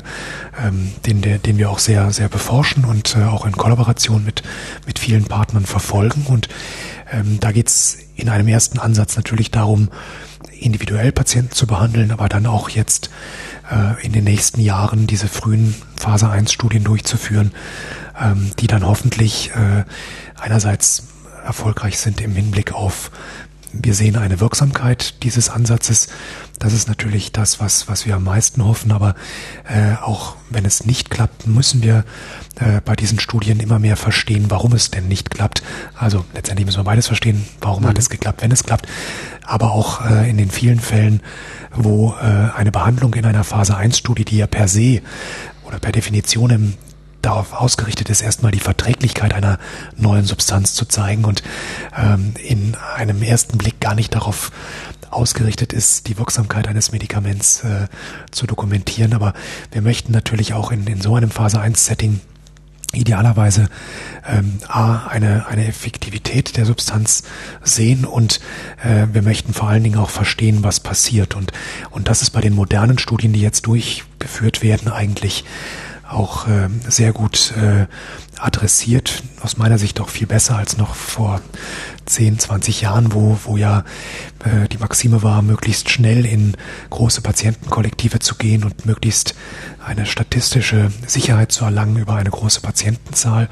ähm, 0.65 0.93
den, 1.05 1.21
der, 1.21 1.39
den 1.39 1.59
wir 1.59 1.71
auch 1.71 1.81
sehr, 1.81 2.13
sehr 2.13 2.29
beforschen 2.29 2.85
und 2.85 3.17
äh, 3.17 3.25
auch 3.25 3.45
in 3.45 3.57
Kollaboration 3.57 4.25
mit, 4.25 4.45
mit 4.87 5.01
vielen 5.01 5.25
Partnern 5.25 5.67
verfolgen. 5.67 6.27
Und 6.29 6.49
ähm, 7.11 7.41
da 7.41 7.51
geht's 7.51 7.99
in 8.15 8.29
einem 8.29 8.47
ersten 8.47 8.79
Ansatz 8.79 9.17
natürlich 9.17 9.51
darum, 9.51 9.89
individuell 10.51 11.13
Patienten 11.13 11.53
zu 11.53 11.67
behandeln, 11.67 12.11
aber 12.11 12.29
dann 12.29 12.47
auch 12.47 12.69
jetzt 12.69 13.11
äh, 13.71 14.05
in 14.05 14.13
den 14.13 14.25
nächsten 14.25 14.61
Jahren 14.61 15.07
diese 15.07 15.29
frühen 15.29 15.75
Phase 15.97 16.29
1 16.31 16.53
Studien 16.53 16.85
durchzuführen, 16.85 17.53
ähm, 18.21 18.51
die 18.59 18.67
dann 18.67 18.87
hoffentlich 18.87 19.51
äh, 19.51 19.85
einerseits 20.41 21.05
erfolgreich 21.45 21.99
sind 21.99 22.21
im 22.21 22.33
Hinblick 22.33 22.73
auf 22.73 23.11
wir 23.73 23.95
sehen 23.95 24.17
eine 24.17 24.41
Wirksamkeit 24.41 25.23
dieses 25.23 25.51
Ansatzes. 25.51 26.09
Das 26.59 26.73
ist 26.73 26.89
natürlich 26.89 27.33
das, 27.33 27.61
was, 27.61 27.89
was 27.89 28.07
wir 28.07 28.17
am 28.17 28.25
meisten 28.25 28.65
hoffen. 28.65 28.93
Aber 28.93 29.15
äh, 29.69 29.95
auch 30.03 30.37
wenn 30.51 30.65
es 30.65 30.85
nicht 30.85 31.11
klappt, 31.11 31.47
müssen 31.47 31.83
wir 31.83 32.05
äh, 32.61 32.81
bei 32.85 32.95
diesen 32.95 33.19
Studien 33.19 33.61
immer 33.61 33.79
mehr 33.79 33.97
verstehen, 33.97 34.47
warum 34.49 34.73
es 34.73 34.91
denn 34.91 35.09
nicht 35.09 35.31
klappt. 35.31 35.63
Also 35.95 36.25
letztendlich 36.35 36.67
müssen 36.67 36.81
wir 36.81 36.85
beides 36.85 37.07
verstehen. 37.07 37.47
Warum 37.61 37.85
mhm. 37.85 37.89
hat 37.89 37.99
es 37.99 38.11
geklappt, 38.11 38.43
wenn 38.43 38.53
es 38.53 38.65
klappt? 38.65 38.87
Aber 39.45 39.73
auch 39.73 40.05
äh, 40.09 40.29
in 40.29 40.37
den 40.37 40.51
vielen 40.51 40.81
Fällen, 40.81 41.21
wo 41.75 42.15
äh, 42.21 42.57
eine 42.57 42.71
Behandlung 42.71 43.15
in 43.15 43.25
einer 43.25 43.45
Phase 43.45 43.77
1 43.77 43.99
Studie, 43.99 44.25
die 44.25 44.37
ja 44.39 44.47
per 44.47 44.69
se 44.69 45.01
oder 45.65 45.79
per 45.79 45.93
Definition 45.93 46.51
im 46.51 46.75
darauf 47.23 47.53
ausgerichtet 47.53 48.11
ist, 48.11 48.21
erstmal 48.21 48.53
die 48.53 48.61
Verträglichkeit 48.61 49.33
einer 49.33 49.59
neuen 49.97 50.25
Substanz 50.25 50.75
zu 50.75 50.85
zeigen 50.85 51.25
und 51.25 51.43
ähm, 51.97 52.35
in 52.43 52.77
einem 52.97 53.23
ersten 53.23 53.59
Blick 53.59 53.81
gar 53.81 53.95
nicht 53.95 54.15
darauf 54.15 54.51
ausgerichtet 55.11 55.73
ist, 55.73 56.09
die 56.09 56.19
Wirksamkeit 56.19 56.69
eines 56.69 56.93
Medikaments 56.93 57.65
äh, 57.65 57.87
zu 58.31 58.47
dokumentieren. 58.47 59.15
Aber 59.15 59.35
wir 59.71 59.83
möchten 59.83 60.13
natürlich 60.13 60.55
auch 60.55 60.73
in, 60.73 60.87
in 60.87 61.01
so 61.01 61.15
einem 61.15 61.31
Phase 61.31 61.61
1 61.61 61.85
Setting 61.85 62.21
idealerweise 62.93 63.69
ähm, 64.27 64.59
A, 64.69 65.07
eine, 65.07 65.47
eine 65.47 65.67
Effektivität 65.67 66.57
der 66.57 66.67
Substanz 66.67 67.23
sehen 67.63 68.05
und 68.05 68.41
äh, 68.85 69.07
wir 69.13 69.23
möchten 69.23 69.55
vor 69.55 69.69
allen 69.69 69.83
Dingen 69.83 69.99
auch 69.99 70.11
verstehen, 70.11 70.63
was 70.63 70.81
passiert. 70.81 71.35
Und, 71.35 71.53
und 71.91 72.09
das 72.09 72.23
ist 72.23 72.31
bei 72.31 72.41
den 72.41 72.55
modernen 72.55 72.99
Studien, 72.99 73.33
die 73.33 73.41
jetzt 73.41 73.67
durchgeführt 73.67 74.63
werden, 74.63 74.93
eigentlich 74.93 75.45
auch 76.13 76.47
äh, 76.47 76.69
sehr 76.89 77.13
gut 77.13 77.53
äh, 77.57 77.87
adressiert, 78.39 79.23
aus 79.41 79.57
meiner 79.57 79.79
Sicht 79.79 80.01
auch 80.01 80.09
viel 80.09 80.27
besser 80.27 80.57
als 80.57 80.77
noch 80.77 80.95
vor 80.95 81.41
10, 82.07 82.39
20 82.39 82.81
Jahren, 82.83 83.13
wo, 83.13 83.39
wo 83.45 83.57
ja 83.57 83.85
äh, 84.45 84.69
die 84.69 84.79
Maxime 84.79 85.23
war, 85.23 85.43
möglichst 85.43 85.91
schnell 85.91 86.27
in 86.27 86.57
große 86.91 87.21
Patientenkollektive 87.21 88.19
zu 88.19 88.37
gehen 88.37 88.65
und 88.65 88.87
möglichst 88.87 89.35
eine 89.85 90.07
statistische 90.07 90.91
Sicherheit 91.07 91.53
zu 91.53 91.65
erlangen 91.65 91.97
über 91.97 92.15
eine 92.15 92.31
große 92.31 92.61
Patientenzahl. 92.61 93.49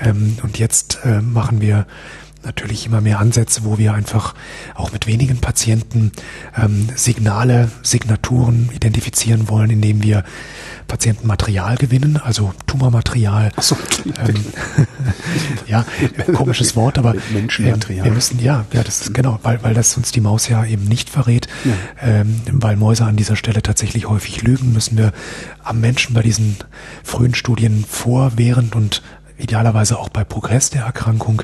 Ähm, 0.00 0.38
und 0.42 0.58
jetzt 0.58 0.98
äh, 1.04 1.20
machen 1.20 1.60
wir 1.60 1.86
natürlich 2.44 2.86
immer 2.86 3.00
mehr 3.00 3.18
Ansätze, 3.18 3.64
wo 3.64 3.78
wir 3.78 3.94
einfach 3.94 4.34
auch 4.74 4.92
mit 4.92 5.06
wenigen 5.06 5.38
Patienten 5.38 6.12
ähm, 6.56 6.88
Signale, 6.94 7.70
Signaturen 7.82 8.70
identifizieren 8.72 9.48
wollen, 9.48 9.70
indem 9.70 10.02
wir 10.02 10.24
Patientenmaterial 10.86 11.76
gewinnen, 11.76 12.18
also 12.22 12.52
Tumormaterial. 12.66 13.50
Ach 13.56 13.62
so. 13.62 13.76
Ähm, 14.04 14.44
ja, 15.66 15.84
komisches 16.34 16.76
Wort, 16.76 16.98
aber 16.98 17.14
Menschenmaterial. 17.32 18.04
wir 18.04 18.12
müssen, 18.12 18.38
ja, 18.38 18.66
ja, 18.72 18.82
das 18.82 19.02
ist 19.02 19.14
genau, 19.14 19.38
weil, 19.42 19.62
weil 19.62 19.74
das 19.74 19.96
uns 19.96 20.12
die 20.12 20.20
Maus 20.20 20.48
ja 20.48 20.64
eben 20.64 20.84
nicht 20.84 21.08
verrät, 21.08 21.48
ja. 21.64 21.72
ähm, 22.02 22.40
weil 22.50 22.76
Mäuse 22.76 23.04
an 23.04 23.16
dieser 23.16 23.36
Stelle 23.36 23.62
tatsächlich 23.62 24.08
häufig 24.08 24.42
lügen, 24.42 24.72
müssen 24.72 24.98
wir 24.98 25.12
am 25.62 25.80
Menschen 25.80 26.14
bei 26.14 26.22
diesen 26.22 26.56
frühen 27.02 27.34
Studien 27.34 27.84
vor, 27.88 28.32
während 28.36 28.74
und 28.76 29.02
idealerweise 29.36 29.98
auch 29.98 30.08
bei 30.08 30.24
Progress 30.24 30.70
der 30.70 30.82
Erkrankung 30.82 31.42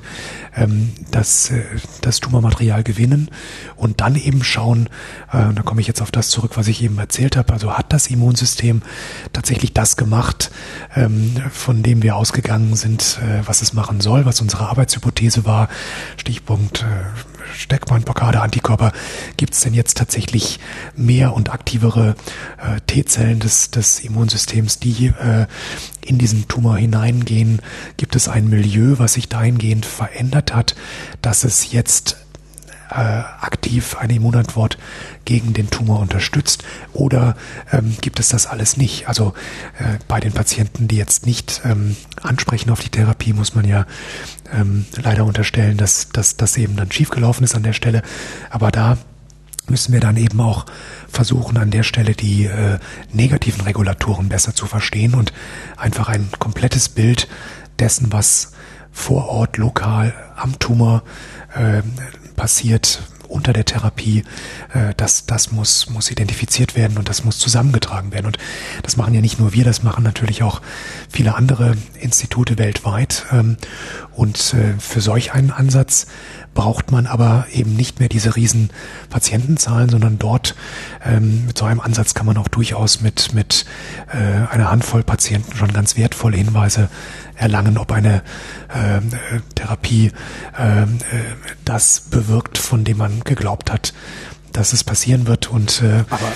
ähm, 0.55 0.93
das, 1.11 1.51
äh, 1.51 1.63
das 2.01 2.21
Tumormaterial 2.21 2.83
gewinnen 2.83 3.31
und 3.77 4.01
dann 4.01 4.17
eben 4.17 4.45
schauen, 4.45 4.89
äh, 5.33 5.53
da 5.55 5.63
komme 5.65 5.81
ich 5.81 5.87
jetzt 5.87 6.01
auf 6.01 6.11
das 6.11 6.29
zurück, 6.29 6.53
was 6.57 6.69
ich 6.69 6.83
eben 6.83 6.99
erzählt 6.99 7.37
habe, 7.37 7.53
also 7.53 7.77
hat 7.77 7.93
das 7.93 8.09
Immunsystem 8.09 8.83
tatsächlich 9.33 9.75
das 9.75 9.97
gemacht, 9.97 10.51
ähm, 10.95 11.37
von 11.51 11.83
dem 11.83 12.03
wir 12.03 12.17
ausgegangen 12.17 12.77
sind, 12.77 13.19
äh, 13.23 13.47
was 13.47 13.63
es 13.63 13.73
machen 13.73 14.01
soll, 14.01 14.25
was 14.25 14.41
unsere 14.41 14.69
Arbeitshypothese 14.69 15.45
war, 15.45 15.69
Stichpunkt 16.17 16.83
äh, 16.83 17.40
Steckbandblockade, 17.55 18.41
Antikörper, 18.41 18.93
gibt 19.37 19.55
es 19.55 19.61
denn 19.61 19.75
jetzt 19.75 19.97
tatsächlich 19.97 20.61
mehr 20.97 21.35
und 21.35 21.53
aktivere 21.53 22.15
äh, 22.59 22.81
T-Zellen 22.87 23.41
des, 23.41 23.71
des 23.71 24.01
Immunsystems, 24.01 24.79
die 24.79 25.07
äh, 25.07 25.47
in 26.01 26.19
diesen 26.19 26.49
Tumor 26.49 26.77
hineingehen? 26.77 27.61
Gibt 27.97 28.17
es 28.17 28.29
ein 28.29 28.49
Milieu, 28.49 28.99
was 28.99 29.15
sich 29.15 29.29
dahingehend 29.29 29.87
verändert 29.87 30.55
hat, 30.55 30.75
dass 31.23 31.45
es 31.45 31.73
jetzt 31.73 32.17
äh, 32.91 32.95
aktiv 32.95 33.97
eine 33.99 34.15
Immunantwort 34.15 34.79
gegen 35.25 35.53
den 35.53 35.71
Tumor 35.71 36.01
unterstützt 36.01 36.65
oder 36.93 37.37
ähm, 37.73 37.97
gibt 38.01 38.21
es 38.21 38.29
das 38.29 38.47
alles 38.47 38.77
nicht? 38.77 39.09
Also 39.09 39.35
äh, 39.79 39.99
bei 40.09 40.21
den 40.21 40.33
Patienten, 40.33 40.89
die 40.89 40.97
jetzt 40.97 41.27
nicht 41.27 41.63
ähm, 41.65 41.97
ansprechen 42.23 42.71
auf 42.71 42.81
die 42.81 42.89
Therapie, 42.89 43.33
muss 43.33 43.55
man 43.55 43.65
ja 43.65 43.87
ähm, 44.53 44.87
leider 44.97 45.25
unterstellen, 45.25 45.77
dass, 45.77 46.09
das 46.13 46.57
eben 46.57 46.77
dann 46.77 46.91
schiefgelaufen 46.91 47.45
ist 47.45 47.55
an 47.55 47.63
der 47.63 47.73
Stelle. 47.73 48.03
Aber 48.51 48.71
da 48.71 48.99
müssen 49.69 49.93
wir 49.93 50.01
dann 50.01 50.17
eben 50.17 50.41
auch 50.41 50.67
versuchen, 51.09 51.57
an 51.57 51.71
der 51.71 51.85
Stelle 51.85 52.15
die 52.15 52.47
äh, 52.47 52.79
negativen 53.13 53.61
Regulatoren 53.63 54.29
besser 54.29 54.55
zu 54.55 54.67
verstehen 54.67 55.15
und 55.15 55.33
einfach 55.77 56.09
ein 56.09 56.29
komplettes 56.39 56.89
Bild 56.89 57.29
dessen, 57.79 58.13
was 58.13 58.53
vor 58.93 59.29
Ort, 59.29 59.57
lokal 59.57 60.13
am 60.37 60.59
Tumor 60.59 61.03
äh, 61.55 61.83
passiert 62.41 63.03
unter 63.29 63.53
der 63.53 63.67
Therapie, 63.67 64.25
äh, 64.73 64.95
das, 64.97 65.27
das 65.27 65.53
muss, 65.53 65.91
muss 65.91 66.11
identifiziert 66.11 66.75
werden 66.75 66.97
und 66.97 67.11
das 67.11 67.23
muss 67.23 67.39
zusammengetragen 67.39 68.13
werden. 68.13 68.25
Und 68.25 68.39
das 68.83 68.97
machen 68.97 69.13
ja 69.13 69.21
nicht 69.21 69.39
nur 69.39 69.53
wir, 69.53 69.63
das 69.63 69.83
machen 69.83 70.03
natürlich 70.03 70.43
auch 70.43 70.63
viele 71.11 71.35
andere 71.35 71.77
Institute 72.01 72.57
weltweit. 72.57 73.27
Ähm, 73.31 73.59
und 74.17 74.55
äh, 74.55 74.73
für 74.79 75.03
solch 75.03 75.33
einen 75.35 75.51
Ansatz 75.51 76.07
braucht 76.55 76.91
man 76.91 77.07
aber 77.07 77.47
eben 77.53 77.77
nicht 77.77 78.01
mehr 78.01 78.09
diese 78.09 78.37
riesen 78.37 78.71
Patientenzahlen, 79.11 79.91
sondern 79.91 80.19
dort 80.19 80.57
ähm, 81.05 81.47
mit 81.47 81.59
so 81.59 81.67
einem 81.67 81.81
Ansatz 81.81 82.15
kann 82.15 82.25
man 82.27 82.39
auch 82.39 82.49
durchaus 82.49 83.03
mit, 83.03 83.35
mit 83.35 83.67
äh, 84.13 84.17
einer 84.51 84.71
Handvoll 84.71 85.05
Patienten 85.05 85.55
schon 85.57 85.73
ganz 85.73 85.97
wertvolle 85.97 86.39
Hinweise 86.39 86.89
erlangen, 87.41 87.79
ob 87.79 87.91
eine 87.93 88.23
äh, 88.69 89.01
Therapie 89.55 90.13
äh, 90.57 90.87
das 91.65 92.01
bewirkt, 92.01 92.59
von 92.59 92.85
dem 92.85 92.99
man 92.99 93.21
geglaubt 93.25 93.73
hat, 93.73 93.95
dass 94.53 94.73
es 94.73 94.85
passieren 94.85 95.27
wird. 95.27 95.51
Und 95.51 95.83
äh, 95.83 96.05
aber, 96.11 96.33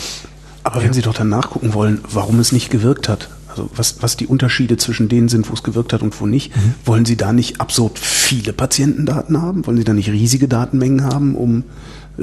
aber 0.62 0.82
wenn 0.82 0.92
Sie 0.92 1.02
doch 1.02 1.14
dann 1.14 1.28
nachgucken 1.28 1.74
wollen, 1.74 2.00
warum 2.11 2.40
es 2.40 2.52
nicht 2.52 2.70
gewirkt 2.70 3.09
hat, 3.09 3.28
also 3.48 3.70
was, 3.76 4.02
was 4.02 4.16
die 4.16 4.26
Unterschiede 4.26 4.76
zwischen 4.76 5.09
denen 5.09 5.28
sind, 5.28 5.48
wo 5.48 5.55
es 5.55 5.62
gewirkt 5.62 5.92
hat 5.92 6.02
und 6.02 6.20
wo 6.20 6.26
nicht, 6.26 6.57
mhm. 6.57 6.74
wollen 6.84 7.05
Sie 7.05 7.16
da 7.16 7.32
nicht 7.32 7.61
absurd 7.61 7.98
viele 7.98 8.52
Patientendaten 8.52 9.40
haben? 9.40 9.66
Wollen 9.66 9.76
Sie 9.76 9.84
da 9.84 9.92
nicht 9.92 10.09
riesige 10.09 10.48
Datenmengen 10.48 11.05
haben, 11.05 11.36
um 11.36 11.64
äh, 12.18 12.22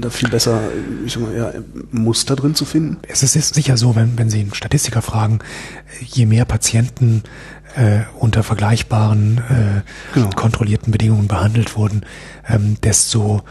da 0.00 0.10
viel 0.10 0.28
besser 0.28 0.60
ich 1.04 1.12
sag 1.12 1.22
mal, 1.22 1.36
ja, 1.36 1.52
Muster 1.92 2.34
drin 2.34 2.54
zu 2.54 2.64
finden? 2.64 2.98
Es 3.08 3.22
ist 3.22 3.54
sicher 3.54 3.76
so, 3.76 3.94
wenn, 3.94 4.18
wenn 4.18 4.30
Sie 4.30 4.40
einen 4.40 4.54
Statistiker 4.54 5.02
fragen, 5.02 5.38
je 6.00 6.26
mehr 6.26 6.44
Patienten 6.44 7.22
äh, 7.76 8.00
unter 8.18 8.42
vergleichbaren, 8.42 9.38
äh, 9.38 10.14
genau. 10.14 10.30
kontrollierten 10.30 10.90
Bedingungen 10.90 11.28
behandelt 11.28 11.76
wurden, 11.76 12.04
ähm, 12.48 12.78
desto, 12.82 13.42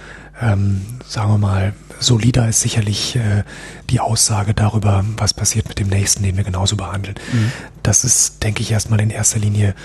ähm, 0.42 0.82
sagen 1.08 1.32
wir 1.32 1.38
mal, 1.38 1.74
solider 2.00 2.48
ist 2.50 2.62
sicherlich 2.62 3.16
äh, 3.16 3.44
die 3.90 4.00
Aussage 4.00 4.54
darüber, 4.54 5.06
was 5.18 5.34
passiert 5.34 5.68
mit 5.70 5.80
dem 5.80 5.88
nächsten, 5.88 6.24
den 6.24 6.36
wir 6.38 6.44
genauso 6.44 6.76
behandeln. 6.76 7.16
Mhm. 7.32 7.52
Das 7.84 8.04
ist, 8.04 8.44
denke 8.44 8.62
ich, 8.62 8.72
erstmal 8.72 9.00
in 9.00 9.10
erster 9.10 9.40
Linie 9.40 9.76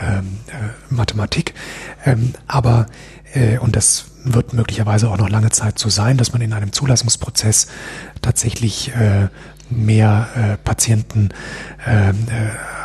ähm, 0.00 0.38
äh, 0.48 0.92
Mathematik. 0.92 1.54
Ähm, 2.04 2.34
aber, 2.46 2.86
äh, 3.34 3.58
und 3.58 3.76
das 3.76 4.06
wird 4.24 4.52
möglicherweise 4.52 5.10
auch 5.10 5.18
noch 5.18 5.28
lange 5.28 5.50
Zeit 5.50 5.78
so 5.78 5.88
sein, 5.88 6.16
dass 6.16 6.32
man 6.32 6.42
in 6.42 6.52
einem 6.52 6.72
Zulassungsprozess 6.72 7.68
tatsächlich 8.20 8.94
äh, 8.94 9.28
mehr 9.70 10.28
äh, 10.34 10.56
Patienten 10.56 11.30
äh, 11.86 12.10
äh, 12.10 12.12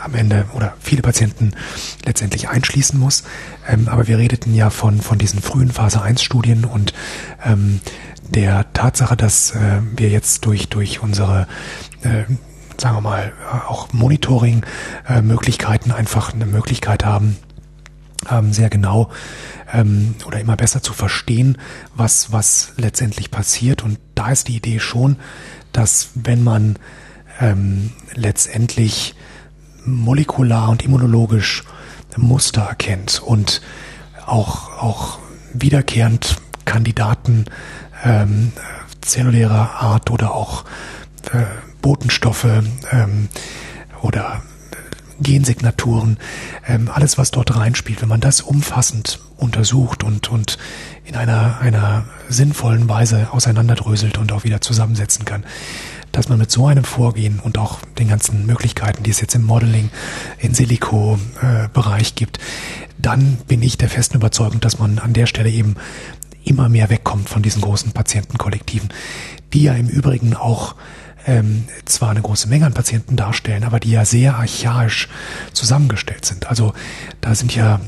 am 0.03 0.13
Ende 0.13 0.45
oder 0.53 0.75
viele 0.79 1.01
Patienten 1.01 1.53
letztendlich 2.05 2.49
einschließen 2.49 2.99
muss. 2.99 3.23
Ähm, 3.67 3.87
aber 3.87 4.07
wir 4.07 4.17
redeten 4.17 4.53
ja 4.53 4.69
von, 4.69 5.01
von 5.01 5.17
diesen 5.17 5.41
frühen 5.41 5.71
Phase 5.71 6.01
1 6.01 6.21
Studien 6.21 6.65
und 6.65 6.93
ähm, 7.43 7.81
der 8.29 8.71
Tatsache, 8.73 9.15
dass 9.15 9.51
äh, 9.51 9.81
wir 9.95 10.09
jetzt 10.09 10.45
durch, 10.45 10.69
durch 10.69 11.01
unsere 11.01 11.47
äh, 12.03 12.23
sagen 12.77 12.97
wir 12.97 13.01
mal, 13.01 13.33
auch 13.67 13.93
Monitoring-Möglichkeiten 13.93 15.91
äh, 15.91 15.93
einfach 15.93 16.33
eine 16.33 16.45
Möglichkeit 16.45 17.05
haben, 17.05 17.37
ähm, 18.29 18.53
sehr 18.53 18.69
genau 18.69 19.09
ähm, 19.73 20.15
oder 20.25 20.39
immer 20.39 20.55
besser 20.55 20.81
zu 20.81 20.93
verstehen, 20.93 21.57
was, 21.95 22.31
was 22.31 22.73
letztendlich 22.77 23.31
passiert. 23.31 23.83
Und 23.83 23.99
da 24.15 24.29
ist 24.31 24.47
die 24.47 24.55
Idee 24.55 24.79
schon, 24.79 25.17
dass 25.75 26.09
wenn 26.15 26.43
man 26.43 26.77
ähm, 27.39 27.91
letztendlich 28.13 29.15
molekular 29.85 30.69
und 30.69 30.83
immunologisch 30.83 31.63
Muster 32.17 32.61
erkennt 32.61 33.21
und 33.21 33.61
auch, 34.25 34.81
auch 34.81 35.19
wiederkehrend 35.53 36.37
Kandidaten 36.63 37.45
ähm, 38.03 38.51
zellulärer 39.01 39.81
Art 39.81 40.09
oder 40.11 40.33
auch 40.33 40.63
äh, 41.31 41.43
Botenstoffe 41.81 42.47
ähm, 42.91 43.29
oder 44.01 44.41
Gensignaturen, 45.19 46.17
ähm, 46.67 46.89
alles 46.93 47.17
was 47.17 47.31
dort 47.31 47.55
reinspielt, 47.55 48.01
wenn 48.01 48.09
man 48.09 48.21
das 48.21 48.41
umfassend 48.41 49.19
untersucht 49.37 50.03
und, 50.03 50.29
und 50.29 50.57
in 51.05 51.15
einer, 51.15 51.59
einer 51.59 52.05
sinnvollen 52.29 52.89
Weise 52.89 53.29
auseinanderdröselt 53.31 54.17
und 54.17 54.31
auch 54.31 54.43
wieder 54.43 54.61
zusammensetzen 54.61 55.25
kann, 55.25 55.45
dass 56.11 56.29
man 56.29 56.39
mit 56.39 56.49
so 56.49 56.67
einem 56.67 56.83
Vorgehen 56.83 57.39
und 57.39 57.57
auch 57.57 57.79
den 57.99 58.07
ganzen 58.07 58.45
Möglichkeiten, 58.45 59.03
die 59.03 59.11
es 59.11 59.21
jetzt 59.21 59.35
im 59.35 59.43
Modeling, 59.43 59.89
in 60.39 60.53
Silico-Bereich 60.53 62.15
gibt, 62.15 62.39
dann 62.97 63.37
bin 63.47 63.61
ich 63.61 63.77
der 63.77 63.89
festen 63.89 64.17
Überzeugung, 64.17 64.61
dass 64.61 64.79
man 64.79 64.99
an 64.99 65.13
der 65.13 65.25
Stelle 65.25 65.49
eben 65.49 65.75
immer 66.43 66.69
mehr 66.69 66.89
wegkommt 66.89 67.27
von 67.27 67.41
diesen 67.41 67.61
großen 67.61 67.91
Patientenkollektiven, 67.91 68.89
die 69.53 69.63
ja 69.63 69.73
im 69.73 69.89
Übrigen 69.89 70.35
auch 70.35 70.75
ähm, 71.27 71.65
zwar 71.85 72.11
eine 72.11 72.21
große 72.21 72.47
Menge 72.47 72.67
an 72.67 72.73
Patienten 72.73 73.15
darstellen, 73.15 73.63
aber 73.63 73.79
die 73.79 73.91
ja 73.91 74.05
sehr 74.05 74.35
archaisch 74.35 75.09
zusammengestellt 75.53 76.25
sind. 76.25 76.47
Also 76.47 76.73
da 77.21 77.35
sind 77.35 77.55
ja 77.55 77.81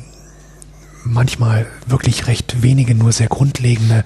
manchmal 1.07 1.65
wirklich 1.85 2.27
recht 2.27 2.61
wenige, 2.61 2.95
nur 2.95 3.11
sehr 3.11 3.27
grundlegende 3.27 4.03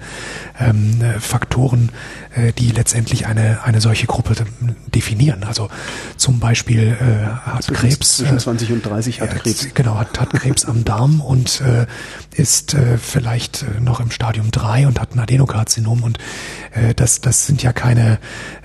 ähm, 0.70 1.00
äh, 1.00 1.20
Faktoren, 1.20 1.90
äh, 2.34 2.52
die 2.52 2.70
letztendlich 2.70 3.26
eine, 3.26 3.62
eine 3.64 3.80
solche 3.80 4.06
Gruppe 4.06 4.34
definieren. 4.94 5.44
Also 5.44 5.68
zum 6.16 6.40
Beispiel 6.40 6.96
äh, 7.00 7.26
hat 7.48 7.64
zwischen, 7.64 7.88
Krebs. 7.88 8.16
Zwischen 8.18 8.38
20 8.38 8.72
und 8.72 8.86
30 8.86 9.20
hat 9.20 9.30
Krebs. 9.30 9.68
Genau, 9.74 9.98
hat, 9.98 10.18
hat 10.20 10.30
Krebs 10.30 10.64
am 10.64 10.84
Darm 10.84 11.20
und 11.20 11.60
äh, 11.60 11.86
ist 12.34 12.74
äh, 12.74 12.98
vielleicht 12.98 13.62
äh, 13.62 13.80
noch 13.80 14.00
im 14.00 14.10
Stadium 14.10 14.50
3 14.50 14.86
und 14.86 15.00
hat 15.00 15.14
ein 15.14 15.20
Adenokarzinom 15.20 16.02
und 16.02 16.18
äh, 16.72 16.94
das, 16.94 17.20
das 17.20 17.46
sind 17.46 17.62
ja 17.62 17.72
keine, 17.72 18.18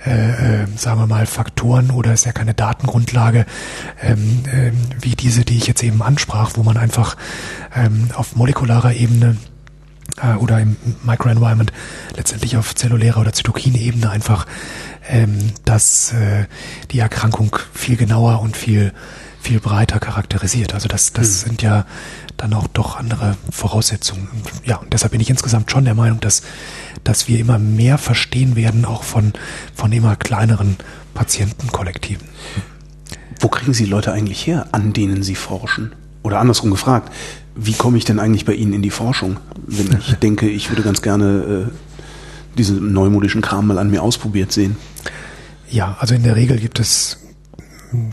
äh, 0.06 0.62
äh, 0.62 0.66
sagen 0.76 1.00
wir 1.00 1.06
mal, 1.06 1.26
Faktoren 1.26 1.90
oder 1.90 2.12
ist 2.12 2.26
ja 2.26 2.32
keine 2.32 2.54
Datengrundlage 2.54 3.46
ähm, 4.02 4.42
äh, 4.46 4.72
wie 5.00 5.16
diese, 5.16 5.44
die 5.44 5.56
ich 5.56 5.66
jetzt 5.66 5.82
eben 5.82 6.02
ansprach, 6.02 6.52
wo 6.54 6.62
man 6.62 6.76
einfach 6.76 7.16
ähm, 7.74 8.08
auf 8.14 8.36
molekularer 8.36 8.94
Ebene 8.94 9.36
äh, 10.22 10.36
oder 10.36 10.60
im 10.60 10.76
Microenvironment 11.02 11.72
letztendlich 12.16 12.56
auf 12.56 12.74
zellulärer 12.74 13.20
oder 13.20 13.32
Zytokinebene 13.32 14.10
einfach 14.10 14.46
ähm, 15.08 15.38
dass 15.64 16.12
äh, 16.12 16.46
die 16.90 16.98
Erkrankung 16.98 17.56
viel 17.72 17.96
genauer 17.96 18.40
und 18.40 18.56
viel 18.56 18.92
viel 19.40 19.60
breiter 19.60 20.00
charakterisiert. 20.00 20.74
Also 20.74 20.88
das, 20.88 21.12
das 21.12 21.28
mhm. 21.28 21.48
sind 21.48 21.62
ja 21.62 21.86
dann 22.36 22.52
auch 22.52 22.66
doch 22.66 22.96
andere 22.96 23.36
Voraussetzungen. 23.50 24.28
Und 24.28 24.66
ja, 24.66 24.76
und 24.76 24.92
deshalb 24.92 25.12
bin 25.12 25.20
ich 25.20 25.30
insgesamt 25.30 25.70
schon 25.70 25.84
der 25.84 25.94
Meinung, 25.94 26.20
dass, 26.20 26.42
dass 27.04 27.28
wir 27.28 27.38
immer 27.38 27.58
mehr 27.58 27.98
verstehen 27.98 28.56
werden, 28.56 28.84
auch 28.84 29.04
von, 29.04 29.32
von 29.74 29.92
immer 29.92 30.16
kleineren 30.16 30.76
Patientenkollektiven. 31.14 32.28
Wo 33.40 33.48
kriegen 33.48 33.72
Sie 33.72 33.84
Leute 33.84 34.12
eigentlich 34.12 34.46
her, 34.46 34.66
an 34.72 34.92
denen 34.92 35.22
Sie 35.22 35.36
forschen? 35.36 35.94
Oder 36.22 36.40
andersrum 36.40 36.70
gefragt, 36.70 37.12
wie 37.60 37.72
komme 37.72 37.98
ich 37.98 38.04
denn 38.04 38.20
eigentlich 38.20 38.44
bei 38.44 38.54
Ihnen 38.54 38.72
in 38.72 38.82
die 38.82 38.90
Forschung, 38.90 39.38
wenn 39.66 39.98
ich 39.98 40.14
denke, 40.22 40.48
ich 40.48 40.70
würde 40.70 40.82
ganz 40.82 41.02
gerne 41.02 41.68
äh, 41.68 42.56
diesen 42.56 42.92
neumodischen 42.92 43.42
Kram 43.42 43.66
mal 43.66 43.78
an 43.78 43.90
mir 43.90 44.02
ausprobiert 44.02 44.52
sehen? 44.52 44.76
Ja, 45.68 45.96
also 46.00 46.14
in 46.14 46.22
der 46.22 46.36
Regel 46.36 46.58
gibt 46.58 46.78
es 46.78 47.18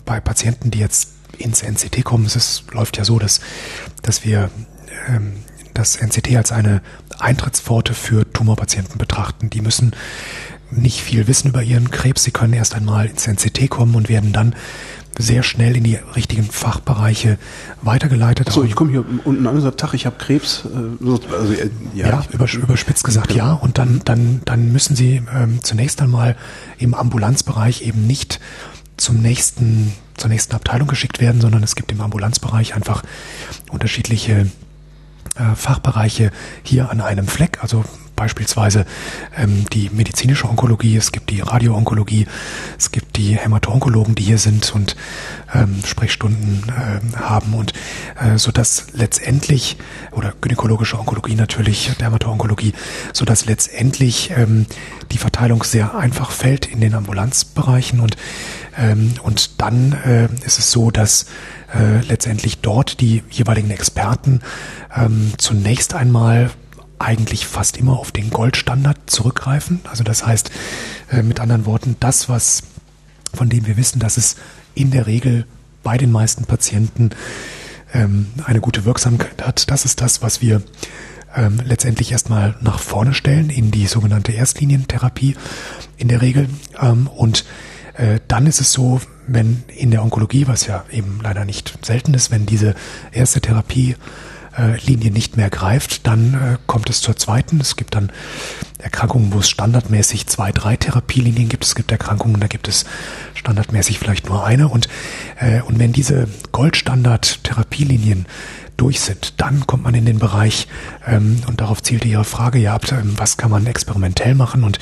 bei 0.03 0.19
Patienten, 0.19 0.71
die 0.71 0.79
jetzt 0.79 1.09
ins 1.37 1.61
NCT 1.61 2.03
kommen, 2.03 2.25
es 2.25 2.63
läuft 2.71 2.97
ja 2.97 3.05
so, 3.05 3.19
dass, 3.19 3.39
dass 4.01 4.25
wir 4.25 4.49
ähm, 5.07 5.33
das 5.73 5.97
NCT 5.97 6.35
als 6.35 6.51
eine 6.51 6.81
Eintrittspforte 7.19 7.93
für 7.93 8.31
Tumorpatienten 8.31 8.97
betrachten. 8.97 9.49
Die 9.49 9.61
müssen 9.61 9.91
nicht 10.71 11.01
viel 11.01 11.27
wissen 11.27 11.49
über 11.49 11.61
ihren 11.61 11.91
Krebs. 11.91 12.23
Sie 12.23 12.31
können 12.31 12.53
erst 12.53 12.75
einmal 12.75 13.07
ins 13.07 13.27
NCT 13.27 13.69
kommen 13.69 13.95
und 13.95 14.09
werden 14.09 14.33
dann 14.33 14.55
sehr 15.17 15.43
schnell 15.43 15.77
in 15.77 15.83
die 15.83 15.95
richtigen 16.15 16.43
Fachbereiche 16.43 17.37
weitergeleitet. 17.81 18.51
So, 18.51 18.63
ich 18.63 18.75
komme 18.75 18.91
hier 18.91 19.05
unten 19.23 19.47
an 19.47 19.55
und 19.55 19.61
sage, 19.61 19.75
Tag, 19.75 19.93
ich 19.93 20.05
habe 20.05 20.17
Krebs. 20.17 20.65
Äh, 20.65 21.05
also, 21.05 21.53
äh, 21.53 21.69
ja, 21.93 22.07
ja 22.07 22.23
über, 22.31 22.51
überspitzt 22.51 23.03
gesagt 23.03 23.33
ja. 23.33 23.53
Und 23.53 23.77
dann, 23.77 24.01
dann, 24.05 24.41
dann 24.45 24.71
müssen 24.71 24.95
Sie 24.95 25.21
ähm, 25.33 25.59
zunächst 25.63 26.01
einmal 26.01 26.35
im 26.77 26.93
Ambulanzbereich 26.93 27.81
eben 27.81 28.05
nicht 28.07 28.39
zum 28.97 29.21
nächsten, 29.21 29.93
zur 30.15 30.29
nächsten 30.29 30.55
Abteilung 30.55 30.87
geschickt 30.87 31.19
werden, 31.19 31.41
sondern 31.41 31.63
es 31.63 31.75
gibt 31.75 31.91
im 31.91 32.01
Ambulanzbereich 32.01 32.75
einfach 32.75 33.03
unterschiedliche 33.71 34.47
Fachbereiche 35.55 36.31
hier 36.63 36.89
an 36.89 37.01
einem 37.01 37.27
Fleck. 37.27 37.59
Also 37.61 37.83
beispielsweise 38.15 38.85
ähm, 39.35 39.65
die 39.71 39.89
medizinische 39.89 40.47
Onkologie, 40.47 40.95
es 40.95 41.11
gibt 41.11 41.29
die 41.29 41.41
Radioonkologie, 41.41 42.27
es 42.77 42.91
gibt 42.91 43.17
die 43.17 43.37
Hämato-Onkologen, 43.37 44.15
die 44.15 44.23
hier 44.23 44.37
sind 44.37 44.73
und 44.73 44.95
ähm, 45.53 45.81
Sprechstunden 45.85 46.63
äh, 46.69 47.17
haben 47.17 47.53
und 47.53 47.73
äh, 48.19 48.37
so 48.37 48.51
dass 48.51 48.87
letztendlich 48.93 49.77
oder 50.11 50.33
gynäkologische 50.39 50.97
Onkologie 50.97 51.35
natürlich, 51.35 51.91
Dermato-Onkologie, 51.99 52.73
so 53.13 53.25
dass 53.25 53.45
letztendlich 53.45 54.31
ähm, 54.35 54.65
die 55.11 55.17
Verteilung 55.17 55.63
sehr 55.63 55.95
einfach 55.95 56.31
fällt 56.31 56.65
in 56.65 56.81
den 56.81 56.95
Ambulanzbereichen 56.95 57.99
und 57.99 58.15
und 59.23 59.61
dann 59.61 59.93
äh, 59.93 60.27
ist 60.45 60.59
es 60.59 60.71
so, 60.71 60.91
dass 60.91 61.27
äh, 61.73 62.01
letztendlich 62.01 62.59
dort 62.59 62.99
die 63.01 63.23
jeweiligen 63.29 63.71
Experten 63.71 64.41
ähm, 64.95 65.33
zunächst 65.37 65.93
einmal 65.93 66.51
eigentlich 66.99 67.45
fast 67.45 67.77
immer 67.77 67.99
auf 67.99 68.11
den 68.11 68.29
Goldstandard 68.29 68.97
zurückgreifen. 69.07 69.81
Also 69.89 70.03
das 70.03 70.25
heißt, 70.25 70.51
äh, 71.11 71.23
mit 71.23 71.39
anderen 71.39 71.65
Worten, 71.65 71.97
das, 71.99 72.29
was 72.29 72.63
von 73.33 73.49
dem 73.49 73.65
wir 73.67 73.77
wissen, 73.77 73.99
dass 73.99 74.17
es 74.17 74.35
in 74.73 74.91
der 74.91 75.07
Regel 75.07 75.45
bei 75.83 75.97
den 75.97 76.11
meisten 76.11 76.45
Patienten 76.45 77.11
ähm, 77.93 78.27
eine 78.45 78.61
gute 78.61 78.85
Wirksamkeit 78.85 79.45
hat, 79.45 79.69
das 79.69 79.85
ist 79.85 80.01
das, 80.01 80.21
was 80.21 80.41
wir 80.41 80.61
ähm, 81.35 81.59
letztendlich 81.65 82.11
erstmal 82.11 82.55
nach 82.61 82.79
vorne 82.79 83.13
stellen 83.13 83.49
in 83.49 83.71
die 83.71 83.87
sogenannte 83.87 84.31
Erstlinientherapie 84.31 85.35
in 85.97 86.07
der 86.07 86.21
Regel. 86.21 86.47
Ähm, 86.81 87.07
und 87.07 87.45
dann 88.27 88.45
ist 88.47 88.59
es 88.59 88.71
so, 88.73 88.99
wenn 89.27 89.63
in 89.67 89.91
der 89.91 90.03
Onkologie, 90.03 90.47
was 90.47 90.67
ja 90.67 90.83
eben 90.91 91.19
leider 91.23 91.45
nicht 91.45 91.77
selten 91.81 92.13
ist, 92.13 92.31
wenn 92.31 92.45
diese 92.45 92.75
erste 93.11 93.41
Therapie 93.41 93.95
äh, 94.57 94.77
Linie 94.85 95.11
nicht 95.11 95.37
mehr 95.37 95.49
greift, 95.49 96.07
dann 96.07 96.33
äh, 96.33 96.57
kommt 96.65 96.89
es 96.89 97.01
zur 97.01 97.15
zweiten. 97.15 97.59
Es 97.59 97.75
gibt 97.75 97.95
dann 97.95 98.11
Erkrankungen, 98.79 99.33
wo 99.33 99.39
es 99.39 99.49
standardmäßig 99.49 100.27
zwei, 100.27 100.51
drei 100.51 100.77
Therapielinien 100.77 101.49
gibt. 101.49 101.65
Es 101.65 101.75
gibt 101.75 101.91
Erkrankungen, 101.91 102.39
da 102.39 102.47
gibt 102.47 102.67
es 102.67 102.85
standardmäßig 103.33 103.99
vielleicht 103.99 104.27
nur 104.27 104.45
eine. 104.45 104.69
Und, 104.69 104.87
äh, 105.39 105.61
und 105.61 105.79
wenn 105.79 105.93
diese 105.93 106.27
Goldstandard-Therapielinien 106.51 108.25
durch 108.77 108.99
sind, 108.99 109.33
dann 109.37 109.65
kommt 109.67 109.83
man 109.83 109.93
in 109.95 110.05
den 110.05 110.19
Bereich, 110.19 110.67
ähm, 111.07 111.41
und 111.47 111.61
darauf 111.61 111.81
zielte 111.81 112.07
Ihre 112.07 112.25
Frage 112.25 112.59
ja 112.59 112.75
ab, 112.75 112.91
ähm, 112.91 113.13
was 113.17 113.37
kann 113.37 113.51
man 113.51 113.65
experimentell 113.65 114.35
machen 114.35 114.63
und 114.63 114.79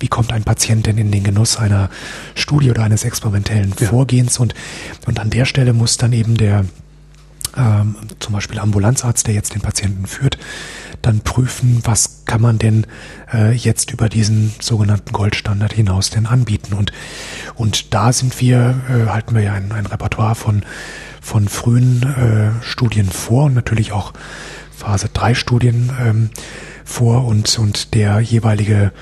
wie 0.00 0.08
kommt 0.08 0.32
ein 0.32 0.44
Patient 0.44 0.86
denn 0.86 0.98
in 0.98 1.12
den 1.12 1.24
Genuss 1.24 1.56
einer 1.56 1.90
Studie 2.34 2.70
oder 2.70 2.82
eines 2.82 3.04
experimentellen 3.04 3.74
ja. 3.78 3.88
Vorgehens 3.88 4.38
und, 4.38 4.54
und 5.06 5.20
an 5.20 5.30
der 5.30 5.44
Stelle 5.44 5.72
muss 5.72 5.96
dann 5.96 6.12
eben 6.12 6.36
der 6.36 6.64
ähm, 7.56 7.96
zum 8.20 8.34
Beispiel 8.34 8.58
Ambulanzarzt, 8.58 9.26
der 9.26 9.34
jetzt 9.34 9.54
den 9.54 9.62
Patienten 9.62 10.06
führt, 10.06 10.38
dann 11.02 11.20
prüfen, 11.20 11.80
was 11.84 12.24
kann 12.24 12.40
man 12.40 12.58
denn 12.58 12.86
äh, 13.32 13.52
jetzt 13.52 13.92
über 13.92 14.08
diesen 14.08 14.52
sogenannten 14.60 15.12
Goldstandard 15.12 15.72
hinaus 15.72 16.10
denn 16.10 16.26
anbieten. 16.26 16.74
Und, 16.74 16.92
und 17.54 17.94
da 17.94 18.12
sind 18.12 18.40
wir, 18.40 18.80
äh, 18.88 19.08
halten 19.08 19.34
wir 19.34 19.42
ja 19.42 19.54
ein, 19.54 19.72
ein 19.72 19.86
Repertoire 19.86 20.34
von, 20.34 20.64
von 21.26 21.48
frühen 21.48 22.04
äh, 22.04 22.64
Studien 22.64 23.10
vor 23.10 23.46
und 23.46 23.54
natürlich 23.54 23.90
auch 23.90 24.12
Phase 24.70 25.08
3 25.12 25.34
Studien 25.34 25.90
ähm, 26.00 26.30
vor 26.84 27.26
und, 27.26 27.58
und 27.58 27.94
der 27.94 28.20
jeweilige 28.20 28.92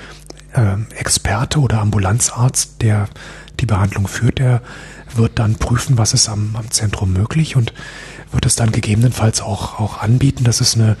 äh, 0.53 0.75
Experte 0.95 1.59
oder 1.59 1.81
Ambulanzarzt, 1.81 2.81
der 2.81 3.07
die 3.59 3.67
Behandlung 3.67 4.07
führt, 4.07 4.39
der 4.39 4.63
wird 5.13 5.37
dann 5.37 5.55
prüfen, 5.57 5.99
was 5.99 6.13
ist 6.13 6.27
am, 6.27 6.55
am 6.55 6.71
Zentrum 6.71 7.13
möglich 7.13 7.55
und 7.55 7.73
wird 8.31 8.47
es 8.47 8.55
dann 8.55 8.71
gegebenenfalls 8.71 9.41
auch, 9.41 9.79
auch 9.79 9.99
anbieten. 9.99 10.43
Das 10.45 10.61
ist 10.61 10.75
eine, 10.75 10.97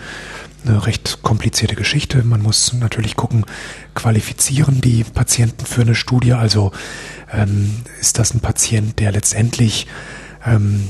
eine 0.63 0.85
recht 0.85 1.23
komplizierte 1.23 1.75
Geschichte. 1.75 2.23
Man 2.23 2.43
muss 2.43 2.71
natürlich 2.73 3.15
gucken, 3.15 3.45
qualifizieren 3.95 4.79
die 4.79 5.03
Patienten 5.03 5.65
für 5.65 5.81
eine 5.81 5.95
Studie. 5.95 6.33
Also 6.33 6.71
ähm, 7.33 7.77
ist 7.99 8.19
das 8.19 8.35
ein 8.35 8.41
Patient, 8.41 8.99
der 8.99 9.11
letztendlich 9.11 9.87
ähm, 10.45 10.87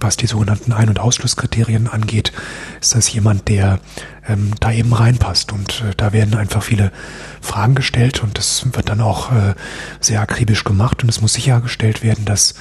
was 0.00 0.16
die 0.16 0.26
sogenannten 0.26 0.72
Ein- 0.72 0.88
und 0.88 1.00
Ausschlusskriterien 1.00 1.88
angeht, 1.88 2.32
ist 2.80 2.94
das 2.94 3.12
jemand, 3.12 3.48
der 3.48 3.80
ähm, 4.26 4.52
da 4.60 4.72
eben 4.72 4.92
reinpasst. 4.92 5.52
Und 5.52 5.82
äh, 5.82 5.94
da 5.96 6.12
werden 6.12 6.34
einfach 6.34 6.62
viele 6.62 6.92
Fragen 7.40 7.74
gestellt 7.74 8.22
und 8.22 8.38
das 8.38 8.66
wird 8.72 8.88
dann 8.88 9.00
auch 9.00 9.32
äh, 9.32 9.54
sehr 10.00 10.20
akribisch 10.20 10.64
gemacht 10.64 11.02
und 11.02 11.08
es 11.08 11.20
muss 11.20 11.32
sichergestellt 11.34 12.02
werden, 12.02 12.24
dass 12.24 12.54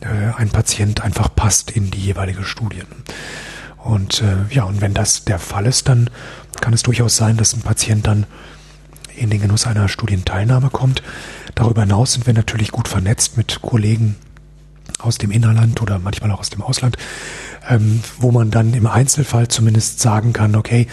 äh, 0.00 0.32
ein 0.36 0.50
Patient 0.50 1.02
einfach 1.02 1.34
passt 1.34 1.70
in 1.70 1.90
die 1.90 2.00
jeweilige 2.00 2.44
Studie. 2.44 2.82
Und 3.78 4.22
äh, 4.22 4.54
ja, 4.54 4.64
und 4.64 4.80
wenn 4.80 4.94
das 4.94 5.24
der 5.24 5.38
Fall 5.38 5.66
ist, 5.66 5.88
dann 5.88 6.08
kann 6.60 6.72
es 6.72 6.82
durchaus 6.82 7.16
sein, 7.16 7.36
dass 7.36 7.54
ein 7.54 7.62
Patient 7.62 8.06
dann 8.06 8.26
in 9.16 9.30
den 9.30 9.40
Genuss 9.40 9.66
einer 9.66 9.88
Studienteilnahme 9.88 10.70
kommt. 10.70 11.02
Darüber 11.54 11.82
hinaus 11.82 12.14
sind 12.14 12.26
wir 12.26 12.34
natürlich 12.34 12.70
gut 12.70 12.88
vernetzt 12.88 13.36
mit 13.36 13.60
Kollegen 13.60 14.16
aus 15.02 15.18
dem 15.18 15.30
Innerland 15.30 15.80
oder 15.82 15.98
manchmal 15.98 16.30
auch 16.30 16.40
aus 16.40 16.50
dem 16.50 16.62
Ausland, 16.62 16.96
ähm, 17.68 18.02
wo 18.18 18.32
man 18.32 18.50
dann 18.50 18.74
im 18.74 18.86
Einzelfall 18.86 19.48
zumindest 19.48 20.00
sagen 20.00 20.32
kann, 20.32 20.54
okay, 20.56 20.86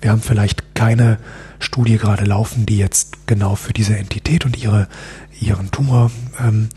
wir 0.00 0.10
haben 0.10 0.22
vielleicht 0.22 0.74
keine 0.74 1.18
Studie 1.58 1.98
gerade 1.98 2.24
laufen, 2.24 2.66
die 2.66 2.78
jetzt 2.78 3.26
genau 3.26 3.54
für 3.54 3.72
diese 3.72 3.96
Entität 3.96 4.44
und 4.44 4.62
ihre, 4.62 4.88
ihren 5.40 5.70
Tumor 5.70 6.10
ähm, 6.40 6.70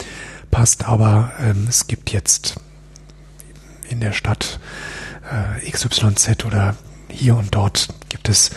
passt, 0.52 0.86
aber 0.86 1.32
ähm, 1.40 1.66
es 1.70 1.88
gibt 1.88 2.12
jetzt 2.12 2.60
in 3.90 4.00
der 4.00 4.12
Stadt 4.12 4.60
äh, 5.32 5.70
XYZ 5.70 6.46
oder 6.46 6.76
hier 7.10 7.38
und 7.38 7.54
dort 7.54 7.90
gibt 8.10 8.30
es 8.30 8.52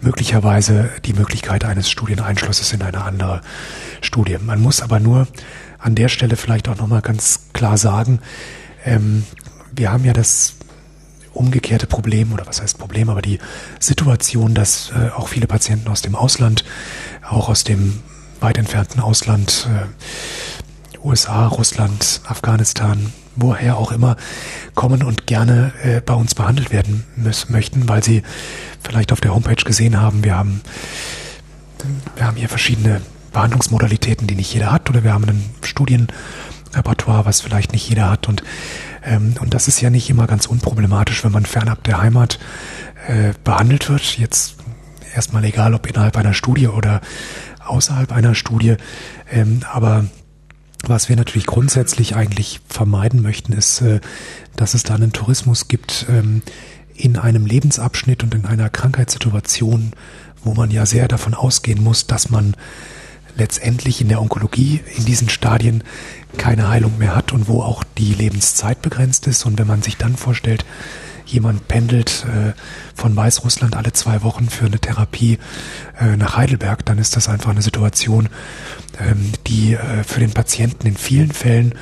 möglicherweise 0.00 0.90
die 1.04 1.14
Möglichkeit 1.14 1.64
eines 1.64 1.90
Studieneinschlusses 1.90 2.72
in 2.72 2.82
eine 2.82 3.02
andere 3.02 3.40
Studie. 4.00 4.38
Man 4.38 4.60
muss 4.60 4.82
aber 4.82 5.00
nur 5.00 5.26
an 5.82 5.94
der 5.94 6.08
Stelle 6.08 6.36
vielleicht 6.36 6.68
auch 6.68 6.76
nochmal 6.76 7.02
ganz 7.02 7.48
klar 7.52 7.76
sagen, 7.76 8.20
ähm, 8.84 9.24
wir 9.74 9.92
haben 9.92 10.04
ja 10.04 10.12
das 10.12 10.54
umgekehrte 11.34 11.86
Problem, 11.86 12.32
oder 12.32 12.46
was 12.46 12.60
heißt 12.62 12.78
Problem, 12.78 13.08
aber 13.08 13.22
die 13.22 13.38
Situation, 13.80 14.54
dass 14.54 14.92
äh, 14.92 15.10
auch 15.10 15.28
viele 15.28 15.46
Patienten 15.46 15.88
aus 15.88 16.02
dem 16.02 16.14
Ausland, 16.14 16.64
auch 17.28 17.48
aus 17.48 17.64
dem 17.64 18.00
weit 18.40 18.58
entfernten 18.58 19.00
Ausland, 19.00 19.68
äh, 19.70 20.98
USA, 21.06 21.48
Russland, 21.48 22.20
Afghanistan, 22.26 23.12
woher 23.34 23.76
auch 23.76 23.92
immer, 23.92 24.16
kommen 24.74 25.02
und 25.02 25.26
gerne 25.26 25.72
äh, 25.82 26.00
bei 26.00 26.14
uns 26.14 26.34
behandelt 26.34 26.70
werden 26.70 27.04
müssen, 27.16 27.50
möchten, 27.50 27.88
weil 27.88 28.04
sie 28.04 28.22
vielleicht 28.82 29.10
auf 29.10 29.20
der 29.20 29.34
Homepage 29.34 29.64
gesehen 29.64 30.00
haben, 30.00 30.22
wir 30.22 30.36
haben, 30.36 30.60
wir 32.14 32.26
haben 32.26 32.36
hier 32.36 32.48
verschiedene 32.48 33.00
Behandlungsmodalitäten, 33.32 34.26
die 34.26 34.34
nicht 34.34 34.52
jeder 34.52 34.72
hat, 34.72 34.88
oder 34.90 35.04
wir 35.04 35.12
haben 35.12 35.24
ein 35.24 35.44
Studienrepertoire, 35.62 37.24
was 37.24 37.40
vielleicht 37.40 37.72
nicht 37.72 37.88
jeder 37.88 38.10
hat 38.10 38.28
und 38.28 38.42
ähm, 39.04 39.34
und 39.40 39.52
das 39.54 39.68
ist 39.68 39.80
ja 39.80 39.90
nicht 39.90 40.08
immer 40.10 40.26
ganz 40.26 40.46
unproblematisch, 40.46 41.24
wenn 41.24 41.32
man 41.32 41.44
fernab 41.44 41.82
der 41.84 42.00
Heimat 42.00 42.38
äh, 43.08 43.32
behandelt 43.44 43.88
wird. 43.88 44.18
Jetzt 44.18 44.56
erstmal 45.14 45.44
egal, 45.44 45.74
ob 45.74 45.86
innerhalb 45.86 46.16
einer 46.16 46.34
Studie 46.34 46.68
oder 46.68 47.00
außerhalb 47.64 48.12
einer 48.12 48.34
Studie. 48.34 48.76
Ähm, 49.30 49.60
aber 49.72 50.06
was 50.84 51.08
wir 51.08 51.16
natürlich 51.16 51.46
grundsätzlich 51.46 52.16
eigentlich 52.16 52.60
vermeiden 52.68 53.22
möchten, 53.22 53.52
ist, 53.52 53.80
äh, 53.82 54.00
dass 54.56 54.74
es 54.74 54.82
da 54.82 54.94
einen 54.94 55.12
Tourismus 55.12 55.68
gibt 55.68 56.06
ähm, 56.08 56.42
in 56.94 57.16
einem 57.16 57.46
Lebensabschnitt 57.46 58.22
und 58.22 58.34
in 58.34 58.44
einer 58.44 58.68
Krankheitssituation, 58.68 59.92
wo 60.44 60.54
man 60.54 60.70
ja 60.70 60.86
sehr 60.86 61.08
davon 61.08 61.34
ausgehen 61.34 61.82
muss, 61.82 62.06
dass 62.06 62.30
man 62.30 62.56
letztendlich 63.36 64.00
in 64.00 64.08
der 64.08 64.20
Onkologie 64.20 64.80
in 64.96 65.04
diesen 65.04 65.28
Stadien 65.28 65.84
keine 66.36 66.68
Heilung 66.68 66.98
mehr 66.98 67.14
hat 67.14 67.32
und 67.32 67.48
wo 67.48 67.62
auch 67.62 67.84
die 67.98 68.14
Lebenszeit 68.14 68.82
begrenzt 68.82 69.26
ist. 69.26 69.44
Und 69.44 69.58
wenn 69.58 69.66
man 69.66 69.82
sich 69.82 69.96
dann 69.96 70.16
vorstellt, 70.16 70.64
jemand 71.26 71.68
pendelt 71.68 72.26
äh, 72.26 72.52
von 72.94 73.14
Weißrussland 73.14 73.76
alle 73.76 73.92
zwei 73.92 74.22
Wochen 74.22 74.48
für 74.48 74.66
eine 74.66 74.78
Therapie 74.78 75.38
äh, 76.00 76.16
nach 76.16 76.36
Heidelberg, 76.36 76.84
dann 76.84 76.98
ist 76.98 77.16
das 77.16 77.28
einfach 77.28 77.50
eine 77.50 77.62
Situation, 77.62 78.28
ähm, 78.98 79.32
die 79.46 79.74
äh, 79.74 80.04
für 80.04 80.20
den 80.20 80.32
Patienten 80.32 80.86
in 80.86 80.96
vielen 80.96 81.32
Fällen 81.32 81.74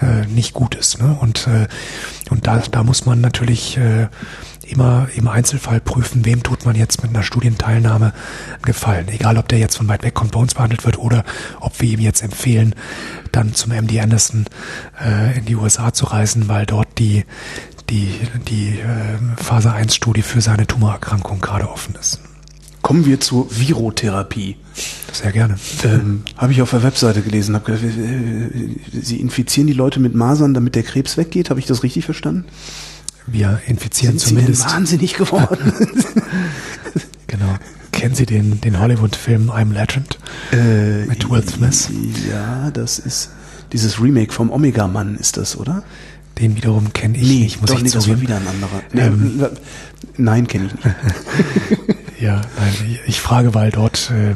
äh, 0.00 0.26
nicht 0.26 0.54
gut 0.54 0.74
ist. 0.74 1.00
Ne? 1.00 1.16
Und, 1.20 1.46
äh, 1.46 1.68
und 2.30 2.46
da, 2.46 2.62
da 2.70 2.82
muss 2.82 3.06
man 3.06 3.20
natürlich 3.20 3.76
äh, 3.76 4.08
immer 4.68 5.08
im 5.14 5.28
Einzelfall 5.28 5.80
prüfen, 5.80 6.24
wem 6.24 6.42
tut 6.42 6.64
man 6.64 6.76
jetzt 6.76 7.02
mit 7.02 7.12
einer 7.12 7.22
Studienteilnahme 7.22 8.12
Gefallen. 8.62 9.08
Egal, 9.08 9.38
ob 9.38 9.48
der 9.48 9.58
jetzt 9.58 9.76
von 9.76 9.88
weit 9.88 10.02
weg 10.02 10.14
kommt, 10.14 10.32
bei 10.32 10.40
uns 10.40 10.54
behandelt 10.54 10.84
wird 10.84 10.98
oder 10.98 11.24
ob 11.60 11.80
wir 11.80 11.90
ihm 11.90 12.00
jetzt 12.00 12.22
empfehlen, 12.22 12.74
dann 13.32 13.54
zum 13.54 13.72
MD 13.72 14.00
Anderson 14.00 14.46
äh, 15.02 15.38
in 15.38 15.44
die 15.44 15.56
USA 15.56 15.92
zu 15.92 16.06
reisen, 16.06 16.48
weil 16.48 16.66
dort 16.66 16.98
die, 16.98 17.24
die, 17.90 18.12
die 18.48 18.78
äh, 18.80 19.42
Phase 19.42 19.72
1 19.72 19.94
Studie 19.94 20.22
für 20.22 20.40
seine 20.40 20.66
Tumorerkrankung 20.66 21.40
gerade 21.40 21.68
offen 21.70 21.94
ist. 22.00 22.20
Kommen 22.82 23.04
wir 23.04 23.18
zur 23.18 23.48
Virotherapie. 23.50 24.56
Sehr 25.12 25.32
gerne. 25.32 25.56
Ähm, 25.82 26.22
habe 26.36 26.52
ich 26.52 26.62
auf 26.62 26.70
der 26.70 26.84
Webseite 26.84 27.20
gelesen. 27.22 27.56
Hab, 27.56 27.68
äh, 27.68 27.76
Sie 28.92 29.20
infizieren 29.20 29.66
die 29.66 29.72
Leute 29.72 29.98
mit 29.98 30.14
Masern, 30.14 30.54
damit 30.54 30.76
der 30.76 30.84
Krebs 30.84 31.16
weggeht. 31.16 31.50
Habe 31.50 31.58
ich 31.58 31.66
das 31.66 31.82
richtig 31.82 32.04
verstanden? 32.04 32.44
Wir 33.26 33.60
infizieren 33.66 34.18
Sind 34.18 34.28
zumindest. 34.28 34.62
Sie 34.62 34.66
denn 34.68 34.74
wahnsinnig 34.76 35.14
geworden? 35.14 35.72
genau. 37.26 37.56
Kennen 37.92 38.14
Sie 38.14 38.26
den, 38.26 38.60
den 38.60 38.78
Hollywood-Film 38.78 39.50
I'm 39.50 39.72
Legend? 39.72 40.18
äh, 40.52 41.06
Mit 41.06 41.28
Will 41.30 41.42
Smith? 41.48 41.88
Ja, 42.30 42.70
das 42.70 42.98
ist 42.98 43.30
dieses 43.72 44.00
Remake 44.00 44.32
vom 44.32 44.50
Omega-Mann, 44.50 45.16
ist 45.16 45.36
das, 45.38 45.56
oder? 45.56 45.82
Den 46.38 46.54
wiederum 46.56 46.92
kenne 46.92 47.16
ich 47.16 47.22
nicht, 47.26 47.60
muss 47.62 47.70
doch, 47.70 47.78
ich 47.78 47.84
nee, 47.84 47.90
das 47.90 48.04
zugeben. 48.04 48.20
war 48.28 48.28
wieder 48.28 48.36
ein 48.36 48.46
anderer. 48.48 48.82
Nee, 48.92 49.00
Ähm, 49.00 49.46
nein, 50.18 50.46
kenne 50.46 50.66
ich 50.66 50.74
nicht. 50.74 50.86
Ja, 52.20 52.40
nein, 52.58 52.72
ich- 52.88 53.00
ich 53.08 53.20
frage, 53.20 53.54
weil 53.54 53.70
dort, 53.70 54.10
äh, 54.10 54.34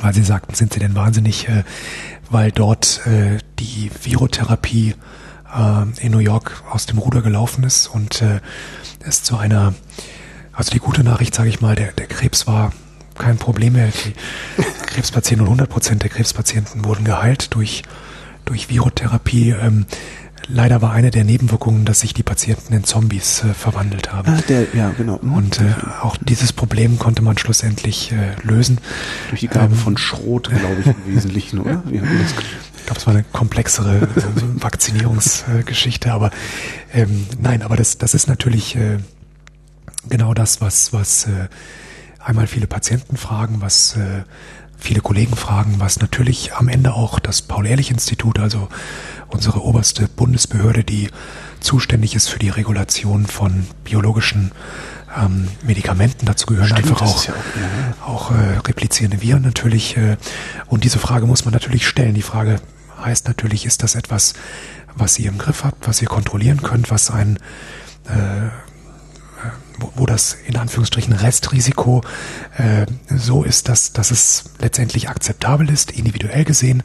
weil 0.00 0.14
Sie 0.14 0.22
sagten, 0.22 0.54
sind 0.54 0.72
Sie 0.72 0.78
denn 0.78 0.94
wahnsinnig, 0.94 1.48
äh, 1.48 1.64
weil 2.30 2.52
dort 2.52 3.00
äh, 3.06 3.38
die 3.58 3.90
Virotherapie 4.04 4.94
äh, 5.54 6.04
in 6.04 6.12
New 6.12 6.18
York 6.18 6.62
aus 6.70 6.86
dem 6.86 6.98
Ruder 6.98 7.22
gelaufen 7.22 7.64
ist 7.64 7.86
und 7.86 8.22
äh, 8.22 8.40
es 9.00 9.22
zu 9.22 9.36
einer, 9.36 9.74
also 10.52 10.70
die 10.70 10.78
gute 10.78 11.04
Nachricht, 11.04 11.34
sage 11.34 11.48
ich 11.48 11.60
mal, 11.60 11.74
der, 11.74 11.92
der 11.92 12.06
Krebs 12.06 12.46
war 12.46 12.72
kein 13.16 13.36
Problem 13.36 13.74
mehr. 13.74 13.88
Die 13.88 14.62
Krebspatienten 14.86 15.42
und 15.42 15.52
100 15.52 15.68
Prozent 15.68 16.02
der 16.02 16.10
Krebspatienten 16.10 16.84
wurden 16.84 17.04
geheilt 17.04 17.54
durch, 17.54 17.82
durch 18.44 18.68
Virotherapie. 18.68 19.50
Ähm, 19.50 19.86
leider 20.48 20.82
war 20.82 20.92
eine 20.92 21.10
der 21.10 21.24
Nebenwirkungen, 21.24 21.84
dass 21.84 22.00
sich 22.00 22.14
die 22.14 22.22
Patienten 22.22 22.74
in 22.74 22.84
Zombies 22.84 23.42
äh, 23.44 23.54
verwandelt 23.54 24.12
haben. 24.12 24.32
Ah, 24.32 24.40
der, 24.48 24.66
ja, 24.74 24.90
genau. 24.90 25.16
Und 25.16 25.60
äh, 25.60 25.74
auch 26.02 26.16
dieses 26.16 26.52
Problem 26.52 26.98
konnte 26.98 27.22
man 27.22 27.38
schlussendlich 27.38 28.12
äh, 28.12 28.34
lösen. 28.42 28.78
Durch 29.30 29.40
die 29.40 29.48
Gabe 29.48 29.74
ähm, 29.74 29.78
von 29.78 29.96
Schrot, 29.96 30.50
glaube 30.50 30.80
ich, 30.80 30.86
im 30.86 31.06
Wesentlichen, 31.14 31.58
oder? 31.60 31.82
Ich 32.82 32.86
glaube, 32.86 33.00
es 33.00 33.06
war 33.06 33.14
eine 33.14 33.22
komplexere 33.24 33.98
äh, 33.98 34.06
Vakzinierungsgeschichte, 34.62 36.12
aber 36.12 36.30
ähm, 36.92 37.26
nein, 37.40 37.62
aber 37.62 37.76
das, 37.76 37.96
das 37.98 38.12
ist 38.14 38.26
natürlich 38.28 38.74
äh, 38.76 38.98
genau 40.08 40.34
das, 40.34 40.60
was, 40.60 40.92
was 40.92 41.26
äh, 41.26 41.48
einmal 42.18 42.46
viele 42.48 42.66
Patienten 42.66 43.16
fragen, 43.16 43.60
was 43.60 43.96
äh, 43.96 44.24
viele 44.78 45.00
Kollegen 45.00 45.36
fragen, 45.36 45.76
was 45.78 46.00
natürlich 46.00 46.54
am 46.54 46.68
Ende 46.68 46.94
auch 46.94 47.20
das 47.20 47.42
Paul-Ehrlich-Institut, 47.42 48.40
also 48.40 48.68
unsere 49.28 49.62
oberste 49.62 50.08
Bundesbehörde, 50.08 50.82
die 50.82 51.08
zuständig 51.60 52.16
ist 52.16 52.28
für 52.28 52.40
die 52.40 52.48
Regulation 52.48 53.26
von 53.26 53.64
biologischen 53.84 54.50
ähm, 55.16 55.46
Medikamenten, 55.62 56.26
dazu 56.26 56.46
gehören 56.46 56.66
Stimmt, 56.66 56.90
einfach 56.90 57.02
auch 57.02 57.24
ja 57.26 57.32
auch- 57.32 57.36
ja. 57.36 58.06
auch 58.06 58.30
äh, 58.32 58.58
replizierende 58.66 59.22
Viren 59.22 59.42
natürlich. 59.42 59.96
Äh, 59.96 60.16
und 60.66 60.82
diese 60.84 60.98
Frage 60.98 61.26
muss 61.26 61.44
man 61.44 61.52
natürlich 61.54 61.86
stellen. 61.86 62.14
Die 62.14 62.22
Frage 62.22 62.60
heißt 63.04 63.28
natürlich, 63.28 63.66
ist 63.66 63.82
das 63.82 63.94
etwas, 63.94 64.34
was 64.94 65.18
ihr 65.18 65.28
im 65.28 65.38
Griff 65.38 65.64
habt, 65.64 65.86
was 65.88 66.02
ihr 66.02 66.08
kontrollieren 66.08 66.62
könnt, 66.62 66.90
was 66.90 67.10
ein 67.10 67.38
äh, 68.08 68.50
wo, 69.78 69.92
wo 69.96 70.06
das 70.06 70.36
in 70.46 70.56
Anführungsstrichen 70.56 71.12
Restrisiko 71.12 72.02
äh, 72.56 72.86
so 73.08 73.42
ist, 73.42 73.68
dass, 73.68 73.92
dass 73.92 74.10
es 74.10 74.44
letztendlich 74.60 75.08
akzeptabel 75.08 75.68
ist, 75.70 75.90
individuell 75.90 76.44
gesehen, 76.44 76.82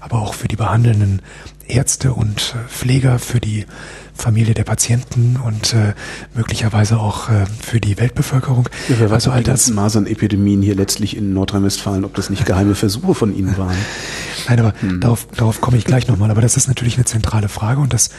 aber 0.00 0.20
auch 0.20 0.34
für 0.34 0.48
die 0.48 0.56
behandelnden 0.56 1.22
Ärzte 1.68 2.12
und 2.12 2.54
äh, 2.56 2.68
Pfleger, 2.68 3.18
für 3.18 3.40
die 3.40 3.66
Familie 4.14 4.52
der 4.54 4.64
Patienten 4.64 5.36
und 5.42 5.74
äh, 5.74 5.94
möglicherweise 6.34 6.98
auch 6.98 7.28
äh, 7.30 7.44
für 7.60 7.80
die 7.80 7.98
Weltbevölkerung. 7.98 8.68
Ja, 8.88 8.96
wer 8.98 9.10
weiß, 9.10 9.14
also 9.14 9.30
ob 9.30 9.36
all 9.36 9.42
die 9.44 9.50
das, 9.50 9.70
Masernepidemien 9.70 10.60
hier 10.60 10.74
letztlich 10.74 11.16
in 11.16 11.32
Nordrhein-Westfalen, 11.34 12.04
ob 12.04 12.14
das 12.14 12.28
nicht 12.28 12.44
geheime 12.44 12.74
Versuche 12.74 13.14
von 13.14 13.34
Ihnen 13.36 13.56
waren. 13.56 13.76
Nein, 14.48 14.58
aber 14.60 14.74
Hm. 14.80 15.00
darauf, 15.00 15.28
darauf 15.36 15.60
komme 15.60 15.76
ich 15.76 15.84
gleich 15.84 16.08
nochmal. 16.08 16.30
Aber 16.30 16.40
das 16.40 16.56
ist 16.56 16.66
natürlich 16.68 16.96
eine 16.96 17.04
zentrale 17.04 17.48
Frage 17.48 17.80
und 17.80 17.92
das, 17.92 18.10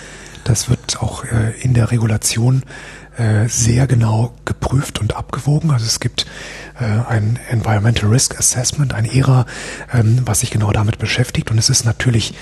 das 0.45 0.69
wird 0.69 1.01
auch 1.01 1.25
äh, 1.25 1.51
in 1.61 1.73
der 1.73 1.91
Regulation 1.91 2.63
äh, 3.19 3.47
sehr 3.49 3.85
genau 3.85 4.33
geprüft 4.45 4.99
und 4.99 5.15
abgewogen. 5.15 5.71
Also 5.71 5.85
es 5.85 5.99
gibt 5.99 6.25
äh, 6.79 6.85
ein 6.85 7.37
Environmental 7.49 8.09
Risk 8.09 8.37
Assessment, 8.39 8.93
ein 8.93 9.05
ERA, 9.05 9.45
ähm, 9.93 10.21
was 10.25 10.39
sich 10.39 10.51
genau 10.51 10.71
damit 10.71 10.99
beschäftigt. 10.99 11.51
Und 11.51 11.57
es 11.57 11.69
ist 11.69 11.83
natürlich, 11.83 12.33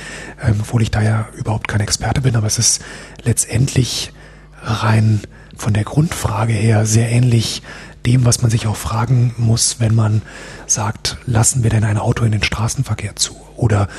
ähm, 0.42 0.58
obwohl 0.62 0.84
ich 0.84 0.92
da 0.92 1.02
ja 1.02 1.28
überhaupt 1.36 1.68
kein 1.68 1.82
Experte 1.82 2.22
bin, 2.22 2.36
aber 2.36 2.48
es 2.48 2.60
ist 2.60 2.84
letztendlich 3.24 4.14
rein 4.62 5.22
von 5.56 5.74
der 5.74 5.84
Grundfrage 5.84 6.54
her 6.54 6.86
sehr 6.86 7.10
ähnlich 7.10 7.64
dem, 8.08 8.24
was 8.24 8.42
man 8.42 8.50
sich 8.50 8.68
auch 8.68 8.78
fragen 8.78 9.36
muss, 9.38 9.82
wenn 9.82 9.94
man 9.94 10.22
sagt, 10.66 11.18
lassen 11.26 11.62
wir 11.64 11.70
denn 11.70 11.84
ein 11.84 11.98
Auto 11.98 12.24
in 12.24 12.32
den 12.32 12.42
Straßenverkehr 12.42 13.18
zu? 13.18 13.36
Oder 13.58 13.90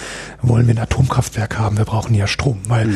wollen 0.40 0.66
wir 0.66 0.74
ein 0.74 0.78
Atomkraftwerk 0.78 1.58
haben? 1.58 1.76
Wir 1.76 1.84
brauchen 1.84 2.14
ja 2.14 2.26
Strom. 2.26 2.60
Weil 2.68 2.88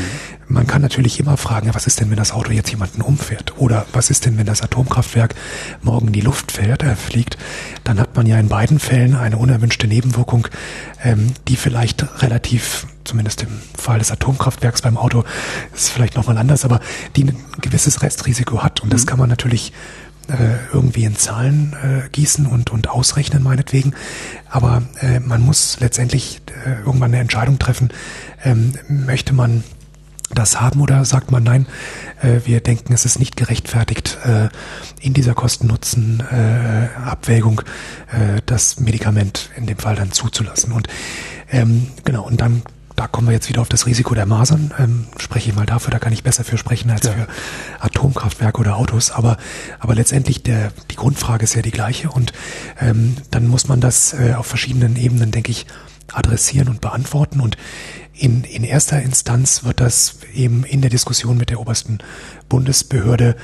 man 0.49 0.67
kann 0.67 0.81
natürlich 0.81 1.21
immer 1.21 1.37
fragen, 1.37 1.67
ja, 1.67 1.75
was 1.75 1.87
ist 1.87 2.01
denn, 2.01 2.09
wenn 2.09 2.17
das 2.17 2.33
Auto 2.33 2.53
jetzt 2.53 2.71
jemanden 2.71 3.03
umfährt? 3.03 3.59
Oder 3.59 3.85
was 3.93 4.09
ist 4.09 4.25
denn, 4.25 4.39
wenn 4.39 4.47
das 4.47 4.63
Atomkraftwerk 4.63 5.35
morgen 5.83 6.07
in 6.07 6.13
die 6.15 6.21
Luft 6.23 6.53
fährt, 6.53 6.83
äh, 6.83 6.97
fliegt? 6.97 7.37
Dann 7.85 8.01
hat 8.01 8.17
man 8.17 8.27
ja 8.27 8.39
in 8.39 8.49
beiden 8.49 8.79
Fällen 8.79 9.15
eine 9.15 9.37
unerwünschte 9.37 9.87
Nebenwirkung, 9.89 10.49
ähm, 11.03 11.35
die 11.49 11.57
vielleicht 11.57 12.23
relativ 12.23 12.87
zumindest 13.05 13.43
im 13.43 13.61
Fall 13.77 13.99
des 13.99 14.13
Atomkraftwerks 14.13 14.83
beim 14.83 14.97
Auto 14.97 15.25
ist 15.75 15.91
vielleicht 15.91 16.15
nochmal 16.15 16.39
anders, 16.39 16.65
aber 16.65 16.81
die 17.17 17.25
ein 17.25 17.37
gewisses 17.61 18.03
Restrisiko 18.03 18.63
hat. 18.63 18.81
Und 18.81 18.93
das 18.93 19.07
kann 19.07 19.19
man 19.19 19.29
natürlich 19.29 19.73
irgendwie 20.73 21.05
in 21.05 21.17
Zahlen 21.17 21.77
äh, 21.83 22.09
gießen 22.11 22.47
und, 22.47 22.71
und 22.71 22.89
ausrechnen, 22.89 23.43
meinetwegen. 23.43 23.95
Aber 24.49 24.83
äh, 25.01 25.21
man 25.21 25.43
muss 25.43 25.81
letztendlich 25.81 26.41
äh, 26.65 26.81
irgendwann 26.81 27.11
eine 27.11 27.21
Entscheidung 27.21 27.59
treffen, 27.59 27.91
ähm, 28.45 28.75
möchte 28.89 29.35
man 29.35 29.65
das 30.35 30.61
haben 30.61 30.81
oder 30.81 31.05
sagt 31.05 31.31
man 31.31 31.43
nein, 31.43 31.67
äh, 32.23 32.41
wir 32.45 32.61
denken, 32.61 32.93
es 32.93 33.05
ist 33.05 33.19
nicht 33.19 33.37
gerechtfertigt, 33.37 34.19
äh, 34.25 34.49
in 35.01 35.15
dieser 35.15 35.35
Kosten-Nutzen-Abwägung 35.35 37.63
äh, 38.11 38.41
das 38.47 38.79
Medikament 38.81 39.51
in 39.57 39.67
dem 39.67 39.79
Fall 39.79 39.95
dann 39.97 40.13
zuzulassen. 40.13 40.73
Und 40.73 40.89
ähm, 41.51 41.89
genau, 42.05 42.25
und 42.25 42.41
dann 42.41 42.63
da 42.97 43.07
kommen 43.07 43.29
wir 43.29 43.33
jetzt 43.33 43.49
wieder 43.49 43.61
auf 43.61 43.69
das 43.69 43.87
Risiko 43.87 44.15
der 44.15 44.27
Masern. 44.27 44.73
Ähm, 44.79 45.07
spreche 45.19 45.51
ich 45.51 45.57
mal 45.57 45.67
dafür, 45.67 45.91
da 45.91 45.99
kann 45.99 46.13
ich 46.13 46.23
besser 46.23 46.45
für 46.45 46.59
sprechen 46.59 46.91
als 46.91 47.07
ja. 47.07 47.13
für 47.13 47.27
Atomkraftwerke 47.81 48.61
oder 48.61 48.77
Autos. 48.77 49.11
Aber, 49.11 49.37
aber 49.81 49.95
letztendlich 49.95 50.43
der, 50.43 50.73
die 50.91 50.97
Grundfrage 50.97 51.45
ist 51.45 51.55
ja 51.55 51.63
die 51.63 51.71
gleiche 51.71 52.11
und 52.11 52.33
ähm, 52.81 53.17
dann 53.31 53.47
muss 53.49 53.69
man 53.69 53.81
das 53.81 54.13
äh, 54.15 54.35
auf 54.35 54.47
verschiedenen 54.47 54.97
Ebenen, 54.97 55.31
denke 55.31 55.51
ich, 55.51 55.67
adressieren 56.13 56.69
und 56.69 56.81
beantworten. 56.81 57.41
Und 57.41 57.57
in, 58.15 58.45
in 58.45 58.63
erster 58.63 59.01
Instanz 59.01 59.65
wird 59.65 59.81
das 59.81 60.17
eben 60.35 60.65
in 60.65 60.81
der 60.81 60.91
Diskussion 60.91 61.39
mit 61.39 61.51
der 61.51 61.61
obersten 61.61 61.99
Bundesbehörde 62.49 63.37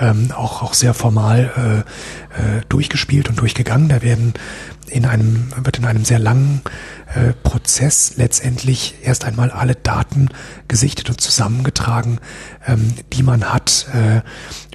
ähm, 0.00 0.32
auch, 0.32 0.62
auch 0.62 0.74
sehr 0.74 0.94
formal 0.94 1.84
äh, 2.36 2.58
äh, 2.58 2.62
durchgespielt 2.68 3.28
und 3.28 3.40
durchgegangen. 3.40 3.88
Da 3.88 4.02
werden 4.02 4.34
in 4.88 5.04
einem, 5.04 5.52
wird 5.56 5.78
in 5.78 5.84
einem 5.84 6.04
sehr 6.04 6.18
langen 6.18 6.62
äh, 7.14 7.32
Prozess 7.32 8.14
letztendlich 8.16 8.96
erst 9.02 9.24
einmal 9.24 9.50
alle 9.50 9.74
Daten 9.74 10.28
gesichtet 10.68 11.08
und 11.08 11.20
zusammengetragen, 11.20 12.18
ähm, 12.66 12.94
die 13.12 13.22
man 13.22 13.52
hat 13.52 13.86
äh, 13.94 14.22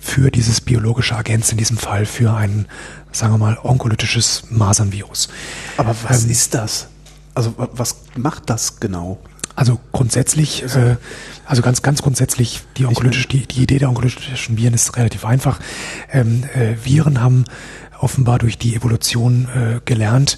für 0.01 0.31
dieses 0.31 0.61
biologische 0.61 1.15
Agens, 1.15 1.51
in 1.51 1.57
diesem 1.57 1.77
Fall 1.77 2.05
für 2.05 2.33
ein, 2.33 2.67
sagen 3.11 3.33
wir 3.33 3.37
mal, 3.37 3.57
onkolytisches 3.61 4.43
Masernvirus. 4.49 5.29
Aber 5.77 5.95
was 6.07 6.23
ähm, 6.23 6.31
ist 6.31 6.53
das? 6.53 6.87
Also 7.33 7.53
was 7.57 7.95
macht 8.15 8.49
das 8.49 8.79
genau? 8.79 9.19
Also 9.55 9.79
grundsätzlich, 9.91 10.63
äh, 10.63 10.95
also 11.45 11.61
ganz, 11.61 11.81
ganz 11.81 12.01
grundsätzlich, 12.01 12.61
die, 12.77 12.85
onkologische, 12.85 13.27
die, 13.27 13.45
die 13.45 13.63
Idee 13.63 13.79
der 13.79 13.89
onkologischen 13.89 14.57
Viren 14.57 14.73
ist 14.73 14.95
relativ 14.97 15.25
einfach. 15.25 15.59
Ähm, 16.11 16.43
äh, 16.53 16.75
Viren 16.83 17.21
haben 17.21 17.45
offenbar 17.99 18.39
durch 18.39 18.57
die 18.57 18.75
Evolution 18.75 19.47
äh, 19.55 19.79
gelernt, 19.85 20.37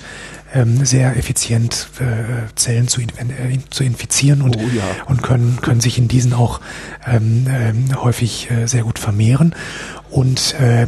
ähm, 0.54 0.86
sehr 0.86 1.18
effizient 1.18 1.88
äh, 2.00 2.54
Zellen 2.56 2.88
zu, 2.88 3.02
in, 3.02 3.10
äh, 3.10 3.60
zu 3.70 3.84
infizieren 3.84 4.42
und, 4.42 4.58
oh, 4.58 4.60
ja. 4.60 4.84
und 5.06 5.24
können, 5.24 5.60
können 5.62 5.82
sich 5.82 5.98
in 5.98 6.08
diesen 6.08 6.34
auch 6.34 6.60
ähm, 7.08 7.48
ähm, 7.50 8.04
häufig 8.04 8.52
äh, 8.52 8.68
sehr 8.68 8.84
gut 8.84 9.00
vermehren. 9.00 9.56
Und, 10.10 10.56
äh, 10.60 10.88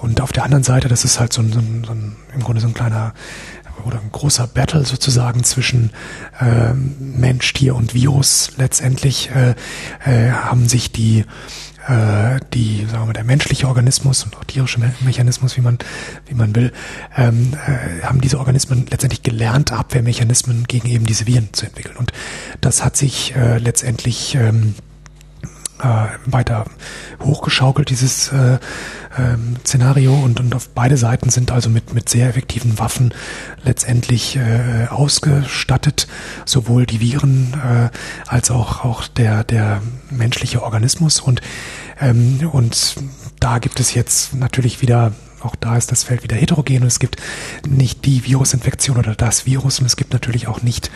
und 0.00 0.20
auf 0.20 0.32
der 0.32 0.44
anderen 0.44 0.64
Seite, 0.64 0.88
das 0.88 1.04
ist 1.04 1.20
halt 1.20 1.32
so 1.32 1.42
ein, 1.42 1.52
so 1.52 1.58
ein, 1.58 1.84
so 1.84 1.92
ein 1.92 2.16
im 2.34 2.42
Grunde 2.42 2.60
so 2.60 2.66
ein 2.66 2.74
kleiner 2.74 3.14
oder 3.84 4.00
ein 4.00 4.10
großer 4.12 4.46
Battle 4.46 4.84
sozusagen 4.84 5.44
zwischen 5.44 5.90
äh, 6.40 6.72
Mensch, 6.72 7.52
Tier 7.52 7.74
und 7.74 7.94
Virus. 7.94 8.52
Letztendlich 8.56 9.30
äh, 9.30 9.54
äh, 10.04 10.30
haben 10.30 10.68
sich 10.68 10.92
die 10.92 11.24
äh, 11.88 12.40
die, 12.54 12.86
sagen 12.90 13.08
wir, 13.08 13.12
der 13.12 13.24
menschliche 13.24 13.68
Organismus 13.68 14.24
und 14.24 14.36
auch 14.36 14.44
tierische 14.44 14.80
Me 14.80 14.94
Mechanismus, 15.00 15.56
wie 15.56 15.60
man, 15.60 15.78
wie 16.26 16.34
man 16.34 16.54
will, 16.54 16.72
ähm, 17.16 17.52
äh, 17.66 18.02
haben 18.02 18.20
diese 18.20 18.38
Organismen 18.38 18.86
letztendlich 18.90 19.22
gelernt, 19.22 19.72
Abwehrmechanismen 19.72 20.64
gegen 20.64 20.88
eben 20.88 21.04
diese 21.04 21.26
Viren 21.26 21.52
zu 21.52 21.66
entwickeln. 21.66 21.96
Und 21.96 22.12
das 22.60 22.84
hat 22.84 22.96
sich 22.96 23.34
äh, 23.36 23.58
letztendlich 23.58 24.34
ähm, 24.34 24.74
äh, 24.78 24.93
weiter 26.26 26.64
hochgeschaukelt, 27.20 27.90
dieses 27.90 28.28
äh, 28.28 28.58
ähm, 29.18 29.56
Szenario. 29.64 30.14
Und, 30.14 30.40
und 30.40 30.54
auf 30.54 30.68
beide 30.68 30.96
Seiten 30.96 31.30
sind 31.30 31.50
also 31.50 31.68
mit, 31.68 31.94
mit 31.94 32.08
sehr 32.08 32.28
effektiven 32.28 32.78
Waffen 32.78 33.12
letztendlich 33.64 34.36
äh, 34.36 34.86
ausgestattet, 34.88 36.06
sowohl 36.44 36.86
die 36.86 37.00
Viren 37.00 37.54
äh, 37.54 37.90
als 38.26 38.50
auch, 38.50 38.84
auch 38.84 39.06
der, 39.08 39.44
der 39.44 39.82
menschliche 40.10 40.62
Organismus. 40.62 41.20
Und, 41.20 41.40
ähm, 42.00 42.48
und 42.52 42.96
da 43.40 43.58
gibt 43.58 43.80
es 43.80 43.94
jetzt 43.94 44.34
natürlich 44.34 44.80
wieder 44.80 45.12
auch 45.44 45.56
da 45.56 45.76
ist 45.76 45.92
das 45.92 46.04
Feld 46.04 46.22
wieder 46.22 46.36
heterogen. 46.36 46.82
Und 46.82 46.86
es 46.86 46.98
gibt 46.98 47.18
nicht 47.68 48.06
die 48.06 48.24
Virusinfektion 48.24 48.96
oder 48.96 49.14
das 49.14 49.44
Virus. 49.46 49.78
Und 49.78 49.86
es 49.86 49.96
gibt 49.96 50.12
natürlich 50.12 50.48
auch 50.48 50.62
nicht 50.62 50.90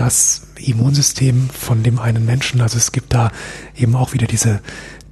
das 0.00 0.42
Immunsystem 0.56 1.50
von 1.50 1.82
dem 1.82 1.98
einen 1.98 2.24
Menschen. 2.24 2.62
Also 2.62 2.78
es 2.78 2.90
gibt 2.90 3.12
da 3.12 3.30
eben 3.76 3.94
auch 3.94 4.14
wieder 4.14 4.26
diese, 4.26 4.60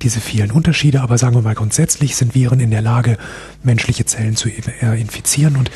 diese 0.00 0.18
vielen 0.18 0.50
Unterschiede, 0.50 1.02
aber 1.02 1.18
sagen 1.18 1.34
wir 1.34 1.42
mal 1.42 1.54
grundsätzlich 1.54 2.16
sind 2.16 2.34
Viren 2.34 2.58
in 2.58 2.70
der 2.70 2.80
Lage, 2.80 3.18
menschliche 3.62 4.06
Zellen 4.06 4.34
zu 4.34 4.48
äh, 4.48 4.98
infizieren 4.98 5.56
und 5.56 5.70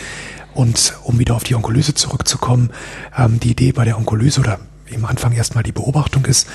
und 0.55 0.97
um 1.05 1.19
wieder 1.19 1.35
auf 1.35 1.45
die 1.45 1.55
Onkolyse 1.55 1.95
zurückzukommen, 1.95 2.71
ähm, 3.17 3.41
die 3.41 3.53
Idee 3.53 3.73
bei 3.73 3.87
der 3.87 3.97
Onkolyse 3.97 4.41
oder 4.41 4.61
im 4.85 5.07
Anfang 5.07 5.33
erstmal 5.33 5.65
die 5.65 5.73
Beobachtung 5.73 6.27
ist, 6.27 6.47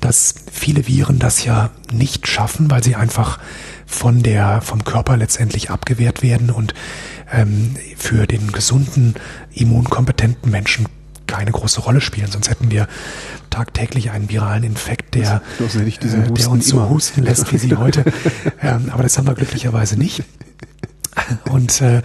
dass 0.00 0.34
viele 0.52 0.86
Viren 0.86 1.18
das 1.18 1.42
ja 1.44 1.70
nicht 1.90 2.26
schaffen, 2.28 2.70
weil 2.70 2.84
sie 2.84 2.94
einfach 2.94 3.38
von 3.86 4.22
der, 4.22 4.60
vom 4.60 4.84
Körper 4.84 5.16
letztendlich 5.16 5.70
abgewehrt 5.70 6.22
werden 6.22 6.50
und 6.50 6.74
ähm, 7.32 7.74
für 7.96 8.26
den 8.26 8.52
gesunden, 8.52 9.14
immunkompetenten 9.54 10.50
Menschen 10.50 10.86
keine 11.28 11.52
große 11.52 11.80
Rolle 11.80 12.00
spielen. 12.00 12.28
Sonst 12.30 12.50
hätten 12.50 12.72
wir 12.72 12.88
tagtäglich 13.50 14.10
einen 14.10 14.28
viralen 14.28 14.64
Infekt, 14.64 15.14
der, 15.14 15.42
äh, 15.60 16.32
der 16.32 16.50
uns 16.50 16.66
so 16.66 16.88
husten 16.88 17.22
lässt 17.22 17.52
wie 17.52 17.58
sie 17.58 17.76
heute. 17.76 18.04
ähm, 18.62 18.90
aber 18.90 19.04
das 19.04 19.16
haben 19.16 19.28
wir 19.28 19.34
glücklicherweise 19.34 19.96
nicht. 19.96 20.24
Und 21.50 21.80
äh, 21.80 22.02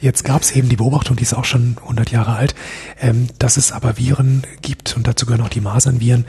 jetzt 0.00 0.24
gab 0.24 0.42
es 0.42 0.52
eben 0.52 0.68
die 0.68 0.76
Beobachtung, 0.76 1.16
die 1.16 1.22
ist 1.22 1.34
auch 1.34 1.44
schon 1.44 1.76
100 1.82 2.10
Jahre 2.10 2.36
alt, 2.36 2.54
ähm, 3.00 3.28
dass 3.38 3.56
es 3.56 3.72
aber 3.72 3.98
Viren 3.98 4.42
gibt, 4.62 4.96
und 4.96 5.06
dazu 5.06 5.26
gehören 5.26 5.44
auch 5.44 5.50
die 5.50 5.60
Masernviren, 5.60 6.24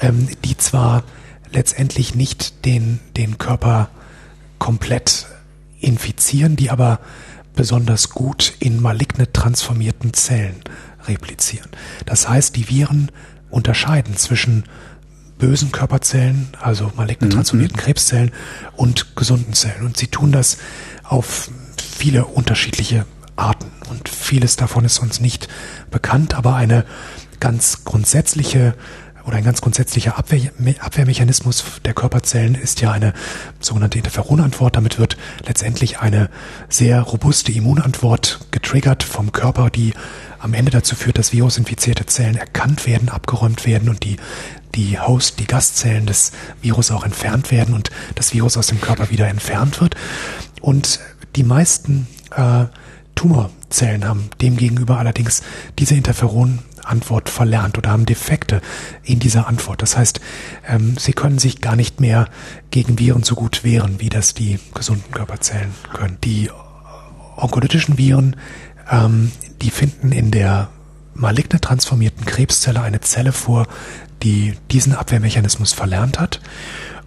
ähm, 0.00 0.28
die 0.44 0.56
zwar 0.56 1.04
letztendlich 1.52 2.14
nicht 2.14 2.64
den, 2.64 3.00
den 3.16 3.38
Körper 3.38 3.88
komplett 4.58 5.26
infizieren, 5.80 6.56
die 6.56 6.70
aber 6.70 7.00
besonders 7.54 8.10
gut 8.10 8.54
in 8.58 8.82
maligne 8.82 9.32
transformierten 9.32 10.12
Zellen 10.12 10.56
replizieren. 11.08 11.70
Das 12.04 12.28
heißt, 12.28 12.56
die 12.56 12.68
Viren 12.68 13.10
unterscheiden 13.50 14.16
zwischen 14.16 14.64
bösen 15.38 15.72
Körperzellen, 15.72 16.48
also 16.60 16.92
maligne 16.96 17.26
mhm. 17.26 17.32
transformierten 17.32 17.76
Krebszellen 17.76 18.32
und 18.76 19.16
gesunden 19.16 19.52
Zellen. 19.52 19.84
Und 19.84 19.96
sie 19.96 20.08
tun 20.08 20.32
das 20.32 20.58
auf 21.02 21.50
viele 21.76 22.24
unterschiedliche 22.24 23.04
Arten. 23.36 23.70
Und 23.90 24.08
vieles 24.08 24.56
davon 24.56 24.84
ist 24.84 24.98
uns 24.98 25.20
nicht 25.20 25.48
bekannt, 25.90 26.34
aber 26.34 26.56
eine 26.56 26.84
ganz 27.38 27.84
grundsätzliche 27.84 28.74
oder 29.26 29.36
ein 29.36 29.44
ganz 29.44 29.60
grundsätzlicher 29.60 30.16
Abwehr, 30.16 30.52
Abwehrmechanismus 30.78 31.64
der 31.84 31.94
Körperzellen 31.94 32.54
ist 32.54 32.80
ja 32.80 32.92
eine 32.92 33.12
sogenannte 33.60 33.98
Interferonantwort. 33.98 34.76
Damit 34.76 34.98
wird 34.98 35.16
letztendlich 35.44 35.98
eine 35.98 36.30
sehr 36.68 37.02
robuste 37.02 37.50
Immunantwort 37.50 38.40
getriggert 38.52 39.02
vom 39.02 39.32
Körper, 39.32 39.68
die 39.70 39.94
am 40.38 40.54
Ende 40.54 40.70
dazu 40.70 40.94
führt, 40.94 41.18
dass 41.18 41.32
virusinfizierte 41.32 42.06
Zellen 42.06 42.36
erkannt 42.36 42.86
werden, 42.86 43.08
abgeräumt 43.08 43.66
werden 43.66 43.88
und 43.88 44.04
die 44.04 44.16
die 44.76 44.98
Host, 45.00 45.40
die 45.40 45.46
Gastzellen 45.46 46.06
des 46.06 46.32
Virus 46.60 46.90
auch 46.90 47.02
entfernt 47.02 47.50
werden 47.50 47.74
und 47.74 47.90
das 48.14 48.34
Virus 48.34 48.58
aus 48.58 48.66
dem 48.66 48.80
Körper 48.80 49.10
wieder 49.10 49.26
entfernt 49.26 49.80
wird. 49.80 49.96
Und 50.60 51.00
die 51.34 51.44
meisten 51.44 52.06
äh, 52.36 52.66
Tumorzellen 53.14 54.06
haben 54.06 54.28
demgegenüber 54.42 54.98
allerdings 54.98 55.42
diese 55.78 55.94
Interferon 55.94 56.58
Antwort 56.86 57.28
verlernt 57.28 57.78
oder 57.78 57.90
haben 57.90 58.06
Defekte 58.06 58.60
in 59.02 59.18
dieser 59.18 59.46
Antwort. 59.46 59.82
Das 59.82 59.96
heißt, 59.96 60.20
ähm, 60.66 60.96
sie 60.98 61.12
können 61.12 61.38
sich 61.38 61.60
gar 61.60 61.76
nicht 61.76 62.00
mehr 62.00 62.28
gegen 62.70 62.98
Viren 62.98 63.22
so 63.22 63.34
gut 63.34 63.64
wehren, 63.64 64.00
wie 64.00 64.08
das 64.08 64.34
die 64.34 64.58
gesunden 64.74 65.10
Körperzellen 65.12 65.74
können. 65.92 66.18
Die 66.24 66.50
onkolytischen 67.36 67.98
Viren, 67.98 68.36
ähm, 68.90 69.32
die 69.62 69.70
finden 69.70 70.12
in 70.12 70.30
der 70.30 70.68
maligne 71.14 71.60
transformierten 71.60 72.24
Krebszelle 72.24 72.80
eine 72.82 73.00
Zelle 73.00 73.32
vor, 73.32 73.66
die 74.22 74.54
diesen 74.70 74.94
Abwehrmechanismus 74.94 75.72
verlernt 75.72 76.18
hat. 76.18 76.40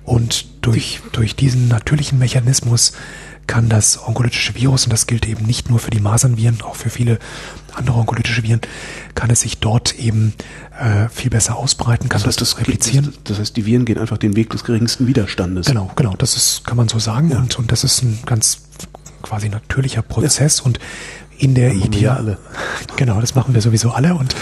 Und 0.03 0.65
durch, 0.65 1.01
durch 1.11 1.36
diesen 1.36 1.67
natürlichen 1.67 2.17
Mechanismus 2.17 2.93
kann 3.50 3.68
das 3.68 4.00
onkolytische 4.08 4.54
Virus, 4.54 4.84
und 4.84 4.93
das 4.93 5.08
gilt 5.08 5.28
eben 5.28 5.43
nicht 5.43 5.72
nur 5.72 5.80
für 5.80 5.89
die 5.89 6.00
Masernviren, 6.00 6.62
auch 6.62 6.76
für 6.76 6.91
viele 6.91 7.18
andere 7.74 7.97
onkolytische 7.97 8.43
Viren, 8.43 8.62
kann 9.16 9.32
es 9.32 9.41
sich 9.41 9.58
dort 9.58 9.97
eben 9.97 10.36
äh, 10.80 11.10
viel 11.10 11.32
besser 11.32 11.58
ausbreiten, 11.58 12.10
kann 12.10 12.20
das, 12.22 12.28
heißt, 12.28 12.41
das 12.41 12.60
replizieren. 12.60 13.12
Das, 13.24 13.39
heißt, 13.39 13.58
die 13.58 13.66
Viren 13.66 13.86
gehen 13.86 13.97
einfach 13.97 14.20
den 14.20 14.36
Weg 14.36 14.52
des 14.52 14.64
geringsten 14.64 15.08
Widerstandes. 15.08 15.66
Genau, 15.66 15.89
genau, 15.95 16.14
das 16.16 16.36
ist, 16.36 16.64
kann 16.64 16.78
man 16.78 16.89
so 16.89 17.00
sagen. 17.00 17.32
Ja. 17.32 17.39
Und, 17.39 17.58
und 17.58 17.72
das 17.72 17.84
ist 17.84 18.04
ein 18.04 18.20
ganz 18.24 18.62
quasi 19.24 19.50
natürlicher 19.50 20.04
Prozess. 20.04 20.60
Ja. 20.60 20.66
Und 20.66 20.80
in 21.39 21.56
der 21.56 21.74
idealen, 21.74 22.38
genau, 22.97 23.20
das 23.20 23.34
machen 23.34 23.56
wir 23.56 23.62
sowieso 23.62 23.89
alle. 23.89 24.14
Und, 24.14 24.36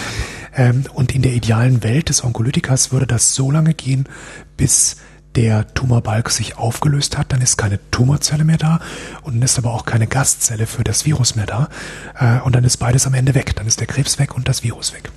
ähm, 0.53 0.83
und 0.93 1.15
in 1.15 1.21
der 1.21 1.31
idealen 1.31 1.81
Welt 1.81 2.09
des 2.09 2.25
Onkolytikers 2.25 2.91
würde 2.91 3.07
das 3.07 3.35
so 3.35 3.51
lange 3.51 3.73
gehen, 3.73 4.09
bis 4.57 4.97
der 5.37 5.71
Tumorbalg 5.75 6.31
sich 6.31 6.57
aufgelöst 6.57 7.15
hat, 7.15 7.31
dann 7.31 7.41
ist 7.41 7.57
keine 7.57 7.79
Tumorzelle 7.91 8.43
mehr 8.43 8.57
da 8.57 8.79
und 9.21 9.35
dann 9.35 9.43
ist 9.43 9.59
aber 9.59 9.71
auch 9.71 9.85
keine 9.85 10.07
Gastzelle 10.07 10.65
für 10.65 10.83
das 10.83 11.05
Virus 11.05 11.35
mehr 11.35 11.45
da. 11.45 11.69
Äh, 12.19 12.41
und 12.41 12.55
dann 12.55 12.63
ist 12.63 12.77
beides 12.77 13.05
am 13.05 13.13
Ende 13.13 13.35
weg. 13.35 13.55
Dann 13.55 13.67
ist 13.67 13.79
der 13.79 13.85
Krebs 13.85 14.17
weg 14.17 14.35
und 14.35 14.49
das 14.49 14.63
Virus 14.63 14.93
weg. 14.93 15.11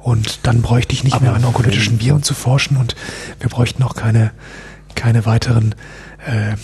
Und 0.00 0.46
dann 0.46 0.60
bräuchte 0.60 0.92
ich 0.92 1.02
nicht 1.02 1.14
aber 1.14 1.24
mehr 1.24 1.34
an 1.34 1.46
onkolytischen 1.46 1.98
Viren 1.98 2.22
zu 2.22 2.34
forschen 2.34 2.76
und 2.76 2.94
wir 3.40 3.48
bräuchten 3.48 3.82
auch 3.82 3.94
keine, 3.94 4.32
keine 4.94 5.24
weiteren 5.24 5.74
äh, 6.26 6.52
äh, 6.52 6.56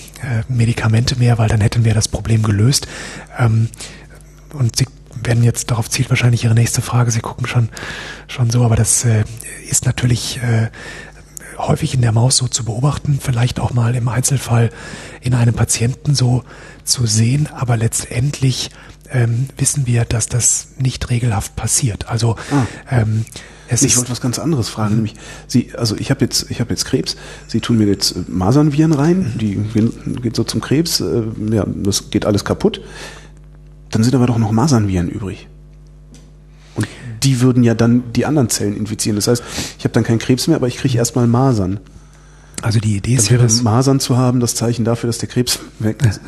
Medikamente 0.49 1.16
mehr, 1.16 1.39
weil 1.39 1.49
dann 1.49 1.62
hätten 1.62 1.87
wir 1.87 1.95
das 1.95 2.09
Problem 2.09 2.43
gelöst. 2.43 2.87
Ähm, 3.39 3.70
und 4.53 4.76
Sie 4.76 4.87
werden 5.22 5.43
jetzt, 5.43 5.70
darauf 5.70 5.89
zielt 5.89 6.11
wahrscheinlich 6.11 6.45
Ihre 6.45 6.55
nächste 6.55 6.82
Frage, 6.82 7.11
Sie 7.11 7.20
gucken 7.20 7.47
schon, 7.47 7.70
schon 8.28 8.51
so, 8.51 8.62
aber 8.62 8.76
das 8.76 9.07
äh, 9.07 9.24
ist 9.70 9.87
natürlich 9.87 10.39
äh, 10.43 10.68
häufig 11.59 11.95
in 11.95 12.03
der 12.03 12.13
Maus 12.13 12.37
so 12.37 12.49
zu 12.49 12.65
beobachten, 12.65 13.19
vielleicht 13.21 13.61
auch 13.61 13.73
mal 13.73 13.95
im 13.95 14.09
Einzelfall 14.09 14.71
in 15.21 15.35
einem 15.35 15.55
Patienten 15.55 16.15
so 16.15 16.45
zu 16.85 17.07
sehen, 17.07 17.49
aber 17.55 17.77
letztendlich 17.77 18.71
ähm, 19.11 19.49
wissen 19.57 19.87
wir, 19.87 20.05
dass 20.05 20.27
das 20.27 20.69
nicht 20.79 21.11
regelhaft 21.11 21.57
passiert. 21.57 22.09
Also 22.09 22.37
ah. 22.51 22.67
ähm, 22.91 23.25
es 23.69 23.83
ich 23.83 23.97
wollte 23.97 24.11
was 24.11 24.21
ganz 24.21 24.39
anderes 24.39 24.69
fragen, 24.69 24.97
nämlich 24.97 25.15
Sie, 25.47 25.73
also 25.75 25.97
ich 25.97 26.11
habe 26.11 26.21
jetzt, 26.21 26.51
ich 26.51 26.61
habe 26.61 26.71
jetzt 26.71 26.85
Krebs. 26.85 27.17
Sie 27.47 27.61
tun 27.61 27.79
mir 27.79 27.87
jetzt 27.87 28.13
äh, 28.13 28.21
Masernviren 28.29 28.93
rein, 28.93 29.19
mhm. 29.35 29.39
die 29.39 29.55
gehen, 29.57 30.21
geht 30.21 30.37
so 30.37 30.45
zum 30.45 30.61
Krebs, 30.61 31.01
äh, 31.01 31.23
ja, 31.51 31.65
das 31.67 32.11
geht 32.11 32.27
alles 32.27 32.45
kaputt. 32.45 32.83
Dann 33.91 34.03
sind 34.03 34.15
aber 34.15 34.27
doch 34.27 34.39
noch 34.39 34.53
Masernviren 34.53 35.09
übrig. 35.09 35.49
Die 37.25 37.41
würden 37.41 37.64
ja 37.64 37.75
dann 37.75 38.12
die 38.12 38.27
anderen 38.27 38.51
Zellen 38.51 38.77
infizieren. 38.77 39.16
Das 39.16 39.29
heißt, 39.29 39.43
ich 39.79 39.85
habe 39.85 39.93
dann 39.93 40.05
keinen 40.05 40.18
Krebs 40.18 40.47
mehr, 40.47 40.57
aber 40.57 40.68
ich 40.68 40.77
kriege 40.77 40.99
erstmal 40.99 41.27
Masern. 41.27 41.81
Also 42.62 42.81
die 42.81 42.97
Idee 42.97 43.14
ist 43.14 43.29
ja, 43.29 43.39
das 43.39 43.62
Masern 43.62 44.01
zu 44.01 44.16
haben, 44.16 44.41
das 44.41 44.55
Zeichen 44.55 44.85
dafür, 44.85 45.09
dass 45.09 45.18
der 45.18 45.29
Krebs 45.29 45.59
weg 45.79 46.03
ist. 46.05 46.20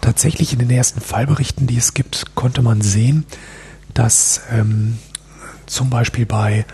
Tatsächlich 0.00 0.52
in 0.52 0.58
den 0.58 0.70
ersten 0.70 1.00
Fallberichten, 1.00 1.66
die 1.66 1.76
es 1.76 1.94
gibt, 1.94 2.34
konnte 2.34 2.62
man 2.62 2.80
sehen, 2.80 3.24
dass 3.94 4.42
ähm, 4.52 4.98
zum 5.66 5.90
Beispiel 5.90 6.26
bei 6.26 6.66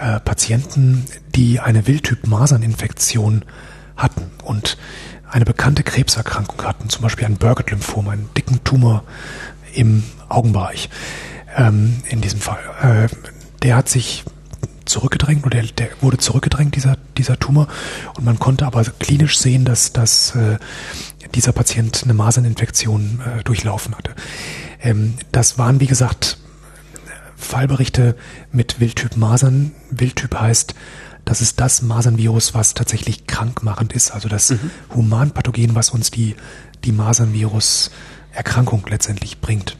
äh, 0.00 0.20
Patienten, 0.20 1.04
die 1.34 1.60
eine 1.60 1.86
Wildtyp-Maserninfektion 1.86 3.44
hatten 3.96 4.30
und 4.44 4.78
eine 5.30 5.44
bekannte 5.44 5.82
Krebserkrankung 5.82 6.62
hatten, 6.64 6.88
zum 6.88 7.02
Beispiel 7.02 7.26
ein 7.26 7.36
Burgett-Lymphom, 7.36 8.08
einen 8.08 8.28
dicken 8.36 8.62
Tumor 8.64 9.04
im 9.74 10.04
Augenbereich, 10.28 10.90
ähm, 11.56 12.02
in 12.08 12.20
diesem 12.20 12.40
Fall. 12.40 12.60
Äh, 12.82 13.08
der 13.62 13.76
hat 13.76 13.88
sich 13.88 14.24
zurückgedrängt 14.84 15.44
oder 15.46 15.62
der, 15.62 15.70
der, 15.70 15.88
wurde 16.00 16.18
zurückgedrängt, 16.18 16.76
dieser, 16.76 16.96
dieser 17.16 17.38
Tumor. 17.38 17.68
Und 18.16 18.24
man 18.24 18.38
konnte 18.38 18.66
aber 18.66 18.84
klinisch 18.84 19.38
sehen, 19.38 19.64
dass, 19.64 19.92
dass 19.92 20.34
äh, 20.34 20.58
dieser 21.34 21.52
Patient 21.52 22.02
eine 22.04 22.14
Maserninfektion 22.14 23.20
äh, 23.20 23.42
durchlaufen 23.44 23.96
hatte. 23.96 24.14
Ähm, 24.80 25.14
das 25.30 25.58
waren, 25.58 25.80
wie 25.80 25.86
gesagt, 25.86 26.38
Fallberichte 27.36 28.16
mit 28.50 28.80
Wildtyp 28.80 29.16
Masern. 29.16 29.72
Wildtyp 29.90 30.34
heißt, 30.38 30.74
das 31.24 31.40
ist 31.40 31.60
das 31.60 31.82
Masernvirus, 31.82 32.54
was 32.54 32.74
tatsächlich 32.74 33.26
krankmachend 33.26 33.92
ist, 33.92 34.10
also 34.10 34.28
das 34.28 34.50
mhm. 34.50 34.70
Humanpathogen, 34.94 35.74
was 35.74 35.90
uns 35.90 36.10
die, 36.10 36.34
die 36.84 36.92
Masernvirus-Erkrankung 36.92 38.84
letztendlich 38.88 39.40
bringt. 39.40 39.76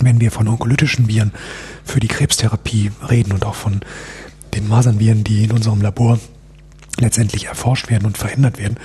Wenn 0.00 0.20
wir 0.20 0.30
von 0.30 0.48
onkolytischen 0.48 1.08
Viren 1.08 1.32
für 1.84 2.00
die 2.00 2.08
Krebstherapie 2.08 2.92
reden 3.08 3.32
und 3.32 3.44
auch 3.44 3.54
von 3.54 3.80
den 4.54 4.68
Masernviren, 4.68 5.24
die 5.24 5.44
in 5.44 5.52
unserem 5.52 5.80
Labor 5.80 6.18
letztendlich 6.98 7.46
erforscht 7.46 7.90
werden 7.90 8.06
und 8.06 8.18
verändert 8.18 8.58
werden, 8.58 8.78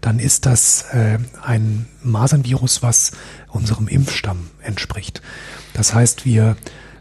dann 0.00 0.18
ist 0.18 0.46
das 0.46 0.82
äh, 0.92 1.18
ein 1.42 1.86
Masernvirus, 2.02 2.82
was 2.82 3.12
unserem 3.48 3.88
Impfstamm 3.88 4.50
entspricht. 4.62 5.22
Das 5.72 5.94
heißt, 5.94 6.24
wir 6.24 6.56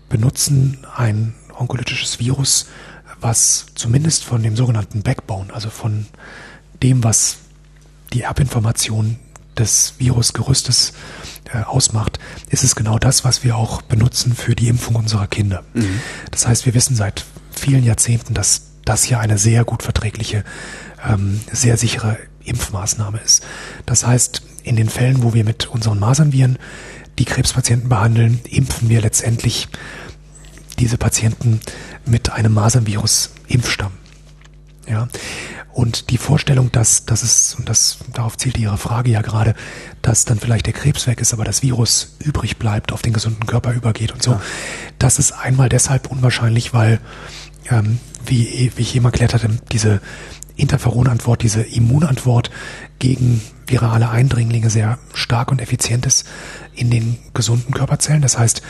benutzen 0.09 0.85
ein 0.95 1.33
onkolytisches 1.57 2.19
Virus, 2.19 2.67
was 3.19 3.67
zumindest 3.75 4.23
von 4.23 4.43
dem 4.43 4.55
sogenannten 4.55 5.01
Backbone, 5.01 5.53
also 5.53 5.69
von 5.69 6.05
dem, 6.81 7.03
was 7.03 7.37
die 8.13 8.21
Erbinformation 8.21 9.17
des 9.57 9.95
Virusgerüstes 9.97 10.93
äh, 11.53 11.59
ausmacht, 11.63 12.19
ist 12.49 12.63
es 12.63 12.75
genau 12.75 12.97
das, 12.99 13.23
was 13.23 13.43
wir 13.43 13.55
auch 13.55 13.81
benutzen 13.81 14.35
für 14.35 14.55
die 14.55 14.67
Impfung 14.67 14.95
unserer 14.95 15.27
Kinder. 15.27 15.63
Mhm. 15.73 15.99
Das 16.31 16.47
heißt, 16.47 16.65
wir 16.65 16.73
wissen 16.73 16.95
seit 16.95 17.25
vielen 17.51 17.83
Jahrzehnten, 17.83 18.33
dass 18.33 18.63
das 18.85 19.03
hier 19.03 19.19
eine 19.19 19.37
sehr 19.37 19.63
gut 19.63 19.83
verträgliche, 19.83 20.43
ähm, 21.07 21.39
sehr 21.51 21.77
sichere 21.77 22.17
Impfmaßnahme 22.43 23.19
ist. 23.23 23.43
Das 23.85 24.05
heißt, 24.05 24.41
in 24.63 24.75
den 24.75 24.89
Fällen, 24.89 25.23
wo 25.23 25.33
wir 25.33 25.43
mit 25.43 25.67
unseren 25.67 25.99
Masernviren 25.99 26.57
die 27.19 27.25
Krebspatienten 27.25 27.89
behandeln, 27.89 28.39
impfen 28.49 28.89
wir 28.89 29.01
letztendlich 29.01 29.67
diese 30.79 30.97
Patienten 30.97 31.61
mit 32.05 32.31
einem 32.31 32.53
Masernvirus-Impfstamm. 32.53 33.91
Ja. 34.87 35.07
Und 35.73 36.11
die 36.11 36.17
Vorstellung, 36.17 36.71
dass, 36.71 37.05
dass 37.05 37.23
es, 37.23 37.55
und 37.55 37.67
das, 37.67 37.97
darauf 38.13 38.37
zielt 38.37 38.57
Ihre 38.59 38.77
Frage 38.77 39.09
ja 39.09 39.21
gerade, 39.21 39.55
dass 40.03 40.23
dann 40.23 40.39
vielleicht 40.39 40.67
der 40.67 40.73
Krebs 40.73 41.07
weg 41.07 41.19
ist, 41.19 41.33
aber 41.33 41.43
das 41.43 41.63
Virus 41.63 42.15
übrig 42.19 42.57
bleibt, 42.57 42.91
auf 42.91 43.01
den 43.01 43.11
gesunden 43.11 43.47
Körper 43.47 43.73
übergeht 43.73 44.11
und 44.11 44.21
so, 44.21 44.31
ja. 44.33 44.41
das 44.99 45.17
ist 45.17 45.31
einmal 45.31 45.69
deshalb 45.69 46.11
unwahrscheinlich, 46.11 46.73
weil, 46.75 46.99
ähm, 47.71 47.99
wie, 48.23 48.71
wie 48.75 48.81
ich 48.83 48.95
eben 48.95 49.05
erklärt 49.05 49.33
hatte, 49.33 49.49
diese 49.71 49.99
Interferonantwort, 50.55 51.41
diese 51.41 51.63
Immunantwort 51.63 52.51
gegen 52.99 53.41
virale 53.65 54.09
Eindringlinge 54.09 54.69
sehr 54.69 54.99
stark 55.15 55.51
und 55.51 55.59
effizient 55.59 56.05
ist 56.05 56.27
in 56.75 56.91
den 56.91 57.17
gesunden 57.33 57.73
Körperzellen. 57.73 58.21
Das 58.21 58.37
heißt, 58.37 58.61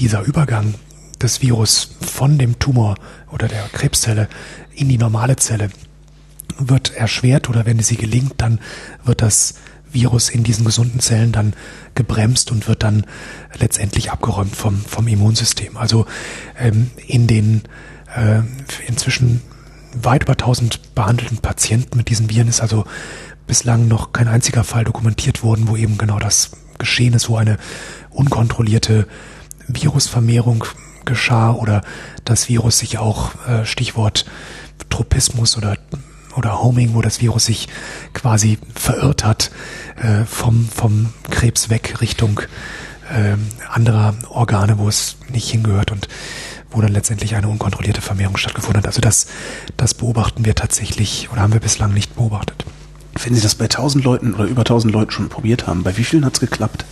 dieser 0.00 0.22
Übergang 0.22 0.74
des 1.20 1.42
Virus 1.42 1.90
von 2.00 2.38
dem 2.38 2.58
Tumor 2.58 2.94
oder 3.30 3.48
der 3.48 3.68
Krebszelle 3.72 4.28
in 4.74 4.88
die 4.88 4.98
normale 4.98 5.36
Zelle 5.36 5.68
wird 6.58 6.94
erschwert 6.94 7.48
oder 7.48 7.66
wenn 7.66 7.80
sie 7.80 7.96
gelingt, 7.96 8.34
dann 8.38 8.60
wird 9.04 9.22
das 9.22 9.54
Virus 9.92 10.28
in 10.28 10.44
diesen 10.44 10.64
gesunden 10.64 11.00
Zellen 11.00 11.32
dann 11.32 11.54
gebremst 11.94 12.50
und 12.50 12.68
wird 12.68 12.82
dann 12.82 13.06
letztendlich 13.58 14.10
abgeräumt 14.10 14.54
vom, 14.54 14.76
vom 14.76 15.08
Immunsystem. 15.08 15.76
Also 15.76 16.06
ähm, 16.58 16.90
in 17.06 17.26
den 17.26 17.62
äh, 18.14 18.40
inzwischen 18.86 19.42
weit 19.94 20.24
über 20.24 20.32
1000 20.32 20.94
behandelten 20.94 21.38
Patienten 21.38 21.96
mit 21.96 22.10
diesen 22.10 22.28
Viren 22.28 22.48
ist 22.48 22.60
also 22.60 22.84
bislang 23.46 23.88
noch 23.88 24.12
kein 24.12 24.28
einziger 24.28 24.64
Fall 24.64 24.84
dokumentiert 24.84 25.42
worden, 25.42 25.68
wo 25.68 25.76
eben 25.76 25.98
genau 25.98 26.18
das 26.18 26.50
geschehen 26.78 27.14
ist, 27.14 27.28
wo 27.28 27.36
eine 27.36 27.56
unkontrollierte 28.10 29.06
Virusvermehrung 29.68 30.64
geschah 31.04 31.52
oder 31.52 31.82
das 32.24 32.48
Virus 32.48 32.78
sich 32.78 32.98
auch, 32.98 33.34
äh, 33.46 33.64
Stichwort 33.64 34.26
Tropismus 34.90 35.56
oder 35.56 35.78
oder 36.36 36.62
Homing, 36.62 36.94
wo 36.94 37.02
das 37.02 37.20
Virus 37.20 37.46
sich 37.46 37.68
quasi 38.12 38.58
verirrt 38.74 39.24
hat 39.24 39.50
äh, 39.96 40.24
vom, 40.24 40.68
vom 40.68 41.12
Krebs 41.30 41.70
weg 41.70 42.00
Richtung 42.00 42.40
äh, 43.10 43.36
anderer 43.72 44.14
Organe, 44.28 44.78
wo 44.78 44.88
es 44.88 45.16
nicht 45.30 45.50
hingehört 45.50 45.92
und 45.92 46.08
wo 46.70 46.80
dann 46.80 46.92
letztendlich 46.92 47.34
eine 47.34 47.48
unkontrollierte 47.48 48.00
Vermehrung 48.00 48.36
stattgefunden 48.36 48.82
hat. 48.82 48.86
Also 48.86 49.00
das, 49.00 49.26
das 49.76 49.94
beobachten 49.94 50.44
wir 50.44 50.54
tatsächlich 50.54 51.28
oder 51.32 51.40
haben 51.40 51.52
wir 51.52 51.60
bislang 51.60 51.92
nicht 51.92 52.16
beobachtet. 52.16 52.64
Wenn 53.22 53.34
Sie 53.34 53.40
das 53.40 53.54
bei 53.54 53.64
1000 53.64 54.04
Leuten 54.04 54.34
oder 54.34 54.44
über 54.44 54.60
1000 54.60 54.92
Leuten 54.92 55.10
schon 55.10 55.28
probiert 55.28 55.66
haben, 55.66 55.82
bei 55.82 55.96
wie 55.96 56.04
vielen 56.04 56.24
hat 56.24 56.34
es 56.34 56.40
geklappt? 56.40 56.84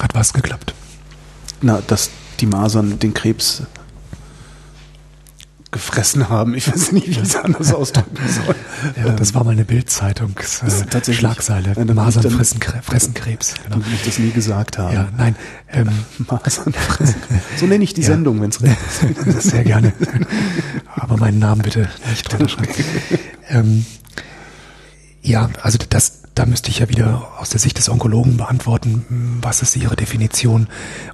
Hat 0.00 0.14
was 0.14 0.32
geklappt? 0.32 0.74
Na, 1.60 1.82
dass 1.86 2.10
die 2.40 2.46
Masern 2.46 2.98
den 2.98 3.12
Krebs 3.12 3.62
gefressen 5.72 6.28
haben. 6.28 6.54
Ich 6.54 6.70
weiß 6.70 6.92
nicht, 6.92 7.08
wie 7.08 7.10
ich 7.10 7.18
es 7.18 7.34
anders 7.34 7.74
ausdrücken 7.74 8.16
soll. 8.28 8.54
Ja, 8.96 9.12
das 9.12 9.34
war 9.34 9.42
mal 9.42 9.50
eine 9.50 9.64
Bildzeitungs 9.64 10.62
äh, 10.62 11.12
Schlagzeile. 11.12 11.72
Nein, 11.74 11.96
Masern 11.96 12.22
dann, 12.22 12.32
fressen, 12.32 12.60
fressen 12.82 13.14
Krebs. 13.14 13.54
Genau. 13.64 13.76
Dann 13.78 13.94
ich 13.94 14.04
das 14.04 14.18
nie 14.18 14.30
gesagt 14.30 14.78
haben. 14.78 14.94
Ja, 14.94 15.08
nein. 15.16 15.34
Ähm, 15.72 15.88
Masern 16.30 16.72
fressen. 16.72 17.16
So 17.56 17.66
nenne 17.66 17.82
ich 17.82 17.94
die 17.94 18.02
ja. 18.02 18.08
Sendung, 18.08 18.40
wenn 18.40 18.50
es 18.50 18.62
recht 18.62 18.78
ist. 19.26 19.42
Sehr 19.50 19.64
gerne. 19.64 19.92
Aber 20.94 21.16
meinen 21.16 21.40
Namen 21.40 21.62
bitte 21.62 21.88
nicht 22.08 22.30
drunter 22.30 22.48
schreiben. 22.48 22.72
ähm, 23.48 23.86
ja, 25.22 25.48
also 25.62 25.78
das, 25.88 26.22
da 26.34 26.46
müsste 26.46 26.70
ich 26.70 26.80
ja 26.80 26.88
wieder 26.88 27.28
aus 27.38 27.50
der 27.50 27.60
Sicht 27.60 27.78
des 27.78 27.88
Onkologen 27.88 28.36
beantworten, 28.36 29.38
was 29.40 29.62
ist 29.62 29.76
Ihre 29.76 29.94
Definition 29.94 30.66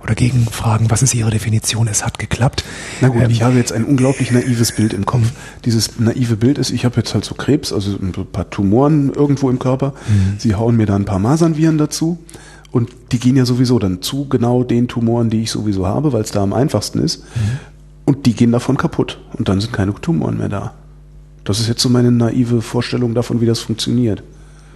oder 0.03 0.15
gegenfragen, 0.15 0.91
was 0.91 1.03
ist 1.03 1.15
Ihre 1.15 1.31
Definition, 1.31 1.89
es 1.89 2.05
hat 2.05 2.19
geklappt. 2.19 2.65
Na 3.03 3.09
gut, 3.09 3.23
ähm, 3.23 3.31
ich 3.31 3.43
habe 3.43 3.57
jetzt 3.57 3.73
ein 3.73 3.85
unglaublich 3.85 4.31
naives 4.31 4.73
Bild 4.73 4.95
im 4.95 5.05
Kopf. 5.05 5.31
Dieses 5.67 5.99
naive 5.99 6.37
Bild 6.37 6.57
ist, 6.57 6.71
ich 6.71 6.87
habe 6.87 6.97
jetzt 6.97 7.13
halt 7.13 7.25
so 7.25 7.35
Krebs, 7.35 7.73
also 7.73 7.91
ein 8.01 8.13
paar 8.33 8.49
Tumoren 8.49 9.13
irgendwo 9.13 9.51
im 9.51 9.59
Körper. 9.59 9.93
Mhm. 10.09 10.37
Sie 10.39 10.55
hauen 10.55 10.77
mir 10.77 10.87
da 10.87 10.97
ein 10.97 11.05
paar 11.05 11.19
Masernviren 11.19 11.77
dazu 11.77 12.19
und 12.71 12.91
die 13.13 13.19
gehen 13.19 13.37
ja 13.37 13.45
sowieso 13.45 13.79
dann 13.79 14.01
zu 14.01 14.27
genau 14.27 14.65
den 14.65 14.89
Tumoren, 14.89 15.29
die 15.29 15.43
ich 15.43 15.51
sowieso 15.51 15.87
habe, 15.87 16.15
weil 16.15 16.23
es 16.23 16.31
da 16.31 16.43
am 16.43 16.55
einfachsten 16.55 17.01
ist. 17.01 17.25
Mhm. 17.25 17.59
Und 18.07 18.25
die 18.25 18.33
gehen 18.33 18.53
davon 18.53 18.79
kaputt 18.79 19.21
und 19.35 19.51
dann 19.51 19.61
sind 19.61 19.75
keine 19.75 19.93
Tumoren 19.93 20.39
mehr 20.39 20.49
da. 20.49 20.75
Das 21.49 21.61
ist 21.61 21.69
jetzt 21.69 21.81
so 21.81 21.89
meine 21.89 22.13
naive 22.13 22.61
Vorstellung 22.61 23.15
davon, 23.15 23.41
wie 23.41 23.47
das 23.47 23.61
funktioniert. 23.61 24.23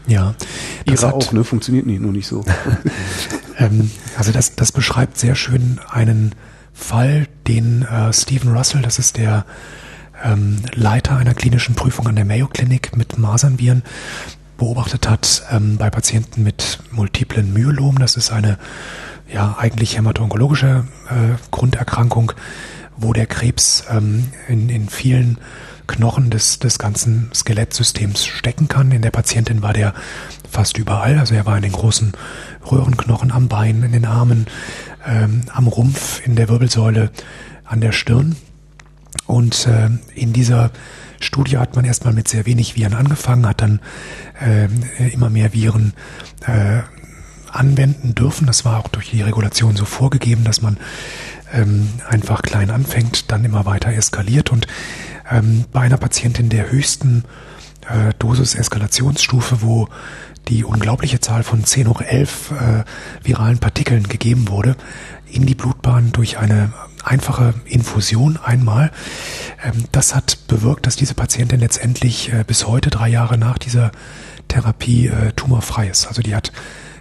Ja. 0.07 0.35
Das 0.87 1.03
Ihre 1.03 1.13
auch, 1.13 1.33
ne? 1.33 1.45
Funktioniert 1.45 1.85
nicht, 1.85 2.01
nur 2.01 2.13
nicht 2.13 2.27
so. 2.27 2.43
ähm, 3.59 3.91
also 4.17 4.33
das, 4.33 4.57
das 4.57 4.73
beschreibt 4.73 5.19
sehr 5.19 5.35
schön 5.35 5.81
einen 5.91 6.35
Fall, 6.73 7.29
den 7.47 7.83
äh, 7.83 8.11
Stephen 8.15 8.57
Russell, 8.57 8.81
das 8.81 8.99
ist 8.99 9.19
der 9.19 9.45
ähm, 10.25 10.63
Leiter 10.73 11.17
einer 11.17 11.35
klinischen 11.35 11.75
Prüfung 11.75 12.09
an 12.09 12.17
der 12.17 12.25
Mayo 12.25 12.49
Clinic 12.49 12.97
mit 12.97 13.19
Masernviren, 13.19 13.83
beobachtet 14.57 15.07
hat 15.07 15.43
ähm, 15.51 15.77
bei 15.77 15.91
Patienten 15.91 16.43
mit 16.43 16.79
multiplen 16.91 17.53
Myelom. 17.53 17.99
Das 17.99 18.17
ist 18.17 18.33
eine 18.33 18.57
ja 19.31 19.57
eigentlich 19.59 19.99
hämato-onkologische 19.99 20.85
äh, 21.11 21.37
Grunderkrankung, 21.51 22.33
wo 22.97 23.13
der 23.13 23.27
Krebs 23.27 23.85
ähm, 23.91 24.29
in, 24.49 24.71
in 24.71 24.89
vielen 24.89 25.37
Knochen 25.93 26.31
des, 26.31 26.59
des 26.59 26.79
ganzen 26.79 27.31
Skelettsystems 27.35 28.25
stecken 28.25 28.67
kann. 28.67 28.91
In 28.93 29.03
der 29.03 29.11
Patientin 29.11 29.63
war 29.63 29.73
der 29.73 29.95
fast 30.51 30.79
überall. 30.79 31.19
Also 31.19 31.35
er 31.35 31.47
war 31.47 31.57
in 31.57 31.63
den 31.63 31.73
großen 31.73 32.13
Röhrenknochen 32.71 33.31
am 33.31 33.49
Bein, 33.49 33.83
in 33.83 33.93
den 33.93 34.07
Armen, 34.07 34.47
ähm, 35.07 35.43
am 35.53 35.67
Rumpf, 35.67 36.27
in 36.27 36.35
der 36.35 36.49
Wirbelsäule, 36.49 37.11
an 37.65 37.81
der 37.81 37.93
Stirn. 37.93 38.37
Und 39.27 39.67
äh, 39.67 39.91
in 40.15 40.33
dieser 40.33 40.71
Studie 41.21 41.59
hat 41.59 41.77
man 41.77 41.85
erstmal 41.85 42.15
mit 42.15 42.27
sehr 42.27 42.47
wenig 42.47 42.75
Viren 42.75 42.95
angefangen, 42.95 43.47
hat 43.47 43.61
dann 43.61 43.81
äh, 44.41 44.69
immer 45.13 45.31
mehr 45.31 45.53
Viren 45.53 45.93
äh, 46.47 46.81
anwenden 47.51 48.15
dürfen. 48.15 48.47
Das 48.47 48.65
war 48.65 48.81
auch 48.81 48.89
durch 48.89 49.11
die 49.11 49.23
Regulation 49.23 49.77
so 49.77 49.85
vorgegeben, 49.85 50.45
dass 50.45 50.63
man 50.63 50.79
ähm, 51.53 51.89
einfach 52.09 52.43
klein 52.43 52.71
anfängt, 52.71 53.31
dann 53.31 53.45
immer 53.45 53.67
weiter 53.67 53.93
eskaliert. 53.93 54.51
Und 54.51 54.67
ähm, 55.33 55.65
bei 55.73 55.81
einer 55.81 55.97
Patientin 55.97 56.49
der 56.49 56.71
höchsten 56.71 57.25
äh, 57.89 58.13
Dosis-Eskalationsstufe, 58.19 59.63
wo 59.63 59.89
die 60.49 60.65
unglaubliche 60.65 61.21
Zahl 61.21 61.43
von 61.45 61.65
10 61.65 61.89
hoch 61.89 62.01
11 62.01 62.51
äh, 62.51 62.85
viralen 63.25 63.59
Partikeln 63.59 64.09
gegeben 64.09 64.49
wurde, 64.49 64.77
in 65.31 65.47
die 65.47 65.55
Blutbahn 65.55 66.13
durch 66.13 66.39
eine 66.39 66.73
einfache 67.05 67.55
Infusion 67.65 68.39
einmal. 68.43 68.91
Ähm, 69.65 69.85
das 69.93 70.15
hat 70.15 70.39
bewirkt, 70.49 70.87
dass 70.87 70.97
diese 70.97 71.15
Patientin 71.15 71.61
letztendlich 71.61 72.33
äh, 72.33 72.45
bis 72.47 72.67
heute, 72.67 72.91
drei 72.91 73.09
Jahre 73.09 73.39
nach 73.39 73.59
dieser 73.59 73.93
Therapie, 74.49 75.07
äh, 75.09 75.33
tumorfrei 75.33 75.89
ist. 75.89 76.07
Also 76.07 76.23
die 76.23 76.35
hat 76.35 76.53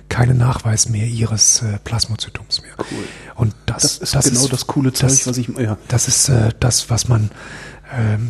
keinen 0.09 0.37
Nachweis 0.37 0.89
mehr 0.89 1.07
ihres 1.07 1.61
äh, 1.61 1.77
Plasmozytums 1.83 2.61
mehr. 2.61 2.73
Cool. 2.79 3.05
Und 3.35 3.55
das, 3.65 3.99
Das 3.99 4.13
ist 4.25 4.33
genau 4.33 4.47
das 4.47 4.67
coole 4.67 4.91
Zeug, 4.93 5.09
das, 5.09 5.25
was 5.27 5.37
ich- 5.37 5.47
ja. 5.57 5.77
Das 5.87 6.07
ist 6.07 6.29
äh, 6.29 6.49
das, 6.59 6.89
was 6.89 7.07
man, 7.07 7.31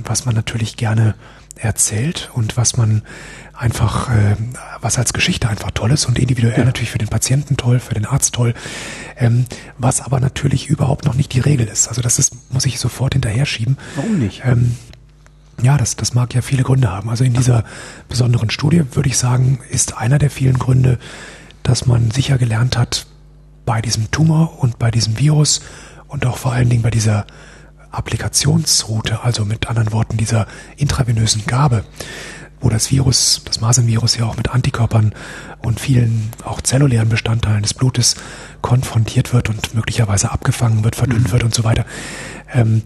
was 0.05 0.25
man 0.25 0.35
natürlich 0.35 0.77
gerne 0.77 1.15
erzählt 1.55 2.29
und 2.33 2.57
was 2.57 2.77
man 2.77 3.03
einfach, 3.55 4.09
äh, 4.09 4.35
was 4.81 4.97
als 4.97 5.13
Geschichte 5.13 5.47
einfach 5.47 5.71
toll 5.71 5.91
ist 5.91 6.05
und 6.05 6.17
individuell 6.17 6.65
natürlich 6.65 6.89
für 6.89 6.97
den 6.97 7.07
Patienten 7.07 7.57
toll, 7.57 7.79
für 7.79 7.93
den 7.93 8.05
Arzt 8.05 8.33
toll, 8.33 8.53
ähm, 9.17 9.45
was 9.77 10.01
aber 10.01 10.19
natürlich 10.19 10.67
überhaupt 10.67 11.05
noch 11.05 11.13
nicht 11.13 11.33
die 11.33 11.39
Regel 11.39 11.67
ist. 11.67 11.87
Also 11.87 12.01
das 12.01 12.17
ist, 12.17 12.51
muss 12.51 12.65
ich 12.65 12.79
sofort 12.79 13.13
hinterher 13.13 13.45
schieben. 13.45 13.77
Warum 13.95 14.19
nicht? 14.19 14.41
Ähm, 14.43 14.75
ja, 15.61 15.77
das, 15.77 15.95
das 15.95 16.15
mag 16.15 16.33
ja 16.33 16.41
viele 16.41 16.63
Gründe 16.63 16.89
haben. 16.89 17.09
Also 17.09 17.23
in 17.23 17.33
dieser 17.33 17.63
besonderen 18.09 18.49
Studie 18.49 18.83
würde 18.93 19.09
ich 19.09 19.17
sagen, 19.17 19.59
ist 19.69 19.95
einer 19.97 20.17
der 20.17 20.31
vielen 20.31 20.57
Gründe, 20.57 20.97
dass 21.61 21.85
man 21.85 22.09
sicher 22.09 22.39
gelernt 22.39 22.77
hat, 22.77 23.05
bei 23.63 23.79
diesem 23.79 24.09
Tumor 24.09 24.59
und 24.59 24.79
bei 24.79 24.89
diesem 24.89 25.19
Virus 25.19 25.61
und 26.07 26.25
auch 26.25 26.37
vor 26.37 26.51
allen 26.51 26.69
Dingen 26.69 26.81
bei 26.81 26.89
dieser 26.89 27.27
Applikationsroute, 27.91 29.23
also 29.23 29.45
mit 29.45 29.67
anderen 29.67 29.91
Worten 29.91 30.17
dieser 30.17 30.47
intravenösen 30.77 31.45
Gabe, 31.45 31.83
wo 32.61 32.69
das 32.69 32.91
Virus, 32.91 33.41
das 33.45 33.59
Masernvirus 33.59 34.17
ja 34.17 34.25
auch 34.25 34.37
mit 34.37 34.49
Antikörpern 34.49 35.13
und 35.63 35.79
vielen 35.79 36.29
auch 36.43 36.61
zellulären 36.61 37.09
Bestandteilen 37.09 37.63
des 37.63 37.73
Blutes 37.73 38.15
konfrontiert 38.61 39.33
wird 39.33 39.49
und 39.49 39.73
möglicherweise 39.73 40.31
abgefangen 40.31 40.83
wird, 40.83 40.95
verdünnt 40.95 41.31
wird 41.31 41.43
und 41.43 41.53
so 41.53 41.63
weiter, 41.63 41.85
ähm, 42.53 42.83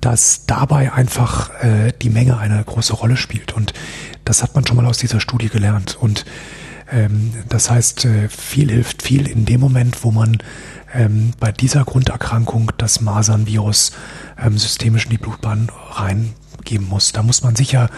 dass 0.00 0.46
dabei 0.46 0.92
einfach 0.92 1.50
äh, 1.62 1.92
die 2.00 2.10
Menge 2.10 2.38
eine 2.38 2.62
große 2.62 2.94
Rolle 2.94 3.16
spielt. 3.16 3.54
Und 3.54 3.72
das 4.24 4.42
hat 4.42 4.54
man 4.54 4.66
schon 4.66 4.76
mal 4.76 4.86
aus 4.86 4.98
dieser 4.98 5.20
Studie 5.20 5.48
gelernt. 5.48 5.96
Und 6.00 6.24
ähm, 6.92 7.32
das 7.48 7.70
heißt, 7.70 8.04
äh, 8.04 8.28
viel 8.28 8.70
hilft 8.70 9.02
viel 9.02 9.26
in 9.26 9.44
dem 9.44 9.60
Moment, 9.60 10.04
wo 10.04 10.12
man 10.12 10.38
ähm, 10.96 11.32
bei 11.38 11.52
dieser 11.52 11.84
Grunderkrankung 11.84 12.72
das 12.78 13.00
Masernvirus 13.00 13.92
ähm, 14.42 14.58
systemisch 14.58 15.04
in 15.04 15.10
die 15.10 15.18
Blutbahn 15.18 15.70
reingeben 15.90 16.88
muss. 16.88 17.12
Da 17.12 17.22
muss 17.22 17.42
man 17.42 17.54
sicher 17.54 17.90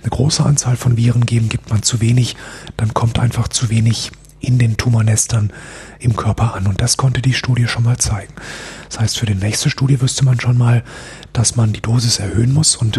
eine 0.00 0.10
große 0.10 0.44
Anzahl 0.44 0.76
von 0.76 0.96
Viren 0.96 1.26
geben, 1.26 1.48
gibt 1.48 1.70
man 1.70 1.82
zu 1.82 2.00
wenig, 2.00 2.36
dann 2.76 2.92
kommt 2.92 3.18
einfach 3.18 3.48
zu 3.48 3.70
wenig 3.70 4.10
in 4.40 4.58
den 4.58 4.78
Tumornestern 4.78 5.52
im 5.98 6.16
Körper 6.16 6.54
an. 6.54 6.66
Und 6.66 6.80
das 6.80 6.96
konnte 6.96 7.20
die 7.20 7.34
Studie 7.34 7.68
schon 7.68 7.84
mal 7.84 7.98
zeigen. 7.98 8.32
Das 8.88 8.98
heißt, 8.98 9.18
für 9.18 9.26
die 9.26 9.34
nächste 9.34 9.68
Studie 9.68 10.00
wüsste 10.00 10.24
man 10.24 10.40
schon 10.40 10.56
mal, 10.56 10.82
dass 11.34 11.56
man 11.56 11.74
die 11.74 11.82
Dosis 11.82 12.18
erhöhen 12.18 12.52
muss. 12.54 12.74
Und 12.74 12.98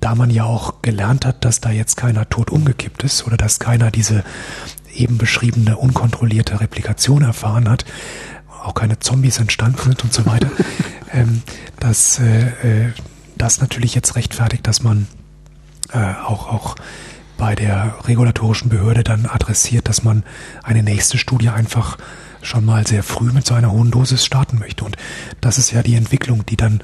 da 0.00 0.14
man 0.14 0.30
ja 0.30 0.44
auch 0.44 0.80
gelernt 0.80 1.26
hat, 1.26 1.44
dass 1.44 1.60
da 1.60 1.70
jetzt 1.70 1.96
keiner 1.96 2.28
tot 2.30 2.50
umgekippt 2.50 3.04
ist 3.04 3.26
oder 3.26 3.36
dass 3.36 3.58
keiner 3.58 3.90
diese 3.90 4.24
eben 4.94 5.18
beschriebene 5.18 5.76
unkontrollierte 5.76 6.60
Replikation 6.60 7.22
erfahren 7.22 7.68
hat, 7.68 7.84
auch 8.68 8.74
keine 8.74 8.98
Zombies 8.98 9.38
entstanden 9.38 9.78
sind 9.82 10.04
und 10.04 10.12
so 10.12 10.26
weiter, 10.26 10.50
ähm, 11.12 11.42
dass 11.80 12.20
äh, 12.20 12.86
äh, 12.86 12.92
das 13.36 13.60
natürlich 13.60 13.94
jetzt 13.94 14.16
rechtfertigt, 14.16 14.66
dass 14.66 14.82
man 14.82 15.06
äh, 15.92 15.98
auch, 15.98 16.52
auch 16.52 16.76
bei 17.36 17.54
der 17.54 17.94
regulatorischen 18.06 18.68
Behörde 18.68 19.04
dann 19.04 19.26
adressiert, 19.26 19.88
dass 19.88 20.02
man 20.02 20.24
eine 20.62 20.82
nächste 20.82 21.18
Studie 21.18 21.48
einfach 21.48 21.96
schon 22.42 22.64
mal 22.64 22.86
sehr 22.86 23.02
früh 23.02 23.32
mit 23.32 23.46
so 23.46 23.54
einer 23.54 23.72
hohen 23.72 23.90
Dosis 23.90 24.24
starten 24.24 24.58
möchte. 24.58 24.84
Und 24.84 24.96
das 25.40 25.58
ist 25.58 25.72
ja 25.72 25.82
die 25.82 25.94
Entwicklung, 25.94 26.44
die 26.46 26.56
dann 26.56 26.82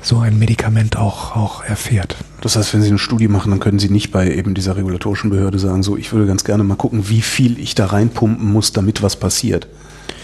so 0.00 0.18
ein 0.18 0.38
Medikament 0.38 0.96
auch, 0.96 1.36
auch 1.36 1.64
erfährt. 1.64 2.16
Das 2.40 2.56
heißt, 2.56 2.74
wenn 2.74 2.82
Sie 2.82 2.88
eine 2.88 2.98
Studie 2.98 3.28
machen, 3.28 3.50
dann 3.50 3.60
können 3.60 3.78
Sie 3.78 3.88
nicht 3.88 4.10
bei 4.10 4.32
eben 4.32 4.54
dieser 4.54 4.76
regulatorischen 4.76 5.30
Behörde 5.30 5.58
sagen, 5.58 5.82
so, 5.82 5.96
ich 5.96 6.12
würde 6.12 6.26
ganz 6.26 6.44
gerne 6.44 6.64
mal 6.64 6.76
gucken, 6.76 7.08
wie 7.08 7.22
viel 7.22 7.58
ich 7.58 7.74
da 7.74 7.86
reinpumpen 7.86 8.50
muss, 8.50 8.72
damit 8.72 9.02
was 9.02 9.16
passiert. 9.16 9.68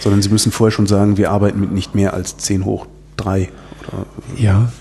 Sondern 0.00 0.22
Sie 0.22 0.28
müssen 0.28 0.52
vorher 0.52 0.72
schon 0.72 0.86
sagen, 0.86 1.16
wir 1.16 1.30
arbeiten 1.30 1.60
mit 1.60 1.72
nicht 1.72 1.94
mehr 1.94 2.14
als 2.14 2.36
10 2.36 2.64
hoch 2.64 2.86
3. 3.16 3.50
Oder, 3.88 4.06
Ja, 4.36 4.72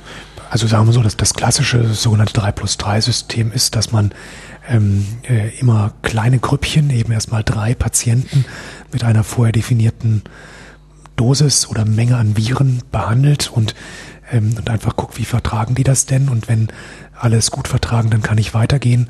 also 0.49 0.67
sagen 0.67 0.85
wir 0.85 0.93
so, 0.93 1.01
dass 1.01 1.15
das 1.15 1.33
klassische 1.33 1.93
sogenannte 1.93 2.33
3 2.33 2.51
plus 2.51 2.77
3 2.77 3.01
System 3.01 3.51
ist, 3.51 3.75
dass 3.75 3.91
man 3.91 4.11
ähm, 4.67 5.05
äh, 5.23 5.57
immer 5.59 5.93
kleine 6.01 6.39
Grüppchen, 6.39 6.89
eben 6.89 7.11
erstmal 7.11 7.43
drei 7.43 7.73
Patienten 7.73 8.45
mit 8.91 9.03
einer 9.03 9.23
vorher 9.23 9.51
definierten 9.51 10.23
Dosis 11.15 11.67
oder 11.67 11.85
Menge 11.85 12.17
an 12.17 12.37
Viren 12.37 12.81
behandelt 12.91 13.51
und, 13.51 13.75
ähm, 14.31 14.55
und 14.57 14.69
einfach 14.69 14.95
guckt, 14.95 15.17
wie 15.17 15.25
vertragen 15.25 15.75
die 15.75 15.83
das 15.83 16.05
denn 16.05 16.29
und 16.29 16.47
wenn 16.47 16.67
alles 17.19 17.51
gut 17.51 17.67
vertragen, 17.67 18.09
dann 18.09 18.21
kann 18.21 18.37
ich 18.37 18.53
weitergehen. 18.53 19.09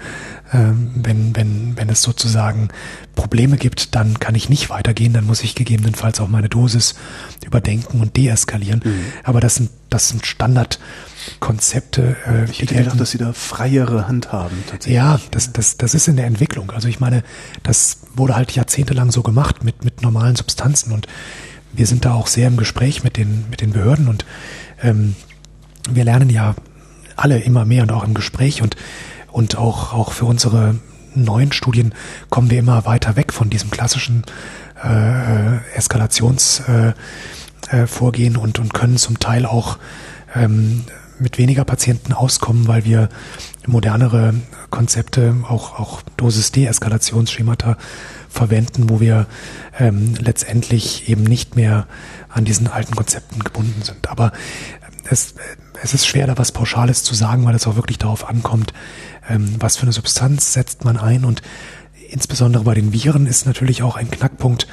Ähm, 0.54 0.92
wenn, 0.96 1.36
wenn, 1.36 1.78
wenn 1.78 1.90
es 1.90 2.02
sozusagen 2.02 2.70
Probleme 3.16 3.56
gibt, 3.56 3.96
dann 3.96 4.20
kann 4.20 4.36
ich 4.36 4.50
nicht 4.50 4.70
weitergehen, 4.70 5.14
dann 5.14 5.26
muss 5.26 5.44
ich 5.44 5.56
gegebenenfalls 5.56 6.20
auch 6.20 6.28
meine 6.28 6.50
Dosis 6.50 6.96
überdenken 7.46 8.02
und 8.02 8.18
deeskalieren. 8.18 8.82
Aber 9.24 9.40
das 9.40 9.56
sind, 9.56 9.70
das 9.90 10.10
sind 10.10 10.26
Standardkonzepte. 10.26 12.18
Äh, 12.28 12.52
ich 12.52 12.62
hätte 12.62 12.76
gedacht, 12.76 13.00
dass 13.00 13.12
Sie 13.12 13.18
da 13.18 13.32
freiere 13.32 14.10
Hand 14.10 14.34
haben, 14.34 14.64
tatsächlich. 14.70 14.98
ja, 14.98 15.22
das, 15.32 15.54
das, 15.54 15.78
das 15.78 15.94
ist 15.94 16.10
in 16.10 16.18
der 16.18 16.26
Entwicklung. 16.26 16.72
Also 16.72 16.90
ich 16.90 17.00
meine, 17.00 17.24
das 17.64 18.00
wurde 18.14 18.36
halt 18.36 18.52
jahrzehntelang 18.52 19.12
so 19.12 19.24
gemacht 19.24 19.64
mit, 19.64 19.86
mit 19.86 20.02
normalen 20.02 20.36
Substanzen 20.36 20.92
und 20.92 21.08
wir 21.72 21.88
sind 21.88 22.04
da 22.04 22.14
auch 22.14 22.28
sehr 22.28 22.48
im 22.48 22.58
Gespräch 22.58 23.06
mit 23.06 23.16
den, 23.16 23.46
mit 23.50 23.62
den 23.62 23.72
Behörden 23.72 24.10
und 24.10 24.26
ähm, 24.82 25.16
wir 25.90 26.04
lernen 26.04 26.30
ja 26.30 26.56
alle 27.16 27.40
immer 27.40 27.64
mehr 27.64 27.84
und 27.84 27.92
auch 27.92 28.04
im 28.04 28.14
Gespräch 28.14 28.62
und, 28.62 28.76
und 29.32 29.58
auch, 29.58 29.94
auch 29.94 30.12
für 30.12 30.26
unsere 30.26 30.76
neuen 31.14 31.52
Studien 31.52 31.94
kommen 32.30 32.50
wir 32.50 32.60
immer 32.60 32.86
weiter 32.86 33.16
weg 33.16 33.34
von 33.34 33.50
diesem 33.50 33.70
klassischen 33.70 34.24
äh, 34.84 35.58
Eskalationsvorgehen 35.76 36.96
äh, 37.72 38.38
äh, 38.38 38.42
und, 38.42 38.60
und 38.60 38.74
können 38.74 38.98
zum 38.98 39.20
Teil 39.20 39.46
auch 39.46 39.78
ähm, 40.36 40.86
mit 41.20 41.38
weniger 41.38 41.66
Patienten 41.66 42.14
auskommen, 42.14 42.68
weil 42.68 42.84
wir 42.84 43.10
modernere 43.68 44.34
Konzepte, 44.72 45.36
auch, 45.48 45.80
auch 45.80 46.02
Dosis-Deeskalationsschemata 46.18 47.78
verwenden, 48.28 48.90
wo 48.90 49.00
wir 49.00 49.28
ähm, 49.78 50.16
letztendlich 50.20 51.10
eben 51.10 51.24
nicht 51.24 51.56
mehr 51.56 51.88
an 52.30 52.46
diesen 52.46 52.68
alten 52.68 52.96
Konzepten 52.96 53.44
gebunden 53.44 53.84
sind. 53.84 54.10
Aber 54.10 54.32
es, 55.10 55.36
es 55.84 55.94
ist 55.94 56.08
schwer, 56.08 56.28
da 56.28 56.38
was 56.38 56.52
Pauschales 56.52 57.04
zu 57.04 57.14
sagen, 57.14 57.46
weil 57.46 57.56
es 57.56 57.68
auch 57.68 57.76
wirklich 57.76 58.00
darauf 58.00 58.28
ankommt, 58.28 58.74
ähm, 59.30 59.56
was 59.60 59.78
für 59.78 59.84
eine 59.84 59.94
Substanz 59.94 60.54
setzt 60.54 60.84
man 60.86 60.98
ein. 60.98 61.26
Und 61.26 61.42
insbesondere 62.10 62.64
bei 62.64 62.74
den 62.74 62.94
Viren 62.94 63.28
ist 63.28 63.46
natürlich 63.46 63.84
auch 63.84 63.96
ein 63.96 64.10
Knackpunkt, 64.12 64.68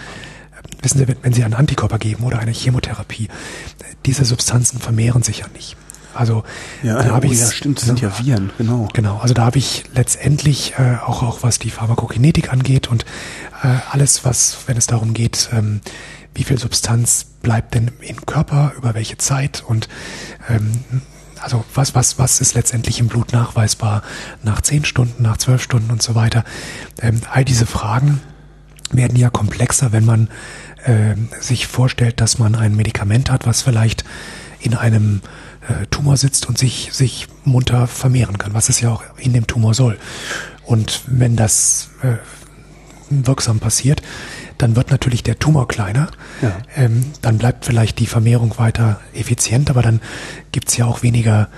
wissen 0.83 0.99
Sie, 0.99 1.07
wenn- 1.23 1.33
Sie 1.33 1.45
einen 1.45 1.55
Antikörper 1.55 1.99
geben 1.99 2.25
oder 2.25 2.39
eine 2.39 2.53
Chemotherapie, 2.53 3.29
diese 4.07 4.25
Substanzen 4.25 4.79
vermehren 4.81 5.23
sich 5.23 5.39
ja 5.41 5.47
nicht. 5.55 5.77
Also 6.15 6.43
Ja, 6.83 7.01
da 7.03 7.11
oh, 7.11 7.15
habe 7.15 7.27
ich 7.27 7.39
ja, 7.39 7.51
stimmt, 7.51 7.79
das 7.79 7.85
sind 7.87 8.01
ja 8.01 8.19
Viren, 8.19 8.51
genau. 8.59 8.89
Genau, 8.93 9.19
also 9.19 9.35
da 9.35 9.45
habe 9.45 9.59
ich 9.59 9.85
letztendlich 9.95 10.75
äh, 10.79 10.97
auch, 11.05 11.23
auch 11.23 11.43
was 11.43 11.59
die 11.61 11.71
Pharmakokinetik 11.71 12.53
angeht 12.53 12.89
und 12.89 13.05
äh, 13.63 13.69
alles, 13.91 14.25
was, 14.25 14.59
wenn 14.67 14.77
es 14.77 14.87
darum 14.89 15.15
geht, 15.15 15.49
ähm, 15.53 15.81
wie 16.35 16.43
viel 16.45 16.59
Substanz 16.59 17.25
bleibt 17.43 17.75
denn 17.75 17.91
im 18.01 18.25
Körper, 18.27 18.73
über 18.77 18.95
welche 18.95 19.19
Zeit 19.19 19.63
und 19.67 19.89
ähm, 20.49 20.73
also 21.43 21.65
was, 21.75 21.95
was, 21.95 22.19
was 22.19 22.41
ist 22.41 22.55
letztendlich 22.55 23.01
im 23.01 23.09
Blut 23.09 23.33
nachweisbar 23.33 24.03
nach 24.43 24.61
zehn 24.61 24.85
Stunden, 24.85 25.23
nach 25.23 25.37
zwölf 25.37 25.63
Stunden 25.63 25.91
und 25.91 26.03
so 26.03 26.15
weiter. 26.15 26.45
Ähm, 27.01 27.21
all 27.31 27.45
diese 27.45 27.67
Fragen 27.67 28.21
werden 28.91 29.17
ja 29.17 29.31
komplexer, 29.31 29.93
wenn 29.93 30.05
man 30.05 30.29
äh, 30.85 31.15
sich 31.41 31.67
vorstellt, 31.67 32.21
dass 32.21 32.39
man 32.39 32.55
ein 32.55 32.75
Medikament 32.75 33.31
hat, 33.31 33.47
was 33.47 33.63
vielleicht 33.63 34.05
in 34.61 34.75
einem 34.75 35.21
äh, 35.69 35.87
Tumor 35.87 36.17
sitzt 36.17 36.49
und 36.49 36.59
sich, 36.59 36.91
sich 36.93 37.29
munter 37.45 37.87
vermehren 37.87 38.39
kann, 38.39 38.55
was 38.55 38.69
es 38.69 38.81
ja 38.81 38.91
auch 38.91 39.03
in 39.19 39.33
dem 39.33 39.47
Tumor 39.47 39.75
soll. 39.75 39.99
Und 40.65 41.03
wenn 41.07 41.37
das 41.37 41.91
äh, 42.03 42.17
wirksam 43.11 43.61
passiert, 43.61 44.03
dann 44.59 44.77
wird 44.77 44.91
natürlich 44.91 45.23
der 45.23 45.39
Tumor 45.39 45.69
kleiner. 45.69 46.09
Ja. 46.43 46.57
Ähm, 46.77 47.05
dann 47.23 47.39
bleibt 47.39 47.65
vielleicht 47.65 47.99
die 47.99 48.07
Vermehrung 48.07 48.59
weiter 48.59 49.01
effizient, 49.15 49.71
aber 49.71 49.83
dann 49.83 50.01
gibt's 50.53 50.77
ja 50.77 50.87
auch 50.87 51.03
weniger 51.03 51.49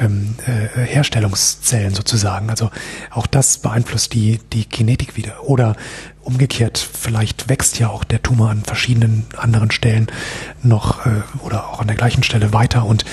ähm, 0.00 0.34
äh, 0.46 0.84
Herstellungszellen 0.84 1.94
sozusagen. 1.94 2.50
Also 2.50 2.70
auch 3.10 3.26
das 3.26 3.58
beeinflusst 3.58 4.14
die, 4.14 4.40
die 4.52 4.64
Kinetik 4.64 5.16
wieder. 5.16 5.44
Oder 5.44 5.76
umgekehrt, 6.22 6.78
vielleicht 6.78 7.48
wächst 7.48 7.78
ja 7.78 7.88
auch 7.88 8.04
der 8.04 8.22
Tumor 8.22 8.50
an 8.50 8.62
verschiedenen 8.62 9.26
anderen 9.36 9.70
Stellen 9.70 10.06
noch 10.62 11.04
äh, 11.06 11.22
oder 11.40 11.68
auch 11.68 11.80
an 11.80 11.88
der 11.88 11.96
gleichen 11.96 12.22
Stelle 12.22 12.52
weiter 12.52 12.86
und, 12.86 13.04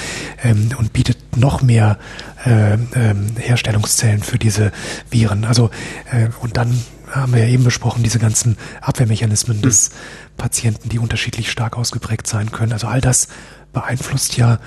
ähm, 0.44 0.70
und 0.78 0.94
bietet 0.94 1.38
noch 1.38 1.62
mehr 1.62 1.98
äh, 2.46 2.74
ähm, 2.74 3.36
Herstellungszellen 3.38 4.22
für 4.22 4.38
diese 4.38 4.72
Viren. 5.10 5.46
Also 5.46 5.72
äh, 6.12 6.28
und 6.42 6.58
dann 6.58 6.80
haben 7.12 7.34
wir 7.34 7.44
ja 7.46 7.50
eben 7.50 7.64
besprochen, 7.64 8.04
diese 8.04 8.20
ganzen 8.20 8.58
Abwehrmechanismen 8.82 9.58
mhm. 9.58 9.62
des 9.64 9.92
Patienten, 10.38 10.90
die 10.90 11.00
unterschiedlich 11.00 11.52
stark 11.52 11.78
ausgeprägt 11.78 12.28
sein 12.28 12.52
können. 12.52 12.74
Also 12.74 12.88
all 12.88 13.02
das 13.02 13.28
beeinflusst 13.74 14.38
ja 14.38 14.60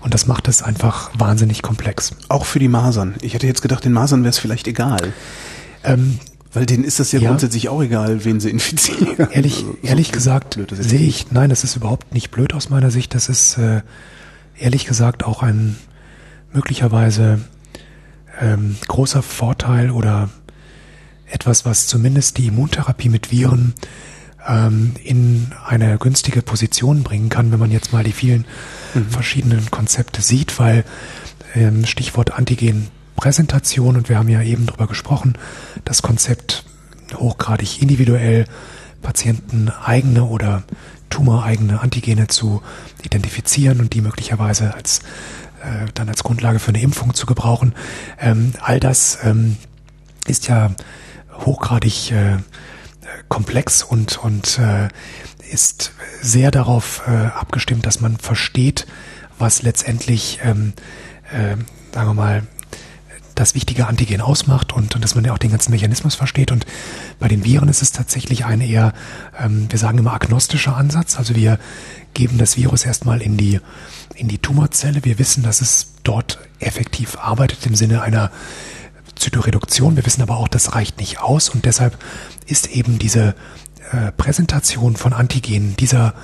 Und 0.00 0.14
das 0.14 0.26
macht 0.26 0.48
es 0.48 0.62
einfach 0.62 1.10
wahnsinnig 1.14 1.62
komplex. 1.62 2.12
Auch 2.28 2.46
für 2.46 2.58
die 2.58 2.68
Masern. 2.68 3.14
Ich 3.20 3.34
hätte 3.34 3.46
jetzt 3.46 3.60
gedacht, 3.60 3.84
den 3.84 3.92
Masern 3.92 4.22
wäre 4.22 4.30
es 4.30 4.38
vielleicht 4.38 4.68
egal. 4.68 5.12
Ähm, 5.84 6.18
weil 6.52 6.66
denen 6.66 6.84
ist 6.84 6.98
das 6.98 7.12
ja, 7.12 7.20
ja, 7.20 7.28
grundsätzlich 7.28 7.68
auch 7.68 7.82
egal, 7.82 8.24
wen 8.24 8.40
sie 8.40 8.50
infizieren. 8.50 9.16
Ehrlich, 9.30 9.58
also, 9.58 9.72
so 9.72 9.78
ehrlich 9.82 10.12
gesagt 10.12 10.58
sehe 10.70 11.00
ich, 11.00 11.30
nein, 11.30 11.50
das 11.50 11.64
ist 11.64 11.76
überhaupt 11.76 12.12
nicht 12.12 12.30
blöd 12.30 12.54
aus 12.54 12.70
meiner 12.70 12.90
Sicht. 12.90 13.14
Das 13.14 13.28
ist 13.28 13.56
äh, 13.56 13.82
ehrlich 14.58 14.86
gesagt 14.86 15.24
auch 15.24 15.42
ein 15.42 15.76
möglicherweise 16.52 17.40
ähm, 18.40 18.76
großer 18.88 19.22
Vorteil 19.22 19.90
oder 19.90 20.30
etwas, 21.26 21.64
was 21.64 21.86
zumindest 21.86 22.38
die 22.38 22.48
Immuntherapie 22.48 23.08
mit 23.08 23.30
Viren 23.30 23.74
ähm, 24.46 24.94
in 25.04 25.52
eine 25.64 25.98
günstige 25.98 26.42
Position 26.42 27.02
bringen 27.02 27.28
kann, 27.28 27.52
wenn 27.52 27.60
man 27.60 27.70
jetzt 27.70 27.92
mal 27.92 28.02
die 28.02 28.12
vielen 28.12 28.44
mhm. 28.94 29.08
verschiedenen 29.08 29.70
Konzepte 29.70 30.22
sieht, 30.22 30.58
weil 30.58 30.84
ähm, 31.54 31.86
Stichwort 31.86 32.32
Antigenpräsentation 33.20 33.96
und 33.96 34.08
wir 34.08 34.18
haben 34.18 34.28
ja 34.28 34.42
eben 34.42 34.64
darüber 34.66 34.86
gesprochen, 34.86 35.36
das 35.84 36.00
Konzept 36.00 36.64
hochgradig 37.14 37.82
individuell 37.82 38.46
Patienten 39.02 39.68
eigene 39.68 40.24
oder 40.24 40.62
tumoreigene 41.10 41.80
Antigene 41.80 42.28
zu 42.28 42.62
identifizieren 43.02 43.80
und 43.80 43.92
die 43.92 44.00
möglicherweise 44.00 44.72
als 44.74 45.00
äh, 45.62 45.86
dann 45.92 46.08
als 46.08 46.22
Grundlage 46.22 46.60
für 46.60 46.70
eine 46.70 46.80
Impfung 46.80 47.12
zu 47.12 47.26
gebrauchen. 47.26 47.74
Ähm, 48.18 48.54
all 48.60 48.80
das 48.80 49.18
ähm, 49.22 49.56
ist 50.26 50.48
ja 50.48 50.70
hochgradig 51.44 52.12
äh, 52.12 52.38
komplex 53.28 53.82
und, 53.82 54.16
und 54.16 54.58
äh, 54.58 54.88
ist 55.52 55.92
sehr 56.22 56.50
darauf 56.50 57.02
äh, 57.06 57.10
abgestimmt, 57.10 57.84
dass 57.84 58.00
man 58.00 58.16
versteht, 58.16 58.86
was 59.38 59.60
letztendlich, 59.62 60.40
ähm, 60.42 60.72
äh, 61.32 61.56
sagen 61.92 62.08
wir 62.08 62.14
mal, 62.14 62.42
das 63.34 63.54
wichtige 63.54 63.86
Antigen 63.86 64.20
ausmacht 64.20 64.72
und, 64.72 64.94
und 64.94 65.02
dass 65.02 65.14
man 65.14 65.24
ja 65.24 65.32
auch 65.32 65.38
den 65.38 65.50
ganzen 65.50 65.70
Mechanismus 65.70 66.14
versteht. 66.14 66.52
Und 66.52 66.66
bei 67.18 67.28
den 67.28 67.44
Viren 67.44 67.68
ist 67.68 67.82
es 67.82 67.92
tatsächlich 67.92 68.44
ein 68.44 68.60
eher, 68.60 68.92
ähm, 69.38 69.66
wir 69.70 69.78
sagen 69.78 69.98
immer 69.98 70.12
agnostischer 70.12 70.76
Ansatz. 70.76 71.16
Also 71.16 71.34
wir 71.36 71.58
geben 72.14 72.38
das 72.38 72.56
Virus 72.56 72.84
erstmal 72.84 73.22
in 73.22 73.36
die, 73.36 73.60
in 74.14 74.28
die 74.28 74.38
Tumorzelle. 74.38 75.04
Wir 75.04 75.18
wissen, 75.18 75.42
dass 75.42 75.60
es 75.60 75.94
dort 76.02 76.38
effektiv 76.58 77.16
arbeitet 77.18 77.64
im 77.66 77.74
Sinne 77.74 78.02
einer 78.02 78.30
Zytoreduktion. 79.14 79.96
Wir 79.96 80.06
wissen 80.06 80.22
aber 80.22 80.38
auch, 80.38 80.48
das 80.48 80.74
reicht 80.74 80.98
nicht 80.98 81.20
aus 81.20 81.48
und 81.48 81.64
deshalb 81.64 81.98
ist 82.46 82.68
eben 82.68 82.98
diese 82.98 83.34
äh, 83.92 84.12
Präsentation 84.12 84.96
von 84.96 85.12
Antigenen 85.12 85.76
dieser 85.76 86.14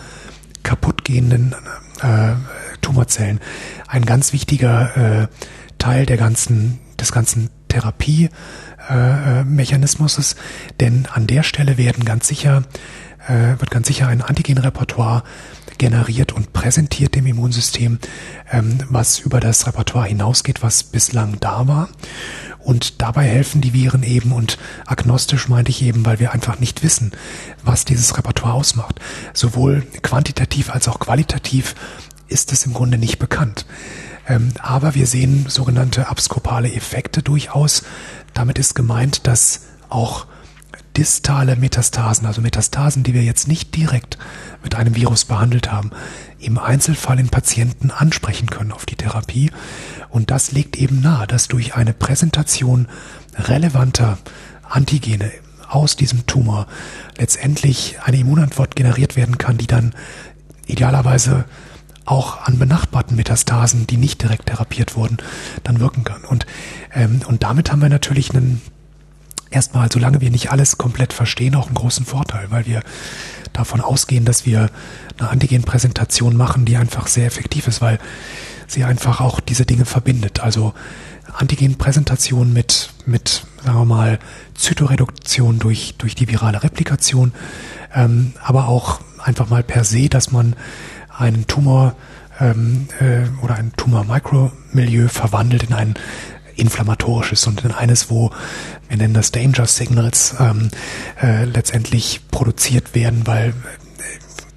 kaputtgehenden 0.62 1.54
äh, 2.02 2.34
Tumorzellen 2.80 3.40
ein 3.86 4.04
ganz 4.04 4.32
wichtiger 4.32 4.96
äh, 5.22 5.28
Teil 5.78 6.06
der 6.06 6.16
ganzen, 6.16 6.78
des 7.00 7.12
ganzen 7.12 7.50
Therapie-Mechanismus, 7.68 10.18
äh, 10.18 10.34
denn 10.80 11.06
an 11.12 11.26
der 11.26 11.42
Stelle 11.42 11.76
werden 11.78 12.04
ganz 12.04 12.28
sicher, 12.28 12.62
äh, 13.26 13.58
wird 13.58 13.70
ganz 13.70 13.88
sicher 13.88 14.08
ein 14.08 14.20
Antigenrepertoire 14.22 15.22
generiert 15.78 16.32
und 16.32 16.52
präsentiert 16.52 17.14
dem 17.14 17.26
Immunsystem, 17.26 17.98
ähm, 18.50 18.78
was 18.88 19.18
über 19.18 19.40
das 19.40 19.66
Repertoire 19.66 20.06
hinausgeht, 20.06 20.62
was 20.62 20.84
bislang 20.84 21.38
da 21.40 21.68
war. 21.68 21.88
Und 22.58 23.02
dabei 23.02 23.24
helfen 23.24 23.60
die 23.60 23.74
Viren 23.74 24.02
eben 24.02 24.32
und 24.32 24.58
agnostisch 24.86 25.48
meinte 25.48 25.70
ich 25.70 25.82
eben, 25.82 26.04
weil 26.04 26.18
wir 26.18 26.32
einfach 26.32 26.58
nicht 26.58 26.82
wissen, 26.82 27.12
was 27.62 27.84
dieses 27.84 28.18
Repertoire 28.18 28.54
ausmacht. 28.54 29.00
Sowohl 29.32 29.82
quantitativ 30.02 30.70
als 30.70 30.88
auch 30.88 30.98
qualitativ 30.98 31.74
ist 32.28 32.52
es 32.52 32.66
im 32.66 32.72
Grunde 32.72 32.98
nicht 32.98 33.18
bekannt. 33.18 33.66
Ähm, 34.28 34.52
aber 34.60 34.94
wir 34.94 35.06
sehen 35.06 35.46
sogenannte 35.48 36.08
abskopale 36.08 36.72
Effekte 36.72 37.22
durchaus. 37.22 37.82
Damit 38.34 38.58
ist 38.58 38.74
gemeint, 38.74 39.26
dass 39.26 39.62
auch 39.88 40.26
distale 40.96 41.56
Metastasen, 41.56 42.26
also 42.26 42.40
Metastasen, 42.40 43.02
die 43.02 43.14
wir 43.14 43.22
jetzt 43.22 43.48
nicht 43.48 43.74
direkt 43.76 44.18
mit 44.62 44.74
einem 44.74 44.96
Virus 44.96 45.26
behandelt 45.26 45.70
haben, 45.70 45.90
im 46.38 46.58
Einzelfall 46.58 47.20
in 47.20 47.28
Patienten 47.28 47.90
ansprechen 47.90 48.48
können 48.48 48.72
auf 48.72 48.86
die 48.86 48.96
Therapie 48.96 49.50
und 50.08 50.30
das 50.30 50.52
legt 50.52 50.76
eben 50.76 51.00
nahe, 51.00 51.26
dass 51.26 51.48
durch 51.48 51.74
eine 51.74 51.92
Präsentation 51.92 52.88
relevanter 53.36 54.18
Antigene 54.68 55.30
aus 55.68 55.96
diesem 55.96 56.26
Tumor 56.26 56.66
letztendlich 57.18 57.98
eine 58.02 58.18
Immunantwort 58.18 58.76
generiert 58.76 59.16
werden 59.16 59.36
kann, 59.36 59.58
die 59.58 59.66
dann 59.66 59.94
idealerweise 60.66 61.44
auch 62.06 62.42
an 62.42 62.58
benachbarten 62.58 63.16
Metastasen, 63.16 63.86
die 63.86 63.96
nicht 63.96 64.22
direkt 64.22 64.46
therapiert 64.46 64.96
wurden, 64.96 65.18
dann 65.64 65.80
wirken 65.80 66.04
kann. 66.04 66.24
Und, 66.24 66.46
ähm, 66.94 67.20
und 67.26 67.42
damit 67.42 67.70
haben 67.70 67.82
wir 67.82 67.88
natürlich 67.88 68.34
einen, 68.34 68.62
erstmal, 69.50 69.90
solange 69.90 70.20
wir 70.20 70.30
nicht 70.30 70.50
alles 70.50 70.78
komplett 70.78 71.12
verstehen, 71.12 71.54
auch 71.56 71.66
einen 71.66 71.74
großen 71.74 72.06
Vorteil, 72.06 72.50
weil 72.50 72.66
wir 72.66 72.82
davon 73.52 73.80
ausgehen, 73.80 74.24
dass 74.24 74.46
wir 74.46 74.70
eine 75.18 75.28
Antigenpräsentation 75.30 76.36
machen, 76.36 76.64
die 76.64 76.76
einfach 76.76 77.06
sehr 77.06 77.26
effektiv 77.26 77.66
ist, 77.66 77.80
weil 77.80 77.98
sie 78.66 78.84
einfach 78.84 79.20
auch 79.20 79.40
diese 79.40 79.64
Dinge 79.64 79.84
verbindet. 79.84 80.40
Also 80.40 80.74
Antigenpräsentation 81.32 82.52
mit, 82.52 82.90
mit, 83.04 83.46
sagen 83.64 83.78
wir 83.78 83.84
mal, 83.84 84.18
Zytoreduktion 84.54 85.58
durch, 85.58 85.94
durch 85.98 86.14
die 86.14 86.28
virale 86.28 86.62
Replikation, 86.62 87.32
ähm, 87.94 88.32
aber 88.42 88.68
auch 88.68 89.00
einfach 89.22 89.48
mal 89.48 89.62
per 89.62 89.84
se, 89.84 90.08
dass 90.08 90.30
man 90.30 90.54
einen 91.18 91.46
Tumor 91.46 91.94
ähm, 92.40 92.88
äh, 93.00 93.28
oder 93.42 93.56
ein 93.56 93.72
Tumor-Mikromilieu 93.76 95.08
verwandelt 95.08 95.64
in 95.64 95.72
ein 95.72 95.94
inflammatorisches 96.56 97.46
und 97.46 97.64
in 97.64 97.72
eines, 97.72 98.10
wo 98.10 98.30
wir 98.88 98.96
nennen 98.96 99.14
das 99.14 99.32
Danger 99.32 99.66
Signals 99.66 100.34
ähm, 100.40 100.70
äh, 101.20 101.44
letztendlich 101.44 102.20
produziert 102.30 102.94
werden, 102.94 103.26
weil 103.26 103.52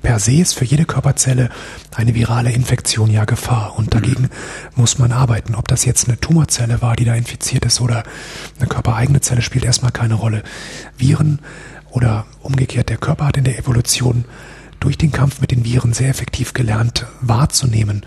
per 0.02 0.20
se 0.20 0.34
ist 0.34 0.54
für 0.54 0.66
jede 0.66 0.86
Körperzelle 0.86 1.50
eine 1.96 2.16
virale 2.16 2.52
Infektion 2.52 3.10
ja 3.10 3.26
Gefahr 3.26 3.78
und 3.78 3.94
dagegen 3.94 4.24
mhm. 4.24 4.30
muss 4.76 4.98
man 4.98 5.12
arbeiten. 5.12 5.56
Ob 5.56 5.68
das 5.68 5.86
jetzt 5.86 6.08
eine 6.08 6.20
Tumorzelle 6.20 6.82
war, 6.82 6.96
die 6.96 7.06
da 7.06 7.16
infiziert 7.16 7.66
ist 7.66 7.82
oder 7.82 8.04
eine 8.60 8.68
körpereigene 8.68 9.22
Zelle 9.22 9.42
spielt 9.42 9.66
erstmal 9.66 9.92
keine 9.92 10.14
Rolle. 10.14 10.44
Viren 10.98 11.40
oder 11.92 12.26
umgekehrt 12.42 12.90
der 12.90 12.98
Körper 12.98 13.28
hat 13.28 13.38
in 13.38 13.44
der 13.44 13.60
Evolution 13.60 14.26
durch 14.80 14.98
den 14.98 15.12
Kampf 15.12 15.42
mit 15.42 15.52
den 15.52 15.66
Viren 15.66 15.94
sehr 15.94 16.10
effektiv 16.10 16.54
gelernt 16.54 17.06
wahrzunehmen, 17.22 18.06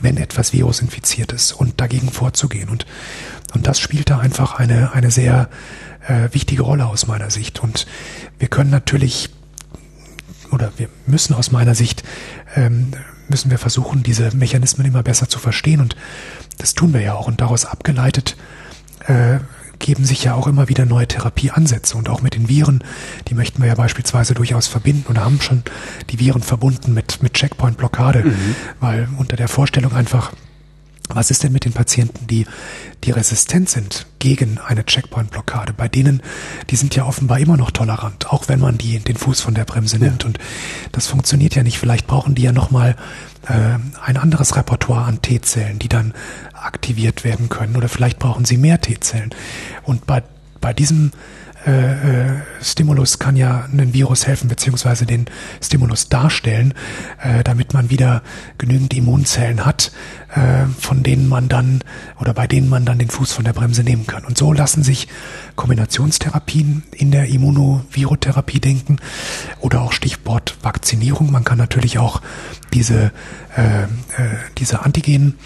wenn 0.00 0.16
etwas 0.16 0.52
virusinfiziert 0.52 1.32
ist 1.32 1.52
und 1.52 1.80
dagegen 1.80 2.10
vorzugehen. 2.10 2.68
Und, 2.68 2.86
und 3.54 3.66
das 3.66 3.80
spielt 3.80 4.10
da 4.10 4.18
einfach 4.18 4.54
eine, 4.54 4.92
eine 4.92 5.10
sehr 5.10 5.48
äh, 6.06 6.28
wichtige 6.32 6.62
Rolle 6.62 6.86
aus 6.86 7.06
meiner 7.06 7.30
Sicht. 7.30 7.62
Und 7.62 7.86
wir 8.38 8.48
können 8.48 8.70
natürlich 8.70 9.30
oder 10.50 10.72
wir 10.76 10.88
müssen 11.06 11.34
aus 11.34 11.50
meiner 11.50 11.74
Sicht, 11.74 12.04
ähm, 12.54 12.92
müssen 13.28 13.50
wir 13.50 13.58
versuchen, 13.58 14.02
diese 14.02 14.34
Mechanismen 14.36 14.86
immer 14.86 15.02
besser 15.02 15.28
zu 15.28 15.38
verstehen 15.38 15.80
und 15.80 15.96
das 16.58 16.74
tun 16.74 16.92
wir 16.92 17.00
ja 17.00 17.14
auch 17.14 17.26
und 17.26 17.40
daraus 17.40 17.64
abgeleitet 17.64 18.36
äh, 19.06 19.38
geben 19.78 20.04
sich 20.04 20.24
ja 20.24 20.34
auch 20.34 20.46
immer 20.46 20.68
wieder 20.68 20.84
neue 20.84 21.08
Therapieansätze 21.08 21.96
und 21.96 22.08
auch 22.08 22.22
mit 22.22 22.34
den 22.34 22.48
Viren, 22.48 22.82
die 23.28 23.34
möchten 23.34 23.60
wir 23.60 23.68
ja 23.68 23.74
beispielsweise 23.74 24.34
durchaus 24.34 24.66
verbinden 24.66 25.06
und 25.08 25.18
haben 25.18 25.40
schon 25.40 25.62
die 26.10 26.18
Viren 26.18 26.42
verbunden 26.42 26.94
mit, 26.94 27.22
mit 27.22 27.34
Checkpoint-Blockade, 27.34 28.24
mhm. 28.24 28.56
weil 28.80 29.08
unter 29.18 29.36
der 29.36 29.48
Vorstellung 29.48 29.92
einfach, 29.92 30.32
was 31.08 31.30
ist 31.30 31.42
denn 31.42 31.52
mit 31.52 31.66
den 31.66 31.72
Patienten, 31.72 32.26
die, 32.26 32.46
die 33.04 33.10
resistent 33.10 33.68
sind 33.68 34.06
gegen 34.20 34.58
eine 34.58 34.86
Checkpoint-Blockade? 34.86 35.74
Bei 35.74 35.86
denen, 35.86 36.22
die 36.70 36.76
sind 36.76 36.96
ja 36.96 37.04
offenbar 37.04 37.38
immer 37.38 37.58
noch 37.58 37.70
tolerant, 37.70 38.30
auch 38.32 38.48
wenn 38.48 38.58
man 38.58 38.78
die 38.78 38.98
den 39.00 39.16
Fuß 39.16 39.42
von 39.42 39.54
der 39.54 39.64
Bremse 39.66 39.98
nimmt. 39.98 40.22
Ja. 40.22 40.28
Und 40.28 40.38
das 40.92 41.06
funktioniert 41.06 41.54
ja 41.54 41.62
nicht. 41.62 41.78
Vielleicht 41.78 42.06
brauchen 42.06 42.34
die 42.34 42.42
ja 42.42 42.52
nochmal 42.52 42.96
äh, 43.46 43.78
ein 44.02 44.16
anderes 44.16 44.56
Repertoire 44.56 45.04
an 45.04 45.20
T-Zellen, 45.20 45.78
die 45.78 45.88
dann 45.88 46.14
aktiviert 46.64 47.24
werden 47.24 47.48
können. 47.48 47.76
Oder 47.76 47.88
vielleicht 47.88 48.18
brauchen 48.18 48.44
sie 48.44 48.56
mehr 48.56 48.80
T-Zellen. 48.80 49.30
Und 49.84 50.06
bei, 50.06 50.22
bei 50.60 50.72
diesem 50.72 51.12
äh, 51.66 52.32
äh, 52.32 52.42
Stimulus 52.60 53.18
kann 53.18 53.36
ja 53.36 53.66
ein 53.72 53.94
Virus 53.94 54.26
helfen, 54.26 54.48
beziehungsweise 54.48 55.06
den 55.06 55.26
Stimulus 55.62 56.10
darstellen, 56.10 56.74
äh, 57.22 57.42
damit 57.42 57.72
man 57.72 57.88
wieder 57.88 58.22
genügend 58.58 58.92
Immunzellen 58.92 59.64
hat, 59.64 59.90
äh, 60.34 60.66
von 60.78 61.02
denen 61.02 61.26
man 61.26 61.48
dann 61.48 61.80
oder 62.20 62.34
bei 62.34 62.46
denen 62.46 62.68
man 62.68 62.84
dann 62.84 62.98
den 62.98 63.08
Fuß 63.08 63.32
von 63.32 63.46
der 63.46 63.54
Bremse 63.54 63.82
nehmen 63.82 64.06
kann. 64.06 64.26
Und 64.26 64.36
so 64.36 64.52
lassen 64.52 64.82
sich 64.82 65.08
Kombinationstherapien 65.56 66.82
in 66.92 67.10
der 67.10 67.28
Immunovirotherapie 67.28 68.60
denken 68.60 68.98
oder 69.60 69.80
auch 69.80 69.92
Stichwort 69.92 70.58
Vakzinierung. 70.60 71.32
Man 71.32 71.44
kann 71.44 71.56
natürlich 71.56 71.98
auch 71.98 72.20
diese, 72.74 73.10
äh, 73.56 73.84
äh, 73.84 73.86
diese 74.58 74.82
Antigen 74.82 75.38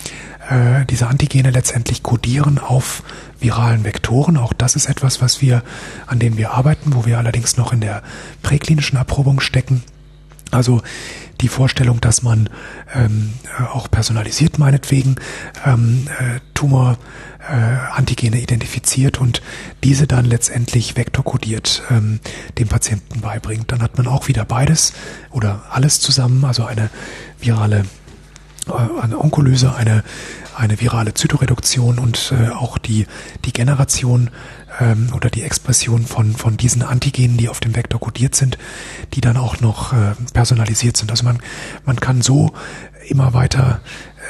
äh, 0.49 0.85
diese 0.87 1.09
Antigene 1.09 1.51
letztendlich 1.51 2.03
kodieren 2.03 2.59
auf 2.59 3.03
viralen 3.41 3.85
Vektoren. 3.85 4.37
Auch 4.37 4.53
das 4.53 4.77
ist 4.77 4.87
etwas, 4.87 5.21
was 5.21 5.43
wir, 5.43 5.63
an 6.07 6.19
dem 6.19 6.37
wir 6.37 6.53
arbeiten, 6.53 6.95
wo 6.95 7.05
wir 7.05 7.19
allerdings 7.19 7.57
noch 7.57 7.73
in 7.73 7.81
der 7.81 8.03
präklinischen 8.43 8.97
Erprobung 8.99 9.41
stecken. 9.41 9.83
Also 10.51 10.81
die 11.41 11.49
Vorstellung, 11.49 12.01
dass 12.01 12.23
man 12.23 12.49
ähm, 12.95 13.35
auch 13.73 13.91
personalisiert 13.91 14.59
meinetwegen 14.59 15.17
ähm, 15.65 16.09
äh, 16.19 16.41
Tumor 16.55 16.99
äh, 17.49 18.03
identifiziert 18.41 19.19
und 19.19 19.43
diese 19.85 20.07
dann 20.07 20.25
letztendlich 20.25 20.97
vektorkodiert 20.97 21.83
ähm, 21.91 22.21
dem 22.59 22.69
Patienten 22.69 23.21
beibringt. 23.21 23.71
Dann 23.71 23.83
hat 23.83 23.99
man 23.99 24.07
auch 24.07 24.29
wieder 24.29 24.45
beides 24.45 24.95
oder 25.31 25.63
alles 25.71 26.01
zusammen, 26.01 26.45
also 26.45 26.65
eine 26.65 26.91
virale 27.39 27.81
äh, 27.81 27.85
eine 28.75 29.19
Onkolyse, 29.19 29.75
eine, 29.75 30.03
eine 30.57 30.81
virale 30.81 31.15
Zytoreduktion 31.15 31.99
und 31.99 32.33
äh, 32.33 32.51
auch 32.51 32.79
die, 32.79 33.07
die 33.45 33.53
Generation 33.53 34.31
ähm, 34.81 35.11
oder 35.15 35.31
die 35.31 35.43
Expression 35.43 36.05
von, 36.05 36.35
von 36.35 36.57
diesen 36.57 36.83
Antigenen, 36.83 37.37
die 37.37 37.49
auf 37.49 37.61
dem 37.61 37.75
Vektor 37.75 38.01
kodiert 38.01 38.35
sind, 38.35 38.59
die 39.15 39.21
dann 39.21 39.37
auch 39.37 39.61
noch 39.61 39.93
äh, 39.93 40.15
personalisiert 40.33 40.97
sind. 40.97 41.11
Also 41.11 41.25
man, 41.25 41.39
man 41.85 42.01
kann 42.01 42.23
so 42.23 42.53
immer 43.09 43.35
weiter 43.35 43.81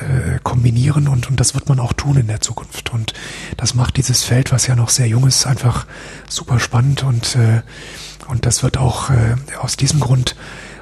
äh, 0.01 0.39
kombinieren 0.43 1.09
und, 1.09 1.29
und 1.29 1.41
das 1.41 1.55
wird 1.55 1.69
man 1.69 1.81
auch 1.81 1.93
tun 1.93 2.17
in 2.17 2.27
der 2.27 2.41
Zukunft. 2.41 2.93
Und 2.93 3.13
das 3.57 3.75
macht 3.75 3.97
dieses 3.97 4.25
Feld, 4.25 4.53
was 4.53 4.67
ja 4.67 4.77
noch 4.77 4.91
sehr 4.91 5.09
jung 5.09 5.27
ist, 5.27 5.47
einfach 5.47 5.87
super 6.29 6.61
spannend 6.61 7.03
und, 7.03 7.37
äh, 7.37 7.63
und 8.29 8.47
das 8.47 8.63
wird 8.63 8.77
auch 8.77 9.11
äh, 9.11 9.37
aus 9.61 9.77
diesem 9.77 10.01
Grund 10.01 10.37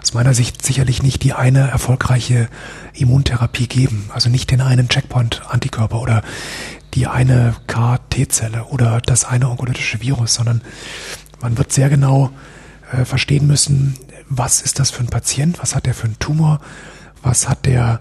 aus 0.07 0.15
meiner 0.15 0.35
Sicht 0.35 0.65
sicherlich 0.65 1.03
nicht 1.03 1.25
die 1.25 1.33
eine 1.33 1.69
erfolgreiche 1.69 2.49
Immuntherapie 2.93 3.67
geben. 3.67 4.09
Also 4.15 4.29
nicht 4.31 4.53
den 4.53 4.61
einen 4.61 4.89
Checkpoint-Antikörper 4.89 6.01
oder 6.01 6.23
die 6.95 7.09
eine 7.09 7.57
KT-Zelle 7.67 8.67
oder 8.67 9.01
das 9.01 9.25
eine 9.25 9.51
onkolytische 9.51 10.01
Virus, 10.01 10.35
sondern 10.35 10.61
man 11.41 11.59
wird 11.59 11.73
sehr 11.73 11.89
genau 11.89 12.31
äh, 12.93 13.05
verstehen 13.05 13.49
müssen, 13.49 13.97
was 14.29 14.63
ist 14.63 14.79
das 14.79 14.93
für 14.93 15.03
ein 15.03 15.09
Patient, 15.09 15.59
was 15.61 15.75
hat 15.75 15.87
der 15.87 15.95
für 15.95 16.05
einen 16.05 16.21
Tumor, 16.21 16.61
was 17.25 17.49
hat 17.49 17.67
der 17.67 17.99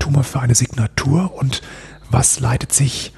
Tumor 0.00 0.24
für 0.24 0.40
eine 0.40 0.56
Signatur 0.56 1.32
und 1.36 1.62
was 2.10 2.40
leitet 2.40 2.72
sich 2.72 3.12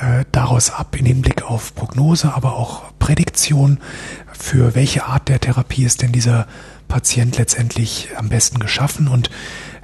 äh, 0.00 0.24
daraus 0.32 0.70
ab 0.70 0.96
in 0.96 1.06
Hinblick 1.06 1.44
auf 1.44 1.72
Prognose, 1.76 2.34
aber 2.34 2.56
auch 2.56 2.82
Prädiktion, 2.98 3.78
für 4.36 4.74
welche 4.74 5.04
Art 5.04 5.28
der 5.28 5.38
Therapie 5.38 5.84
ist 5.84 6.02
denn 6.02 6.10
dieser 6.10 6.48
Patient 6.88 7.36
letztendlich 7.38 8.08
am 8.16 8.28
besten 8.28 8.58
geschaffen 8.58 9.08
und 9.08 9.30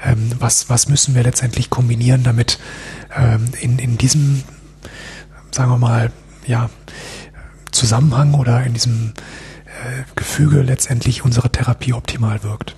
ähm, 0.02 0.32
was, 0.38 0.68
was 0.68 0.88
müssen 0.88 1.14
wir 1.14 1.22
letztendlich 1.22 1.70
kombinieren, 1.70 2.22
damit 2.22 2.58
ähm, 3.16 3.48
in, 3.60 3.78
in 3.78 3.98
diesem, 3.98 4.42
sagen 5.50 5.70
wir 5.70 5.78
mal, 5.78 6.10
ja, 6.46 6.70
Zusammenhang 7.70 8.34
oder 8.34 8.64
in 8.64 8.74
diesem 8.74 9.12
äh, 9.66 10.02
Gefüge 10.16 10.62
letztendlich 10.62 11.24
unsere 11.24 11.50
Therapie 11.50 11.92
optimal 11.92 12.42
wirkt. 12.42 12.74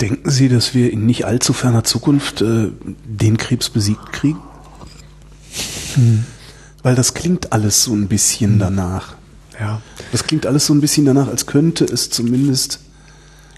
Denken 0.00 0.30
Sie, 0.30 0.48
dass 0.48 0.74
wir 0.74 0.92
in 0.92 1.06
nicht 1.06 1.24
allzu 1.24 1.52
ferner 1.52 1.84
Zukunft 1.84 2.42
äh, 2.42 2.68
den 3.04 3.38
Krebs 3.38 3.70
besiegt 3.70 4.12
kriegen? 4.12 4.40
Hm. 5.94 6.24
Weil 6.82 6.94
das 6.94 7.14
klingt 7.14 7.52
alles 7.52 7.84
so 7.84 7.94
ein 7.94 8.08
bisschen 8.08 8.52
hm. 8.52 8.58
danach. 8.58 9.16
Ja. 9.58 9.80
Das 10.12 10.24
klingt 10.24 10.46
alles 10.46 10.66
so 10.66 10.74
ein 10.74 10.80
bisschen 10.80 11.06
danach, 11.06 11.28
als 11.28 11.46
könnte 11.46 11.84
es 11.84 12.10
zumindest 12.10 12.80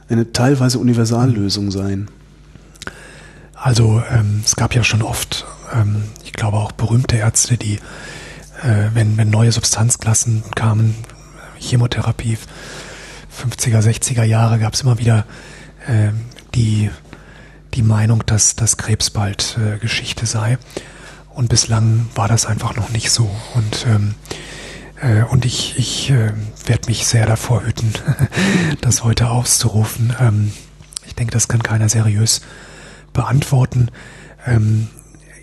eine 0.09 0.33
teilweise 0.33 0.79
Universallösung 0.79 1.71
sein. 1.71 2.09
Also 3.55 4.03
ähm, 4.11 4.43
es 4.45 4.57
gab 4.57 4.75
ja 4.75 4.85
schon 4.85 5.03
oft, 5.03 5.45
ähm, 5.73 6.05
ich 6.25 6.33
glaube 6.33 6.59
auch 6.59 6.73
berühmte 6.73 7.17
Ärzte, 7.17 7.57
die, 7.57 7.75
äh, 8.63 8.91
wenn, 8.95 9.17
wenn 9.17 9.31
neue 9.31 9.53
Substanzklassen 9.53 10.45
kamen, 10.55 10.95
Chemotherapie, 11.59 12.39
50er, 13.45 13.81
60er 13.81 14.23
Jahre, 14.23 14.59
gab 14.59 14.75
es 14.75 14.83
immer 14.83 14.99
wieder 14.99 15.27
äh, 15.87 16.11
die, 16.55 16.91
die 17.75 17.83
Meinung, 17.83 18.25
dass 18.27 18.55
das 18.55 18.77
Krebs 18.77 19.11
bald 19.11 19.59
äh, 19.59 19.79
Geschichte 19.79 20.27
sei. 20.27 20.59
Und 21.35 21.49
bislang 21.49 22.09
war 22.15 22.29
das 22.29 22.47
einfach 22.47 22.77
noch 22.77 22.91
nicht 22.91 23.11
so. 23.11 23.29
Und 23.55 23.87
ähm, 23.89 24.15
äh, 25.01 25.23
und 25.23 25.45
ich, 25.45 25.79
ich 25.79 26.11
äh, 26.11 26.33
werde 26.67 26.89
mich 26.89 27.07
sehr 27.07 27.27
davor 27.27 27.65
hüten, 27.65 27.93
das 28.81 29.05
heute 29.05 29.31
auszurufen. 29.31 30.15
Ähm, 30.21 30.53
ich 31.07 31.15
denke, 31.15 31.33
das 31.33 31.49
kann 31.49 31.63
keiner 31.63 31.89
seriös 31.89 32.43
beantworten. 33.13 33.91
Ähm, 34.47 34.89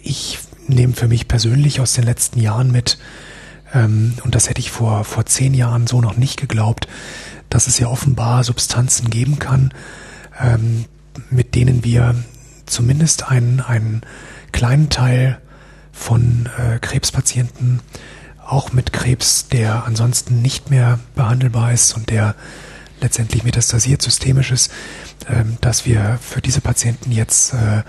ich 0.04 0.40
nehme 0.68 0.94
für 0.94 1.08
mich 1.08 1.28
persönlich 1.28 1.80
aus 1.80 1.94
den 1.94 2.04
letzten 2.04 2.40
Jahren 2.40 2.72
mit, 2.72 2.98
ähm, 3.74 4.14
und 4.24 4.36
das 4.36 4.50
hätte 4.50 4.60
ich 4.60 4.72
vor, 4.72 5.04
vor 5.04 5.26
zehn 5.26 5.54
Jahren 5.54 5.88
so 5.88 6.02
noch 6.02 6.18
nicht 6.18 6.40
geglaubt, 6.40 6.88
dass 7.50 7.68
es 7.68 7.80
ja 7.80 7.88
offenbar 7.88 8.44
Substanzen 8.44 9.10
geben 9.10 9.40
kann, 9.40 9.74
ähm, 10.40 10.86
mit 11.30 11.56
denen 11.56 11.84
wir 11.84 12.16
zumindest 12.66 13.30
einen, 13.30 13.62
einen 13.62 14.02
kleinen 14.52 14.90
Teil 14.90 15.40
von 15.92 16.50
äh, 16.58 16.80
Krebspatienten, 16.80 17.80
auch 18.46 18.72
mit 18.74 18.94
Krebs, 18.94 19.48
der 19.48 19.86
ansonsten 19.86 20.42
nicht 20.42 20.70
mehr 20.70 21.00
behandelbar 21.16 21.72
ist 21.74 21.96
und 21.96 22.10
der 22.10 22.36
letztendlich 23.02 23.44
metastasiert 23.44 24.02
systemisch 24.02 24.52
ist, 24.52 24.72
ähm, 25.30 25.58
dass 25.62 25.86
wir 25.86 26.20
für 26.22 26.42
diese 26.42 26.62
Patienten 26.62 27.12
jetzt 27.12 27.54
äh, 27.54 27.84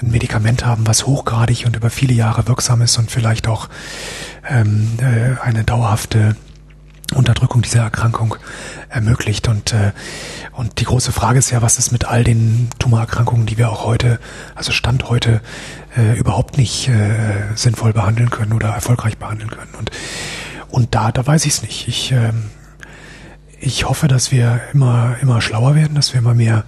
ein 0.00 0.10
Medikament 0.10 0.64
haben, 0.64 0.86
was 0.86 1.06
hochgradig 1.06 1.66
und 1.66 1.76
über 1.76 1.90
viele 1.90 2.14
Jahre 2.14 2.46
wirksam 2.46 2.82
ist 2.82 2.98
und 2.98 3.10
vielleicht 3.10 3.48
auch 3.48 3.68
ähm, 4.48 4.88
äh, 5.00 5.40
eine 5.42 5.64
dauerhafte 5.64 6.36
Unterdrückung 7.14 7.62
dieser 7.62 7.82
Erkrankung 7.82 8.36
ermöglicht. 8.88 9.48
Und, 9.48 9.72
äh, 9.72 9.92
und 10.52 10.80
die 10.80 10.84
große 10.84 11.12
Frage 11.12 11.38
ist 11.38 11.50
ja, 11.50 11.62
was 11.62 11.78
ist 11.78 11.92
mit 11.92 12.06
all 12.06 12.24
den 12.24 12.68
Tumorerkrankungen, 12.78 13.46
die 13.46 13.58
wir 13.58 13.70
auch 13.70 13.84
heute, 13.84 14.18
also 14.54 14.72
Stand 14.72 15.08
heute, 15.08 15.40
äh, 15.96 16.18
überhaupt 16.18 16.58
nicht 16.58 16.88
äh, 16.88 17.54
sinnvoll 17.54 17.92
behandeln 17.92 18.30
können 18.30 18.52
oder 18.52 18.68
erfolgreich 18.68 19.18
behandeln 19.18 19.50
können. 19.50 19.74
Und, 19.78 19.90
und 20.70 20.94
da, 20.94 21.12
da 21.12 21.26
weiß 21.26 21.46
ich 21.46 21.54
es 21.54 21.62
nicht. 21.62 21.88
Ich, 21.88 22.12
äh, 22.12 22.32
ich 23.60 23.88
hoffe, 23.88 24.08
dass 24.08 24.30
wir 24.30 24.60
immer, 24.72 25.16
immer 25.20 25.40
schlauer 25.40 25.74
werden, 25.74 25.94
dass 25.94 26.12
wir 26.12 26.20
immer 26.20 26.34
mehr 26.34 26.64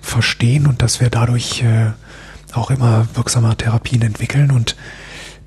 verstehen 0.00 0.66
und 0.66 0.82
dass 0.82 1.00
wir 1.00 1.10
dadurch 1.10 1.62
äh, 1.62 1.92
auch 2.52 2.70
immer 2.70 3.06
wirksamer 3.14 3.56
Therapien 3.56 4.02
entwickeln. 4.02 4.50
Und 4.50 4.76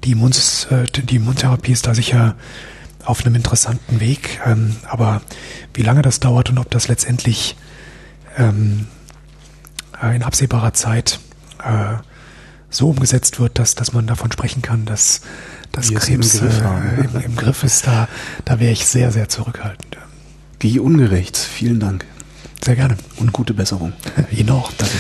die, 0.04 0.12
Immuns, 0.12 0.66
äh, 0.66 0.86
die 0.86 1.18
Immuntherapie 1.18 1.72
ist 1.72 1.88
da 1.88 1.94
sicher 1.94 2.36
auf 3.06 3.26
einem 3.26 3.36
interessanten 3.36 4.00
Weg. 4.00 4.42
Ähm, 4.46 4.76
aber 4.88 5.22
wie 5.74 5.82
lange 5.82 6.02
das 6.02 6.20
dauert 6.20 6.50
und 6.50 6.58
ob 6.58 6.70
das 6.70 6.88
letztendlich 6.88 7.56
ähm, 8.38 8.88
äh, 10.02 10.16
in 10.16 10.24
absehbarer 10.24 10.74
Zeit 10.74 11.20
äh, 11.64 11.96
so 12.70 12.90
umgesetzt 12.90 13.40
wird, 13.40 13.60
dass, 13.60 13.76
dass 13.76 13.94
man 13.94 14.08
davon 14.08 14.32
sprechen 14.32 14.62
kann, 14.62 14.86
dass 14.86 15.22
das 15.72 15.94
Krebs 15.94 16.36
im 16.36 16.50
Griff, 16.50 16.62
äh, 16.62 17.02
im, 17.02 17.22
im 17.22 17.36
Griff 17.36 17.64
ist, 17.64 17.88
da, 17.88 18.08
da 18.44 18.60
wäre 18.60 18.72
ich 18.72 18.86
sehr, 18.86 19.12
sehr 19.12 19.30
zurückhaltend. 19.30 19.98
Wie 20.60 20.80
ungerecht. 20.80 21.38
Vielen 21.38 21.80
Dank. 21.80 22.06
Sehr 22.64 22.76
gerne. 22.76 22.98
Und 23.18 23.34
gute 23.34 23.54
Besserung. 23.54 23.94
Ihnen 24.32 24.50
auch. 24.50 24.72
Danke. 24.74 24.96